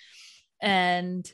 And 0.61 1.31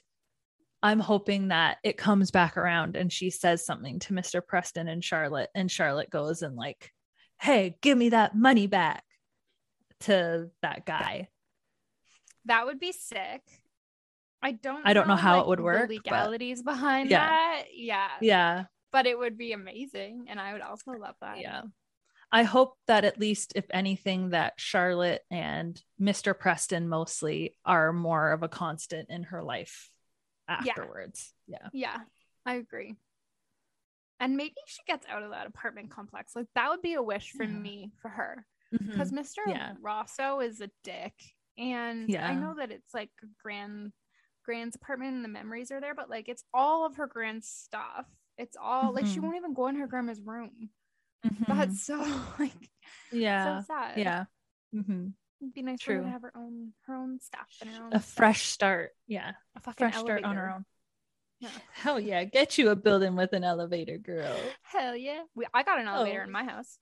I'm 0.81 0.99
hoping 1.01 1.49
that 1.49 1.79
it 1.83 1.97
comes 1.97 2.31
back 2.31 2.55
around 2.55 2.95
and 2.95 3.11
she 3.11 3.29
says 3.29 3.65
something 3.65 3.99
to 3.99 4.13
Mr. 4.13 4.45
Preston 4.45 4.87
and 4.87 5.03
Charlotte, 5.03 5.49
and 5.53 5.69
Charlotte 5.69 6.09
goes 6.09 6.43
and 6.43 6.55
like, 6.55 6.93
hey, 7.41 7.77
give 7.81 7.97
me 7.97 8.09
that 8.09 8.35
money 8.35 8.67
back 8.67 9.03
to 10.01 10.49
that 10.61 10.85
guy. 10.85 11.27
That 12.47 12.65
would 12.65 12.79
be 12.79 12.91
sick. 12.91 13.41
I 14.41 14.51
don't. 14.51 14.85
I 14.85 14.93
don't 14.93 15.07
know 15.07 15.15
how 15.15 15.39
it 15.41 15.47
would 15.47 15.59
work, 15.59 15.81
but- 15.81 15.89
Legalities 15.89 16.61
behind 16.63 17.09
Yeah. 17.09 17.27
that, 17.27 17.63
yeah. 17.73 18.09
Yeah. 18.21 18.65
But 18.91 19.05
it 19.05 19.17
would 19.17 19.37
be 19.37 19.51
amazing, 19.53 20.25
and 20.29 20.39
I 20.39 20.53
would 20.53 20.61
also 20.61 20.91
love 20.91 21.15
that. 21.21 21.39
Yeah. 21.39 21.63
I 22.31 22.43
hope 22.43 22.77
that 22.87 23.05
at 23.05 23.19
least, 23.19 23.53
if 23.55 23.65
anything, 23.69 24.29
that 24.31 24.53
Charlotte 24.57 25.23
and 25.31 25.81
Mr. 25.99 26.37
Preston 26.37 26.89
mostly 26.89 27.55
are 27.63 27.93
more 27.93 28.31
of 28.31 28.43
a 28.43 28.49
constant 28.49 29.09
in 29.09 29.23
her 29.23 29.41
life 29.43 29.89
afterwards. 30.47 31.33
Yeah. 31.47 31.69
Yeah, 31.73 31.97
I 32.45 32.55
agree. 32.55 32.95
And 34.19 34.35
maybe 34.35 34.55
she 34.65 34.81
gets 34.87 35.05
out 35.07 35.23
of 35.23 35.31
that 35.31 35.47
apartment 35.47 35.89
complex. 35.91 36.35
Like 36.35 36.47
that 36.55 36.69
would 36.69 36.81
be 36.81 36.93
a 36.95 37.01
wish 37.01 37.31
for 37.31 37.43
Yeah. 37.43 37.51
me 37.51 37.91
for 38.01 38.09
her. 38.09 38.45
Mm-hmm. 38.73 38.91
Because 38.91 39.11
Mr. 39.11 39.37
Yeah. 39.47 39.73
Rosso 39.81 40.39
is 40.41 40.59
a 40.59 40.69
dick. 40.83 41.13
And 41.57 42.15
I 42.15 42.35
know 42.35 42.55
that 42.57 42.71
it's 42.71 42.93
like 42.93 43.09
grand 43.41 43.91
grand's 44.45 44.75
apartment 44.75 45.15
and 45.15 45.23
the 45.25 45.29
memories 45.29 45.71
are 45.71 45.81
there, 45.81 45.95
but 45.95 46.09
like 46.09 46.29
it's 46.29 46.43
all 46.53 46.85
of 46.85 46.95
her 46.97 47.07
grand's 47.07 47.47
stuff. 47.49 48.05
It's 48.37 48.55
all 48.61 48.93
like 48.93 49.05
she 49.05 49.17
Mhm. 49.19 49.23
won't 49.23 49.35
even 49.37 49.53
go 49.53 49.67
in 49.67 49.75
her 49.75 49.87
grandma's 49.87 50.21
room. 50.21 50.69
Mhm. 51.25 51.47
That's 51.47 51.81
so 51.85 51.97
like 52.39 52.69
yeah. 53.11 53.59
so 53.61 53.65
sad. 53.67 53.97
Yeah. 53.97 54.25
hmm 54.71 55.07
It'd 55.41 55.53
be 55.53 55.61
nice 55.61 55.81
for 55.81 55.91
her 55.93 55.97
True. 55.99 56.05
to 56.05 56.11
have 56.11 56.21
her 56.23 56.33
own 56.35 56.73
her 56.85 56.95
own 56.95 57.19
stuff 57.19 57.47
and 57.61 57.69
her 57.69 57.83
own 57.83 57.93
A 57.93 57.99
stuff. 57.99 58.13
fresh 58.13 58.45
start. 58.47 58.91
Yeah. 59.07 59.33
a 59.55 59.59
fucking 59.59 59.77
Fresh 59.89 59.97
start 59.97 60.23
on 60.23 60.35
her 60.35 60.51
own. 60.53 60.65
Yeah. 61.39 61.49
Hell 61.73 61.99
yeah. 61.99 62.23
Get 62.23 62.57
you 62.57 62.69
a 62.69 62.75
building 62.75 63.15
with 63.15 63.33
an 63.33 63.43
elevator, 63.43 63.97
girl. 63.97 64.35
Hell 64.63 64.95
yeah. 64.95 65.23
We, 65.35 65.45
I 65.53 65.61
got 65.63 65.79
an 65.79 65.87
elevator 65.87 66.21
Oh. 66.21 66.23
in 66.23 66.31
my 66.31 66.43
house. 66.43 66.79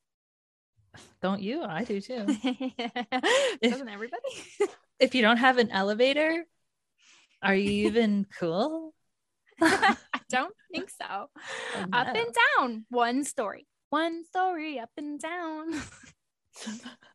Don't 1.22 1.42
you? 1.42 1.64
I 1.64 1.84
do 1.84 2.00
too. 2.02 2.26
Doesn't 3.62 3.90
everybody? 3.90 4.24
if 5.00 5.16
you 5.16 5.22
don't 5.22 5.38
have 5.38 5.58
an 5.58 5.72
elevator, 5.72 6.46
are 7.42 7.56
you 7.56 7.88
even 7.88 8.26
cool? 8.40 8.94
I 9.62 9.96
don't 10.30 10.54
think 10.72 10.90
so. 10.90 11.06
Up 11.06 11.90
no. 11.90 12.14
and 12.22 12.36
down. 12.58 12.86
One 12.90 13.24
story. 13.24 13.68
One 13.90 14.24
story 14.26 14.80
up 14.80 14.90
and 14.98 15.20
down. 15.20 15.74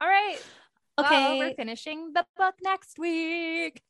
All 0.01 0.09
right. 0.09 0.39
Well, 0.97 1.39
we're 1.39 1.55
finishing 1.55 2.13
the 2.15 2.27
book 2.37 2.55
next 2.63 2.99
week. 2.99 3.83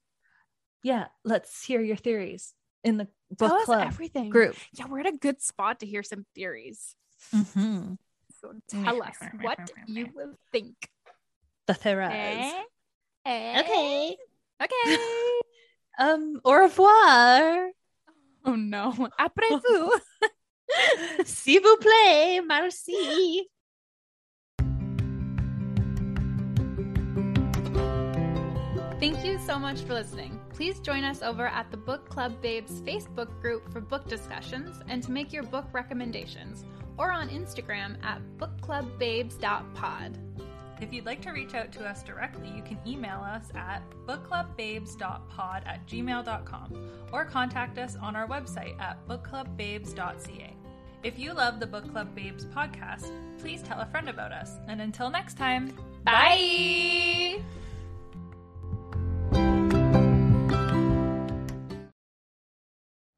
yeah. 0.82 1.07
Let's 1.24 1.64
hear 1.64 1.80
your 1.80 1.97
theories 1.97 2.55
in 2.84 2.97
the 2.97 3.09
book 3.30 3.51
Tell 3.51 3.64
club 3.64 3.86
everything. 3.88 4.30
group. 4.30 4.57
Yeah, 4.72 4.86
we're 4.86 5.01
at 5.01 5.07
a 5.07 5.16
good 5.16 5.41
spot 5.43 5.80
to 5.80 5.86
hear 5.86 6.03
some 6.03 6.24
theories. 6.34 6.95
Mhm. 7.34 7.99
So 8.41 8.53
tell 8.68 9.03
us 9.03 9.16
what 9.41 9.59
you 9.86 10.09
will 10.14 10.34
think. 10.53 10.76
The 11.66 11.74
theories. 11.74 12.11
Eh? 12.14 12.62
Eh? 13.26 13.61
Okay. 13.61 14.16
Okay. 14.62 14.97
Um, 15.99 16.41
au 16.45 16.53
revoir. 16.53 17.72
oh 18.47 18.57
no. 18.57 18.95
Après 19.18 19.51
vous. 19.51 19.93
S'il 21.26 21.61
vous 21.61 21.76
plaît, 21.76 22.41
merci. 22.47 23.51
So 29.51 29.59
much 29.59 29.80
for 29.80 29.94
listening. 29.94 30.38
Please 30.55 30.78
join 30.78 31.03
us 31.03 31.22
over 31.22 31.48
at 31.48 31.68
the 31.72 31.76
Book 31.76 32.09
Club 32.09 32.40
Babes 32.40 32.80
Facebook 32.82 33.40
group 33.40 33.72
for 33.72 33.80
book 33.80 34.07
discussions 34.07 34.80
and 34.86 35.03
to 35.03 35.11
make 35.11 35.32
your 35.32 35.42
book 35.42 35.64
recommendations, 35.72 36.64
or 36.96 37.11
on 37.11 37.28
Instagram 37.28 37.96
at 38.05 38.20
bookclubbabes.pod. 38.38 40.18
If 40.80 40.92
you'd 40.92 41.05
like 41.05 41.20
to 41.22 41.32
reach 41.32 41.55
out 41.55 41.72
to 41.72 41.84
us 41.84 42.05
directly, 42.05 42.48
you 42.55 42.62
can 42.62 42.78
email 42.86 43.18
us 43.18 43.48
at 43.57 43.82
bookclubbabes.pod 44.07 45.62
at 45.66 45.84
gmail.com 45.88 46.90
or 47.12 47.24
contact 47.24 47.76
us 47.76 47.96
on 48.01 48.14
our 48.14 48.28
website 48.28 48.80
at 48.80 49.05
bookclubbabes.ca. 49.09 50.57
If 51.03 51.18
you 51.18 51.32
love 51.32 51.59
the 51.59 51.66
Book 51.66 51.90
Club 51.90 52.14
Babes 52.14 52.44
podcast, 52.44 53.11
please 53.40 53.62
tell 53.62 53.80
a 53.80 53.86
friend 53.86 54.09
about 54.09 54.30
us. 54.30 54.53
And 54.68 54.80
until 54.80 55.11
next 55.11 55.36
time, 55.36 55.76
Bye. 56.05 57.42